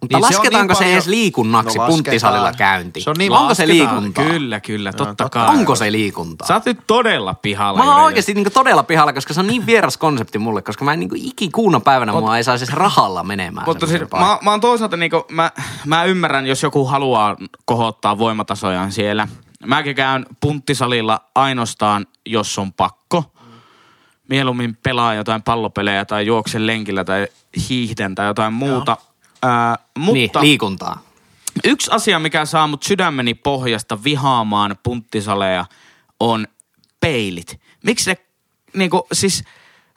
Mutta 0.00 0.16
Niin 0.18 0.24
se 0.24 0.26
on 0.28 0.36
lasketaanko 0.36 0.72
niin 0.72 0.76
se 0.76 0.84
paljon- 0.84 0.94
edes 0.94 1.06
liikunnaksi 1.06 1.78
No 1.78 1.86
punttisalilla 1.86 2.52
käynti? 2.52 3.00
Se 3.00 3.10
on 3.10 3.16
niin- 3.18 3.32
Onko 3.32 3.54
se 3.54 3.68
liikuntaa? 3.68 4.24
Kyllä, 4.24 4.60
kyllä, 4.60 4.92
totta 4.92 5.14
totta 5.14 5.28
kai. 5.28 5.48
Onko 5.48 5.74
se 5.74 5.92
liikuntaa? 5.92 6.48
Sä 6.48 6.54
oot 6.54 6.64
nyt 6.66 6.78
todella 6.86 7.34
pihalla. 7.34 7.84
Mä 7.84 7.94
oon 7.96 8.04
oikeasti 8.04 8.34
niinku 8.34 8.50
todella 8.50 8.82
pihalla, 8.82 9.12
koska 9.12 9.34
se 9.34 9.40
on 9.40 9.46
niin 9.46 9.66
vieras 9.66 9.96
konsepti 9.96 10.38
mulle, 10.38 10.62
koska 10.62 10.84
mä 10.84 10.92
en 10.92 11.00
niinku 11.00 11.14
ikikuuna 11.18 11.80
päivänä 11.80 12.12
mua 12.12 12.36
ei 12.36 12.44
saisi 12.44 12.64
edes 12.64 12.74
rahalla 12.74 13.22
menemään. 13.24 13.66
Mutta 13.66 13.86
siis, 13.86 14.00
mä, 14.00 14.38
mä 14.42 14.50
oon 14.50 14.60
toisaalta 14.60 14.96
niinku, 14.96 15.24
mä, 15.30 15.50
mä 15.86 16.04
ymmärrän, 16.04 16.46
jos 16.46 16.62
joku 16.62 16.84
haluaa 16.84 17.36
kohottaa 17.64 18.18
voimatasojaan 18.18 18.92
siellä. 18.92 19.28
Mäkin 19.66 19.96
käyn 19.96 20.26
punttisalilla 20.40 21.20
ainoastaan, 21.34 22.06
jos 22.26 22.58
on 22.58 22.72
pakko. 22.72 23.32
Mieluummin 24.28 24.76
pelaa 24.76 25.14
jotain 25.14 25.42
pallopelejä 25.42 26.04
tai 26.04 26.26
juoksen 26.26 26.66
lenkillä 26.66 27.04
tai 27.04 27.26
hiihden 27.68 28.14
tai 28.14 28.26
jotain 28.26 28.52
muuta. 28.52 28.96
Ää, 29.42 29.78
Niin, 29.98 30.20
mutta 30.22 30.40
liikuntaa. 30.40 31.02
yksi 31.64 31.90
asia, 31.90 32.18
mikä 32.18 32.44
saa 32.44 32.66
mut 32.66 32.82
sydämeni 32.82 33.34
pohjasta 33.34 34.04
vihaamaan 34.04 34.76
punttisaleja, 34.82 35.64
on 36.20 36.46
peilit. 37.00 37.60
Miksi 37.84 38.10
ne, 38.10 38.16
niinku, 38.74 39.06
siis 39.12 39.44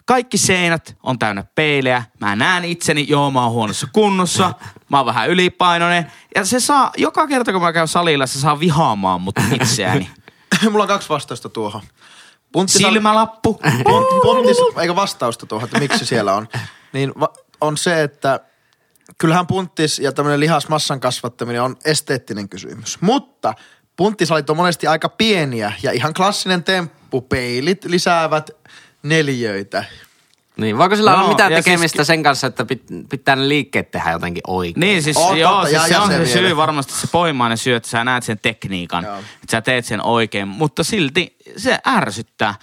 kaikki 0.05 0.37
seinät 0.37 0.97
on 1.03 1.19
täynnä 1.19 1.43
peilejä. 1.55 2.03
Mä 2.19 2.35
näen 2.35 2.65
itseni, 2.65 3.05
joo 3.09 3.31
mä 3.31 3.43
oon 3.43 3.51
huonossa 3.51 3.87
kunnossa, 3.93 4.53
mä 4.89 4.97
oon 4.97 5.05
vähän 5.05 5.29
ylipainoinen. 5.29 6.11
Ja 6.35 6.45
se 6.45 6.59
saa, 6.59 6.91
joka 6.97 7.27
kerta 7.27 7.51
kun 7.51 7.61
mä 7.61 7.73
käyn 7.73 7.87
salilla, 7.87 8.27
se 8.27 8.39
saa 8.39 8.59
vihaamaan 8.59 9.21
mut 9.21 9.35
itseäni. 9.61 10.09
Mulla 10.71 10.83
on 10.83 10.87
kaksi 10.87 11.09
vastausta 11.09 11.49
tuohon. 11.49 11.81
Punttisal- 12.57 12.91
Silmälappu. 12.91 13.53
Punt, 13.83 14.07
punttis, 14.21 14.57
eikä 14.81 14.95
vastausta 14.95 15.45
tuohon, 15.45 15.67
että 15.67 15.79
miksi 15.79 16.05
siellä 16.05 16.33
on. 16.33 16.47
Niin 16.93 17.13
va, 17.19 17.33
on 17.61 17.77
se, 17.77 18.03
että 18.03 18.39
kyllähän 19.17 19.47
punttis 19.47 19.99
ja 19.99 20.11
tämmöinen 20.11 20.39
lihasmassan 20.39 20.99
kasvattaminen 20.99 21.61
on 21.61 21.75
esteettinen 21.85 22.49
kysymys. 22.49 23.01
Mutta 23.01 23.53
punttisalit 23.95 24.49
on 24.49 24.57
monesti 24.57 24.87
aika 24.87 25.09
pieniä 25.09 25.73
ja 25.83 25.91
ihan 25.91 26.13
klassinen 26.13 26.63
temppu. 26.63 27.21
Peilit 27.21 27.85
lisäävät 27.85 28.49
neljöitä. 29.03 29.83
Niin, 30.57 30.77
voiko 30.77 30.95
sillä 30.95 31.11
Joo, 31.11 31.19
olla 31.19 31.29
mitään 31.29 31.51
siis 31.53 31.65
tekemistä 31.65 32.03
sen 32.03 32.23
kanssa, 32.23 32.47
että 32.47 32.63
pit- 32.63 33.07
pitää 33.09 33.35
ne 33.35 33.47
liikkeet 33.49 33.91
tehdä 33.91 34.11
jotenkin 34.11 34.43
oikein? 34.47 34.79
Niin 34.79 35.03
siis, 35.03 35.17
On 35.17 35.39
joo, 35.39 35.51
totta, 35.51 35.67
siis 35.67 35.81
ja- 35.81 35.87
se 35.87 35.97
on 35.97 36.09
se 36.09 36.25
syy 36.25 36.57
varmasti 36.57 36.93
se 36.93 37.07
pohjimainen 37.07 37.57
syy, 37.57 37.75
että 37.75 37.89
sä 37.89 38.03
näet 38.03 38.23
sen 38.23 38.39
tekniikan. 38.41 39.03
Joo. 39.03 39.17
Että 39.17 39.51
sä 39.51 39.61
teet 39.61 39.85
sen 39.85 40.01
oikein, 40.01 40.47
mutta 40.47 40.83
silti 40.83 41.37
se 41.57 41.79
ärsyttää. 41.87 42.55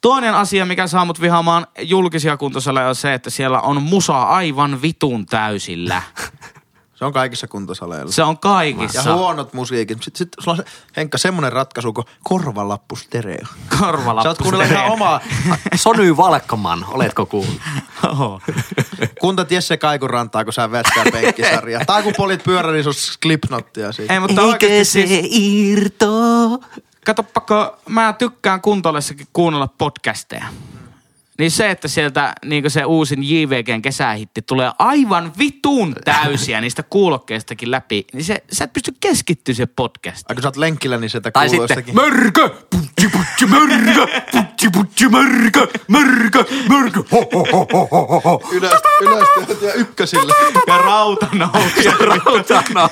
Toinen 0.00 0.34
asia, 0.34 0.66
mikä 0.66 0.86
saa 0.86 1.04
mut 1.04 1.20
vihaamaan 1.20 1.66
julkisia 1.80 2.36
kuntosaleja 2.36 2.88
on 2.88 2.94
se, 2.94 3.14
että 3.14 3.30
siellä 3.30 3.60
on 3.60 3.82
musa 3.82 4.22
aivan 4.22 4.82
vitun 4.82 5.26
täysillä. 5.26 6.02
Se 6.96 7.04
on 7.04 7.12
kaikissa 7.12 7.46
kuntosaleilla. 7.46 8.12
Se 8.12 8.22
on 8.22 8.38
kaikissa. 8.38 9.10
Ja 9.10 9.14
huonot 9.16 9.52
musiikit. 9.52 10.02
Sitten 10.02 10.18
sit, 10.18 10.28
sulla 10.38 10.56
on 10.58 10.64
se, 10.64 10.72
Henkka, 10.96 11.18
semmonen 11.18 11.52
ratkaisu 11.52 11.92
kuin 11.92 12.06
korvalappu 12.24 12.96
stereo. 12.96 13.46
Korvalappu. 13.80 14.22
Sä 14.22 14.28
oot 14.28 14.38
kuunnella 14.38 14.64
ihan 14.64 14.92
omaa 14.92 15.20
Sony 15.74 16.16
Valkman, 16.16 16.84
oletko 16.88 17.26
kuullut? 17.26 17.60
Oho. 18.10 18.40
kunta 19.20 19.46
Jesse 19.50 19.76
Kaikurantaa, 19.76 20.44
kun 20.44 20.52
sä 20.52 20.70
veät 20.70 20.86
sitä 20.94 21.10
penkkisarjaa. 21.20 21.84
Tai 21.84 22.02
kun 22.02 22.12
polit 22.16 22.44
pyörä, 22.44 22.72
niin 22.72 22.82
se 22.82 22.88
on 22.88 22.94
Slipknottia 22.94 23.92
siitä. 23.92 24.14
Ei, 24.14 24.20
mutta 24.20 24.42
oikeasti 24.42 24.84
siis, 24.84 25.26
irto? 25.30 26.08
katoppa, 27.06 27.78
mä 27.88 28.12
tykkään 28.12 28.60
kuntolessakin 28.60 29.26
kuunnella 29.32 29.68
podcasteja. 29.78 30.44
Niin 31.38 31.50
se, 31.50 31.70
että 31.70 31.88
sieltä 31.88 32.32
niin 32.44 32.70
se 32.70 32.84
uusin 32.84 33.30
JVGn 33.30 33.82
kesähitti 33.82 34.42
tulee 34.42 34.70
aivan 34.78 35.32
vitun 35.38 35.94
täysiä 36.04 36.60
niistä 36.60 36.82
kuulokkeistakin 36.82 37.70
läpi, 37.70 38.06
niin 38.12 38.24
se, 38.24 38.42
sä 38.52 38.64
et 38.64 38.72
pysty 38.72 38.92
keskittyä 39.00 39.54
siihen 39.54 39.68
podcastiin. 39.76 40.26
Ai 40.28 40.34
kun 40.34 40.42
sä 40.42 40.48
oot 40.48 40.56
lenkillä, 40.56 40.96
niin 40.96 41.10
sieltä 41.10 41.30
Tai 41.30 41.48
kuuluu 41.48 41.68
sitten, 41.68 41.84
jostakin. 41.84 42.14
mörkö, 42.14 42.48
putsi, 42.48 43.08
putsi, 43.08 43.46
mörkö, 43.46 44.06
putsi, 44.32 44.70
putsi, 44.70 45.08
mörkö, 45.08 45.66
mörkö, 45.88 46.44
mörkö, 46.68 47.02
ho, 47.12 47.28
ho, 47.32 47.46
ho, 47.52 47.66
ho, 47.72 47.88
ho, 47.90 48.06
ho, 48.06 48.20
ho. 48.24 48.40
Ja 49.62 49.72
ykkösillä. 49.72 50.34
Ja 50.66 50.78
rauta 50.78 51.26
nousee. 51.32 51.92
Rautana. 52.00 52.88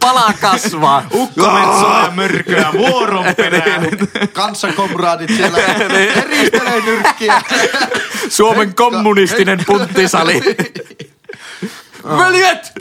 Pala 0.00 0.32
kasvaa. 0.40 1.06
Ukkometsoa 1.14 2.02
ja 2.02 2.10
mörköä 2.10 2.68
vuoron 2.72 3.34
perään. 3.36 3.86
Kanssakomraadit 4.32 5.30
siellä 5.36 5.58
eristelee 5.58 6.80
nyrkkiä. 6.80 7.42
Suomen 8.28 8.74
kommunistinen 8.74 9.64
punttisali. 9.66 10.40
Veljet! 12.18 12.72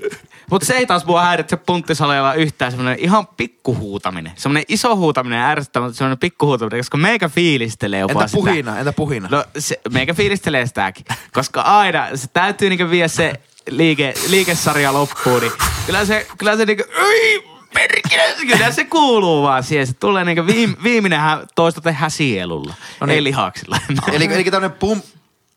Mutta 0.52 0.66
se 0.66 0.74
ei 0.74 0.86
taas 0.86 1.06
mua 1.06 1.24
häiritse 1.24 1.58
punttisaleilla 1.58 2.34
yhtään 2.34 2.72
semmoinen 2.72 3.00
ihan 3.00 3.28
pikkuhuutaminen. 3.28 4.32
Semmoinen 4.36 4.64
iso 4.68 4.96
huutaminen 4.96 5.40
ärsyttää, 5.40 5.82
mutta 5.82 5.98
semmoinen 5.98 6.20
pikkuhuutaminen, 6.20 6.80
koska 6.80 6.98
meikä 6.98 7.30
fiilistelee 7.30 8.00
jopa 8.00 8.12
Entä 8.12 8.28
sitä. 8.28 8.36
puhina, 8.36 8.80
entä 8.80 8.94
puhina? 8.94 9.28
No 9.32 9.46
se, 9.58 9.80
meikä 9.94 10.14
fiilistelee 10.14 10.66
sitäkin, 10.66 11.06
koska 11.34 11.62
aina 11.62 12.08
se 12.16 12.28
täytyy 12.28 12.70
niinku 12.70 12.90
viedä 12.90 13.08
se 13.08 13.34
liike, 13.70 14.14
liikesarja 14.30 14.94
loppuun, 14.94 15.42
niin 15.42 15.52
kyllä 15.86 16.06
se, 16.06 16.28
kyllä 16.38 16.58
se 16.58 16.66
niinku, 16.66 16.84
ei, 16.98 17.44
merkkinä, 17.78 18.24
kyllä 18.58 18.72
se 18.72 18.86
kuuluu 18.86 19.44
vaan 19.44 19.64
siihen. 19.64 19.88
Se 19.88 19.94
tulee 19.94 20.24
niinku 20.24 20.46
viim, 20.46 20.76
viimeinen 20.84 21.22
toista 21.56 21.82
tehdään 21.82 22.12
sielulla, 22.12 22.74
no 23.00 23.08
niin. 23.08 23.16
ei 23.16 23.24
lihaksilla. 23.24 23.78
Eli, 24.14 24.26
eli 24.26 24.44
tämmönen 24.44 24.78
pum, 24.78 25.02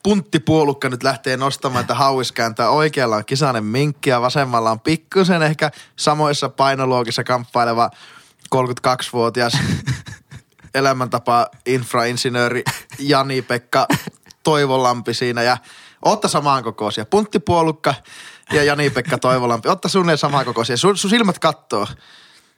punttipuolukka 0.02 0.88
nyt 0.88 1.02
lähtee 1.02 1.36
nostamaan, 1.36 1.80
että 1.80 1.94
hauis 1.94 2.32
kääntää. 2.32 2.70
Oikealla 2.70 3.16
on 3.16 3.24
kisanen 3.24 3.64
minkki 3.64 4.10
ja 4.10 4.20
vasemmalla 4.20 4.70
on 4.70 4.80
pikkusen 4.80 5.42
ehkä 5.42 5.70
samoissa 5.96 6.48
painoluokissa 6.48 7.24
kamppaileva 7.24 7.90
32-vuotias 8.54 9.52
elämäntapa 10.74 11.46
infrainsinööri 11.66 12.64
Jani-Pekka 12.98 13.86
Toivolampi 14.42 15.14
siinä 15.14 15.42
ja 15.42 15.56
Otta 16.02 16.28
samaan 16.28 16.64
kokoisia. 16.64 17.04
Punttipuolukka 17.04 17.94
ja 18.52 18.64
Jani-Pekka 18.64 19.18
Toivolampi. 19.18 19.68
Otta 19.68 19.88
suunnilleen 19.88 20.18
samaan 20.18 20.44
kokoisia. 20.44 20.76
Sun, 20.76 20.96
sun 20.98 21.10
silmät 21.10 21.38
kattoo. 21.38 21.86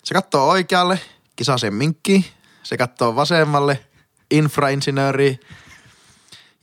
Se 0.04 0.14
kattoo 0.14 0.48
oikealle, 0.48 1.00
kisasen 1.36 1.74
minkki. 1.74 2.32
Se 2.62 2.76
kattoo 2.76 3.16
vasemmalle, 3.16 3.84
infrainsinööri. 4.30 5.40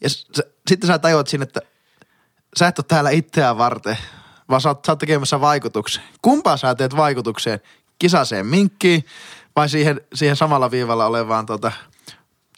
Ja 0.01 0.09
s- 0.09 0.27
sitten 0.67 0.87
sä 0.87 0.99
tajuat 0.99 1.27
siinä, 1.27 1.43
että 1.43 1.61
sä 2.59 2.67
et 2.67 2.79
ole 2.79 2.85
täällä 2.87 3.09
itseään 3.09 3.57
varten, 3.57 3.97
vaan 4.49 4.61
sä 4.61 4.69
oot, 4.69 4.85
sä 4.85 4.91
oot 4.91 4.99
tekemässä 4.99 5.41
vaikutuksen. 5.41 6.03
Kumpaa 6.21 6.57
sä 6.57 6.75
teet 6.75 6.95
vaikutukseen? 6.97 7.59
Kisaseen 7.99 8.45
minkkiin 8.45 9.05
vai 9.55 9.69
siihen, 9.69 10.01
siihen 10.13 10.35
samalla 10.35 10.71
viivalla 10.71 11.05
olevaan 11.05 11.45
tota, 11.45 11.71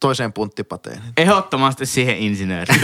toiseen 0.02 0.34
punttipateen? 0.34 1.02
Ehdottomasti 1.18 1.86
siihen 1.86 2.18
insinööriin. 2.18 2.82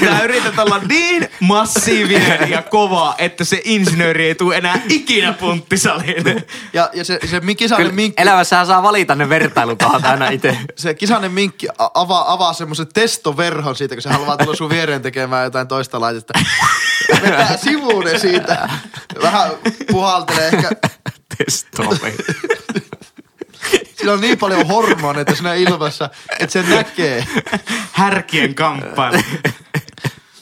Sä 0.00 0.22
yrität 0.24 0.58
olla 0.58 0.78
niin 0.88 1.28
massiivinen 1.40 2.50
ja 2.50 2.62
kova, 2.62 3.14
että 3.18 3.44
se 3.44 3.60
insinööri 3.64 4.26
ei 4.26 4.34
tule 4.34 4.56
enää 4.56 4.80
ikinä 4.88 5.32
punttisaliin. 5.32 6.24
Ja, 6.72 6.90
ja 6.92 7.04
se, 7.04 7.18
se 7.30 7.40
Kyllä 7.76 7.92
minkki, 7.92 8.22
elämässähän 8.22 8.66
saa 8.66 8.82
valita 8.82 9.14
ne 9.14 9.28
vertailukohat 9.28 10.04
aina 10.04 10.28
itse. 10.28 10.58
se 10.76 10.94
kisanen 10.94 11.32
minkki 11.32 11.68
avaa, 11.94 12.32
avaa 12.32 12.52
semmoisen 12.52 12.86
testoverhon 12.94 13.76
siitä, 13.76 13.94
kun 13.94 14.02
se 14.02 14.08
haluaa 14.08 14.36
tulla 14.36 14.56
sun 14.56 14.70
viereen 14.70 15.02
tekemään 15.02 15.44
jotain 15.44 15.68
toista 15.68 16.00
laitetta. 16.00 16.32
Vetää 17.22 17.56
sivuun 17.56 18.04
siitä. 18.20 18.68
Vähän 19.22 19.50
puhaltelee 19.90 20.48
ehkä. 20.48 20.70
Testovi. 21.38 22.14
Sillä 23.96 24.12
on 24.12 24.20
niin 24.20 24.38
paljon 24.38 24.66
hormoneita 24.66 25.34
siinä 25.34 25.54
ilmassa, 25.54 26.10
että 26.38 26.52
se 26.52 26.62
näkee. 26.62 27.26
Härkien 27.92 28.54
kamppailu. 28.54 29.22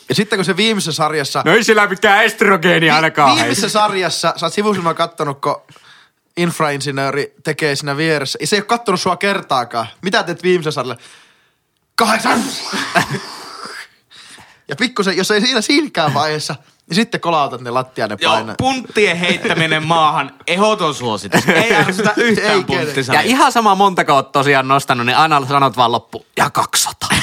Ja 0.09 0.15
sitten 0.15 0.37
kun 0.37 0.45
se 0.45 0.57
viimeisessä 0.57 0.93
sarjassa... 0.93 1.43
No 1.45 1.53
ei 1.53 1.65
sillä 1.65 1.87
mitään 1.87 2.25
estrogeenia 2.25 2.97
ainakaan. 2.97 3.37
Viimeisessä 3.37 3.69
sarjassa, 3.69 4.35
sä 4.37 4.47
oot 4.47 4.53
sivusilmalla 4.53 4.95
kattonut, 4.95 5.41
kun 5.41 5.63
infrainsinööri 6.37 7.35
tekee 7.45 7.77
siinä 7.77 7.97
vieressä. 7.97 8.39
Ja 8.41 8.47
se 8.47 8.57
ei 8.57 8.61
ole 8.61 8.67
kattonut 8.67 9.01
sua 9.01 9.17
kertaakaan. 9.17 9.87
Mitä 10.03 10.23
teet 10.23 10.43
viimeisessä 10.43 10.75
sarjassa? 10.75 11.05
Kahdeksan! 11.95 12.43
ja 14.69 14.77
pikkusen, 14.77 15.17
jos 15.17 15.31
ei 15.31 15.41
siinä 15.41 15.61
siinäkään 15.61 16.15
vaiheessa, 16.15 16.55
niin 16.89 16.95
sitten 16.95 17.21
kolautat 17.21 17.61
ne 17.61 17.71
lattiaan 17.71 18.11
ne 18.11 18.17
Joo, 18.21 18.33
painaa. 18.33 18.55
punttien 18.59 19.17
heittäminen 19.17 19.87
maahan, 19.87 20.31
ehdoton 20.47 20.95
suositus. 20.95 21.49
Ei 21.65 21.75
ärsytä 21.75 22.15
Ei 22.17 22.25
yhtään 22.25 22.65
kene. 22.65 22.93
Ja 23.13 23.21
ihan 23.21 23.53
sama 23.53 23.75
montako 23.75 24.15
oot 24.15 24.33
tosiaan 24.33 24.69
nostanut, 24.69 25.07
niin 25.07 25.17
aina 25.17 25.47
sanot 25.47 25.77
vaan 25.77 25.93
loppu. 25.93 26.27
Ja 26.37 26.51
200. 26.51 27.09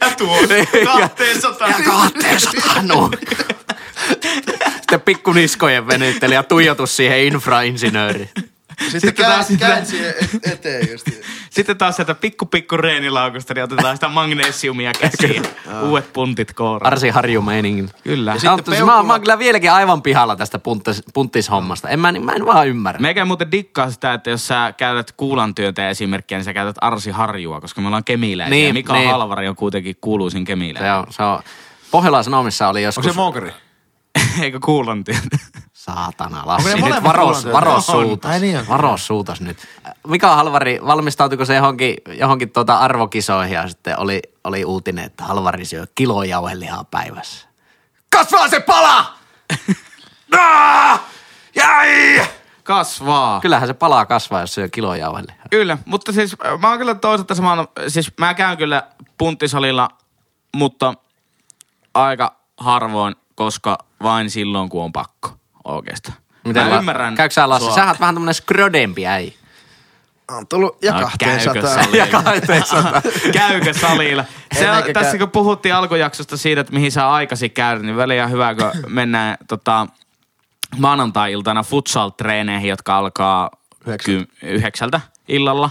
Ja 0.00 0.10
tuo 0.18 0.36
200. 0.84 1.68
Ja 1.68 1.74
200, 1.84 2.82
no. 2.82 3.10
Sitten 4.76 5.00
pikku 5.00 5.32
niskojen 5.32 5.86
venyttely 5.86 6.34
ja 6.34 6.42
tuijotus 6.42 6.96
siihen 6.96 7.18
infrainsinööriin. 7.20 8.30
Sitten, 8.82 9.00
Sitten 9.00 9.26
taas 9.26 9.46
sitä- 9.48 9.76
et- 9.76 10.52
eteen 10.52 10.88
just. 10.92 11.06
Sitten 11.50 11.76
taas 11.78 11.96
sieltä 11.96 12.14
pikku 12.14 12.46
pikku 12.46 12.76
reenilaukusta, 12.76 13.54
niin 13.54 13.64
otetaan 13.64 13.96
sitä 13.96 14.08
magnesiumia 14.08 14.92
käsiin. 15.00 15.42
Uudet 15.82 16.12
puntit 16.12 16.52
kouraan. 16.52 16.92
Arsi 16.92 17.08
Harju 17.08 17.42
meiningin. 17.42 17.90
Kyllä. 18.04 18.30
Ja 18.30 18.34
No, 18.34 18.38
sitten 18.40 18.52
mutta 18.52 18.70
mä, 18.70 18.76
peukula- 18.76 19.02
mä 19.06 19.12
oon 19.12 19.20
kyllä 19.20 19.38
vieläkin 19.38 19.72
aivan 19.72 20.02
pihalla 20.02 20.36
tästä 20.36 20.58
punttis, 20.58 21.02
punttishommasta. 21.14 21.88
En 21.88 22.00
mä, 22.00 22.12
mä 22.12 22.32
en 22.32 22.46
vaan 22.46 22.68
ymmärrä. 22.68 23.00
Meikä 23.00 23.24
muuten 23.24 23.50
dikkaa 23.52 23.90
sitä, 23.90 24.14
että 24.14 24.30
jos 24.30 24.46
sä 24.48 24.74
käytät 24.76 25.12
kuulantyöntä 25.16 25.88
esimerkkiä, 25.90 26.38
niin 26.38 26.44
sä 26.44 26.52
käytät 26.54 26.76
Arsi 26.80 27.10
Harjua, 27.10 27.60
koska 27.60 27.80
me 27.80 27.86
ollaan 27.86 28.04
kemiläisiä. 28.04 28.50
Niin, 28.50 28.74
Mika 28.74 28.92
niin. 28.92 29.10
Halvari 29.10 29.48
on 29.48 29.56
kuitenkin 29.56 29.96
kuuluisin 30.00 30.42
Se 30.42 30.46
kemiläinen. 30.46 30.94
on, 30.94 31.06
se 31.10 31.22
on, 31.22 31.42
Pohjolan 31.90 32.24
Sanomissa 32.24 32.68
oli 32.68 32.82
joskus... 32.82 33.06
Onko 33.06 33.12
se 33.12 33.16
moukari? 33.16 33.52
Eikö 34.40 34.58
kuulantyöntä? 34.64 35.36
Saatana, 35.86 36.42
Lassi, 36.44 36.74
nyt 36.74 37.02
varos, 37.02 37.52
varos 37.52 37.86
suutas. 37.86 38.30
Ai 38.30 38.40
niin. 38.40 38.68
Varos 38.68 39.06
suutas 39.06 39.40
nyt. 39.40 39.58
Mika 40.06 40.36
Halvari, 40.36 40.80
valmistautuiko 40.86 41.44
se 41.44 41.54
johonkin, 41.54 41.96
johonkin 42.18 42.50
tuota 42.50 42.76
arvokisoihin 42.78 43.54
ja 43.54 43.68
sitten 43.68 43.98
oli, 43.98 44.22
oli 44.44 44.64
uutinen, 44.64 45.04
että 45.04 45.24
Halvari 45.24 45.64
syö 45.64 45.86
kilo 45.94 46.22
jauhelihaa 46.22 46.84
päivässä. 46.84 47.48
Kasvaa 48.10 48.48
se 48.48 48.60
pala! 48.60 49.14
Jäi! 51.56 52.26
Kasvaa. 52.62 53.40
Kyllähän 53.40 53.68
se 53.68 53.74
palaa 53.74 54.06
kasvaa, 54.06 54.40
jos 54.40 54.54
syö 54.54 54.68
kilo 54.68 54.94
jauhelihaa. 54.94 55.46
Kyllä, 55.50 55.78
mutta 55.84 56.12
siis 56.12 56.36
äh, 56.46 56.60
mä 56.60 56.68
oon 56.68 56.78
kyllä 56.78 56.94
toisaalta 56.94 57.34
samalla, 57.34 57.68
siis 57.88 58.12
mä 58.20 58.34
käyn 58.34 58.56
kyllä 58.56 58.82
punttisalilla, 59.18 59.88
mutta 60.54 60.94
aika 61.94 62.36
harvoin, 62.56 63.14
koska 63.34 63.78
vain 64.02 64.30
silloin, 64.30 64.68
kun 64.68 64.84
on 64.84 64.92
pakko 64.92 65.36
oikeastaan. 65.74 66.18
mä 66.54 66.70
La- 66.70 66.78
ymmärrän 66.78 67.14
Käykö 67.14 67.32
sä 67.32 67.48
Lassi? 67.48 67.66
sua. 67.66 67.74
Sähän 67.74 67.88
oot 67.88 68.00
vähän 68.00 68.14
tämmönen 68.14 68.34
skrödempi 68.34 69.06
äijä. 69.06 69.32
On 70.30 70.46
tullut 70.46 70.78
ja 70.82 70.92
No, 70.92 71.00
kahteen 71.00 71.30
käykö 71.40 71.60
sataan. 71.60 71.84
salilla? 71.84 71.96
Ja 71.96 72.06
200. 72.06 73.02
Käykö 73.32 73.74
salilla? 73.74 74.24
Se 74.58 74.70
on, 74.70 74.82
tässä 74.92 75.10
käy. 75.10 75.18
kun 75.18 75.30
puhuttiin 75.30 75.74
alkujaksosta 75.74 76.36
siitä, 76.36 76.60
että 76.60 76.72
mihin 76.72 76.92
sä 76.92 77.10
aikaisin 77.10 77.50
käydä, 77.50 77.82
niin 77.82 77.96
väliä 77.96 78.24
on 78.24 78.30
hyvä, 78.30 78.54
kun 78.54 78.70
mennään 78.92 79.36
tota, 79.48 79.86
maanantai-iltana 80.78 81.62
futsal-treeneihin, 81.62 82.68
jotka 82.68 82.96
alkaa 82.98 83.50
Yhdeksältä. 83.86 84.26
ky- 84.40 84.46
yhdeksältä 84.48 85.00
illalla. 85.28 85.70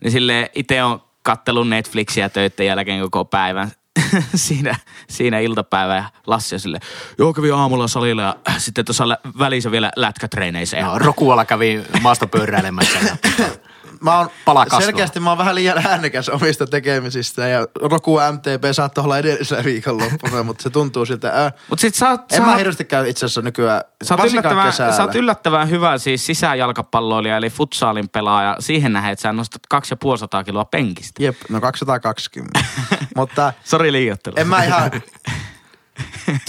Niin 0.00 0.12
sille 0.12 0.50
itse 0.54 0.82
on 0.82 1.02
kattelun 1.22 1.70
Netflixiä 1.70 2.28
töiden 2.28 2.66
jälkeen 2.66 3.00
koko 3.02 3.24
päivän 3.24 3.70
siinä, 4.34 4.76
siinä 5.08 5.38
iltapäivä 5.38 5.96
ja 5.96 6.04
Lassi 6.26 6.54
on 6.54 6.60
sille, 6.60 6.78
joo 7.18 7.32
kävi 7.32 7.50
aamulla 7.50 7.88
salilla 7.88 8.22
ja 8.22 8.36
sitten 8.58 8.84
tuossa 8.84 9.04
välissä 9.38 9.70
vielä 9.70 9.92
lätkätreeneissä. 9.96 10.76
Ja 10.76 10.86
No, 10.86 10.98
Rokualla 10.98 11.44
kävi 11.44 11.82
maastopyöräilemässä. 12.02 12.98
mä 14.00 14.18
oon, 14.18 14.28
Pala 14.44 14.64
kasvaa. 14.66 14.80
selkeästi 14.80 15.20
mä 15.20 15.30
oon 15.30 15.38
vähän 15.38 15.54
liian 15.54 15.86
äänekäs 15.86 16.28
omista 16.28 16.66
tekemisistä 16.66 17.48
ja 17.48 17.66
Roku 17.82 18.18
MTP 18.32 18.64
saattaa 18.72 19.04
olla 19.04 19.18
edellisellä 19.18 19.64
viikonloppuna, 19.64 20.42
mutta 20.42 20.62
se 20.62 20.70
tuntuu 20.70 21.06
siltä, 21.06 21.46
äh, 21.46 21.52
Mut 21.70 21.78
sit 21.78 21.94
sä 21.94 22.10
oot, 22.10 22.32
en 22.32 22.38
sä 22.40 22.46
mä 22.46 22.56
hirveästi 22.56 22.84
käy 22.84 23.08
itse 23.08 23.26
asiassa 23.26 23.42
nykyään, 23.42 23.82
Sä 24.04 24.14
oot, 24.14 24.32
yllättävän, 24.32 24.66
kesällä. 24.66 24.96
sä 24.96 25.02
oot 25.02 25.14
yllättävän 25.14 25.70
hyvä 25.70 25.98
siis 25.98 26.26
sisäjalkapalloilija 26.26 27.36
eli 27.36 27.50
futsaalin 27.50 28.08
pelaaja 28.08 28.56
siihen 28.58 28.92
nähden, 28.92 29.12
että 29.12 29.22
sä 29.22 29.32
nostat 29.32 29.62
250 29.68 30.44
kiloa 30.44 30.64
penkistä. 30.64 31.22
Jep, 31.22 31.36
no 31.48 31.60
220. 31.60 32.60
mutta 33.16 33.52
Sori 33.64 33.92
liioittelu. 33.92 34.34
en 34.38 34.48
mä 34.48 34.64
ihan... 34.64 34.90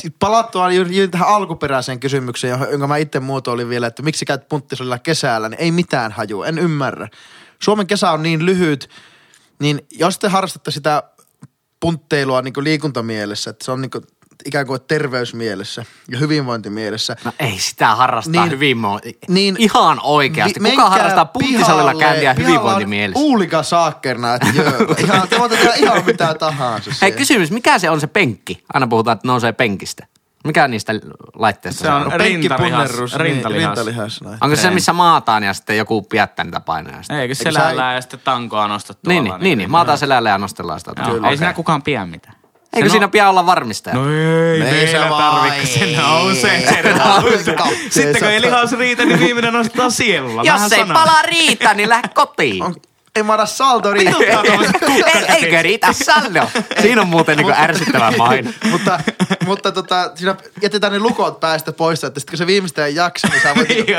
Sit 0.01 0.15
Palattua 0.19 0.71
juuri, 0.71 1.07
tähän 1.07 1.27
alkuperäiseen 1.27 1.99
kysymykseen, 1.99 2.51
johon- 2.51 2.71
jonka 2.71 2.87
mä 2.87 2.97
itse 2.97 3.19
muotoilin 3.19 3.69
vielä, 3.69 3.87
että 3.87 4.03
miksi 4.03 4.25
käyt 4.25 4.49
punttisalilla 4.49 4.99
kesällä, 4.99 5.49
niin 5.49 5.59
ei 5.61 5.71
mitään 5.71 6.11
hajua, 6.11 6.47
en 6.47 6.59
ymmärrä. 6.59 7.07
Suomen 7.63 7.87
kesä 7.87 8.11
on 8.11 8.23
niin 8.23 8.45
lyhyt, 8.45 8.89
niin 9.59 9.81
jos 9.91 10.19
te 10.19 10.27
harrastatte 10.27 10.71
sitä 10.71 11.03
puntteilua 11.79 12.41
niin 12.41 12.53
liikuntamielessä, 12.57 13.49
että 13.49 13.65
se 13.65 13.71
on 13.71 13.81
niin 13.81 13.91
ikään 14.45 14.67
kuin 14.67 14.81
terveysmielessä 14.87 15.85
ja 16.11 16.17
hyvinvointimielessä, 16.17 17.15
No 17.25 17.31
ei 17.39 17.59
sitä 17.59 17.95
harrastaa 17.95 18.43
Niin- 18.45 18.51
hyvinvointi. 18.51 19.17
niin- 19.27 19.55
Ihan 19.59 19.99
oikeasti. 20.03 20.63
Vi- 20.63 20.69
Kuka 20.69 20.89
harrastaa 20.89 21.25
punttisalilla 21.25 21.93
käyntiä 21.95 22.33
hyvinvointimielessä? 22.33 23.19
Uulika 23.19 23.63
saakkerna, 23.63 24.33
että 24.35 24.47
joo, 24.55 24.65
ihan, 25.03 25.27
te 25.27 25.39
voitte 25.39 25.57
tehdä 25.57 25.73
ihan 25.73 26.05
mitä 26.05 26.33
tahansa. 26.39 26.91
Hei 27.01 27.11
kysymys, 27.11 27.51
mikä 27.51 27.79
se 27.79 27.89
on 27.89 28.01
se 28.01 28.07
penkki? 28.07 28.63
Aina 28.73 28.87
puhutaan, 28.87 29.15
että 29.15 29.27
nousee 29.27 29.51
penkistä. 29.51 30.07
Mikä 30.49 30.67
niistä 30.67 30.93
laitteista 31.35 31.81
Se 31.81 31.89
on 31.91 32.13
on? 32.13 32.19
rintalihas. 32.19 32.91
niin, 32.91 33.19
Rintalihas. 33.19 33.77
rintalihas 33.77 34.21
näin. 34.21 34.37
Onko 34.41 34.55
se 34.55 34.69
missä 34.71 34.93
maataan 34.93 35.43
ja 35.43 35.53
sitten 35.53 35.77
joku 35.77 36.01
pidättää 36.01 36.45
niitä 36.45 36.59
painoja? 36.59 36.97
Sitten? 36.97 37.17
Eikö 37.19 37.35
selällään 37.35 37.95
ja 37.95 38.01
sitten 38.01 38.19
tankoa 38.23 38.67
nostat 38.67 38.97
tuolla? 39.01 39.21
Niin, 39.21 39.31
niin, 39.33 39.43
niin, 39.43 39.57
niin, 39.57 39.71
maataan 39.71 39.97
selälle 39.97 40.29
ja 40.29 40.37
nostellaan 40.37 40.79
sitä. 40.79 40.91
Ei 41.29 41.37
siinä 41.37 41.53
kukaan 41.53 41.81
pidä 41.81 42.05
mitään. 42.05 42.35
Eikö 42.73 42.89
Se 42.89 42.91
siinä 42.91 43.07
pian 43.07 43.29
olla 43.29 43.45
varmistaja? 43.45 43.95
No 43.95 44.09
ei, 44.11 44.61
Ei 44.61 44.87
se 44.87 44.93
meillä 44.93 45.09
vaan- 45.09 45.35
tarvi, 45.41 45.57
kun 45.59 45.67
se 45.67 45.79
ei. 45.85 45.95
nousee, 45.95 46.59
se 46.83 46.93
nousee. 46.93 47.55
Sitten 47.89 48.19
kun 48.19 48.27
ei 48.27 48.41
lihas 48.41 48.71
riitä, 48.71 49.05
niin 49.05 49.19
viimeinen 49.19 49.53
nostetaan 49.53 49.91
sielulla. 49.91 50.43
Jos 50.43 50.71
ei 50.71 50.85
pala 50.85 51.21
riitä, 51.21 51.73
niin 51.73 51.89
lähde 51.89 52.07
kotiin. 52.07 52.63
Ei 53.15 53.23
mä 53.23 53.45
salto 53.45 53.93
riittää. 53.93 54.41
Ei, 55.07 55.35
eikö 55.35 55.61
riitä 55.61 55.93
saldo? 55.93 56.49
Siinä 56.81 57.01
on 57.01 57.07
muuten 57.07 57.37
niinku 57.37 57.53
ärsyttävä 57.55 58.11
maino. 58.17 58.51
mutta, 58.71 58.99
mutta 59.45 59.71
tota, 59.71 60.11
siinä 60.15 60.35
jätetään 60.61 60.93
ne 60.93 60.99
lukot 60.99 61.39
päästä 61.39 61.71
pois, 61.73 62.03
että 62.03 62.19
sitten 62.19 62.31
kun 62.31 62.37
se 62.37 62.47
viimeistä 62.47 62.85
ei 62.85 62.95
jaksa, 62.95 63.27
niin 63.27 63.41
sä 63.41 63.55
voit 63.55 63.69
niinku 63.69 63.91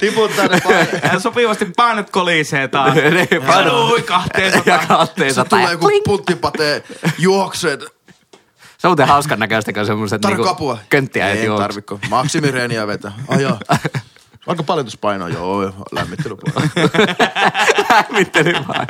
tiputtaa 0.00 0.46
ne 0.46 0.60
painot. 0.60 0.88
Ja 1.12 1.20
sopivasti 1.20 1.66
painot 1.76 2.10
kolisee 2.10 2.68
taas. 2.68 2.94
Niin, 2.94 3.42
painot. 3.46 3.90
Ui, 3.90 4.02
kahteen 4.02 4.52
Ja 4.52 4.58
sataan. 4.58 4.86
kahteen 4.86 5.30
Se 5.30 5.34
sataan. 5.34 5.48
tulee 5.48 5.64
ja 5.64 5.70
joku 5.72 5.86
klink. 5.86 6.04
puttipate 6.04 6.82
juokset. 7.18 7.80
Se 8.78 8.86
on 8.86 8.90
muuten 8.90 9.08
hauskan 9.08 9.38
näköistä, 9.38 9.72
kun 9.72 9.86
semmoiset 9.86 10.20
Tarvitko 10.20 10.56
niinku 10.60 10.78
könttiä 10.88 11.28
Ei 11.30 11.44
juoksu. 11.44 11.62
tarvitko. 11.62 11.98
Maksimireeniä 12.10 12.86
vetä. 12.86 13.12
Ai 13.28 13.42
joo. 13.42 13.58
Aika 14.46 14.62
paljon 14.62 14.86
tuossa 14.86 14.98
painoa, 15.00 15.28
joo, 15.28 15.72
lämmittelypuolella. 15.92 16.70
Lämmittely 17.90 18.52
vaan. 18.68 18.86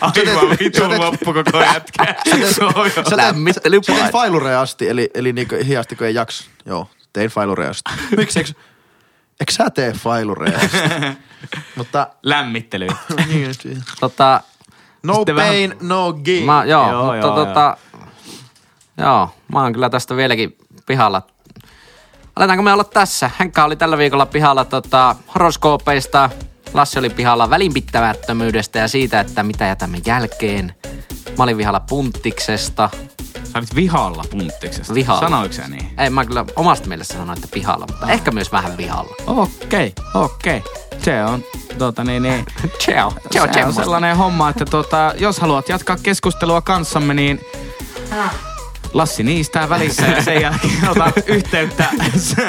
Aivan 0.00 0.56
vitun 0.60 0.98
loppu 0.98 1.32
koko 1.32 1.60
jätkä. 1.60 2.04
Joo, 2.60 2.70
joo. 2.96 3.04
Sä 3.10 3.16
vaan. 3.16 4.10
failureja 4.12 4.60
asti, 4.60 4.88
eli, 4.88 5.10
eli 5.14 5.32
niinku 5.32 5.54
hiasti 5.66 5.96
kun 5.96 6.06
ei 6.06 6.14
jaksa. 6.14 6.44
Joo, 6.66 6.90
tein 7.12 7.30
failureja 7.30 7.70
asti. 7.70 7.90
Miksi, 8.16 8.38
eikö, 8.38 8.50
eikö 9.40 9.52
sä 9.52 9.70
tee 9.70 9.92
failureja 9.92 10.58
asti? 10.58 10.78
Mutta, 11.76 12.08
Lämmittely. 12.22 12.86
niin, 13.26 13.54
Tota, 14.00 14.40
no 15.02 15.14
Sitten 15.14 15.36
vähän- 15.36 15.50
pain, 15.50 15.74
no 15.80 16.12
gain. 16.12 16.44
mä, 16.44 16.64
joo, 16.64 16.90
Joo, 16.90 17.02
mutta 17.02 17.16
joo, 17.16 17.44
tota, 17.44 17.76
joo, 18.98 19.34
mä 19.52 19.62
oon 19.62 19.72
kyllä 19.72 19.90
tästä 19.90 20.16
vieläkin 20.16 20.58
pihalla. 20.86 21.22
Aletaanko 22.36 22.62
me 22.62 22.72
olla 22.72 22.84
tässä? 22.84 23.30
Henkka 23.40 23.64
oli 23.64 23.76
tällä 23.76 23.98
viikolla 23.98 24.26
pihalla 24.26 24.64
tota, 24.64 25.16
horoskoopeista. 25.34 26.30
Lassi 26.74 26.98
oli 26.98 27.10
pihalla 27.10 27.50
välinpittämättömyydestä 27.50 28.78
ja 28.78 28.88
siitä, 28.88 29.20
että 29.20 29.42
mitä 29.42 29.64
jätämme 29.64 29.98
jälkeen. 30.06 30.74
Mä 31.38 31.44
olin 31.44 31.56
vihalla 31.56 31.80
punttiksesta. 31.80 32.90
Sä 33.44 33.58
olit 33.58 33.74
vihalla 33.74 34.24
punttiksesta. 34.30 34.94
Vihalla. 34.94 35.20
Sanoiko 35.20 35.54
sä 35.54 35.68
niin? 35.68 35.90
Ei, 35.98 36.10
mä 36.10 36.24
kyllä 36.24 36.44
omasta 36.56 36.88
mielestä 36.88 37.14
sanoin, 37.14 37.38
että 37.38 37.48
pihalla, 37.54 37.86
mutta 37.90 38.12
ehkä 38.12 38.30
myös 38.30 38.52
vähän 38.52 38.76
vihalla. 38.76 39.14
Okei, 39.26 39.92
okei. 40.14 40.62
Se 40.98 41.24
on, 41.24 41.42
tota 41.78 42.04
niin, 42.04 42.22
niin. 42.22 42.46
Ciao. 42.84 43.12
Se 43.30 43.64
on 43.66 43.74
sellainen 43.74 44.16
homma, 44.16 44.48
että 44.48 44.64
tota, 44.64 45.14
jos 45.18 45.40
haluat 45.40 45.68
jatkaa 45.68 45.96
keskustelua 46.02 46.62
kanssamme, 46.62 47.14
niin 47.14 47.40
Lassi 48.92 49.22
niistää 49.22 49.68
välissä 49.68 50.06
ja 50.06 50.22
sen 50.22 50.42
jälkeen 50.42 50.88
ota 50.90 51.12
yhteyttä 51.26 51.84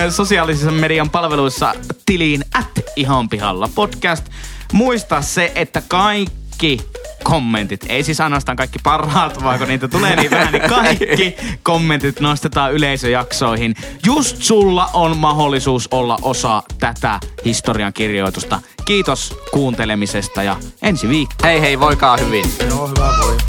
sosiaalisen 0.09 0.73
median 0.73 1.09
palveluissa 1.09 1.73
tiliin 2.05 2.45
at 2.53 2.79
ihan 2.95 3.29
pihalla 3.29 3.69
podcast. 3.75 4.25
Muista 4.73 5.21
se, 5.21 5.51
että 5.55 5.81
kaikki 5.87 6.81
kommentit, 7.23 7.85
ei 7.89 8.03
siis 8.03 8.21
ainoastaan 8.21 8.55
kaikki 8.55 8.79
parhaat, 8.83 9.43
vaan 9.43 9.59
kun 9.59 9.67
niitä 9.67 9.87
tulee 9.87 10.15
niin 10.15 10.31
vähän, 10.31 10.53
niin 10.53 10.69
kaikki 10.69 11.35
kommentit 11.63 12.19
nostetaan 12.19 12.73
yleisöjaksoihin. 12.73 13.75
Just 14.05 14.37
sulla 14.39 14.89
on 14.93 15.17
mahdollisuus 15.17 15.87
olla 15.91 16.19
osa 16.21 16.63
tätä 16.79 17.19
historian 17.45 17.93
kirjoitusta. 17.93 18.59
Kiitos 18.85 19.37
kuuntelemisesta 19.51 20.43
ja 20.43 20.55
ensi 20.81 21.09
viikko. 21.09 21.35
Hei 21.43 21.61
hei, 21.61 21.79
voikaa 21.79 22.17
hyvin. 22.17 22.45
Joo, 22.69 22.87
hyvä 22.87 23.13
voi. 23.21 23.46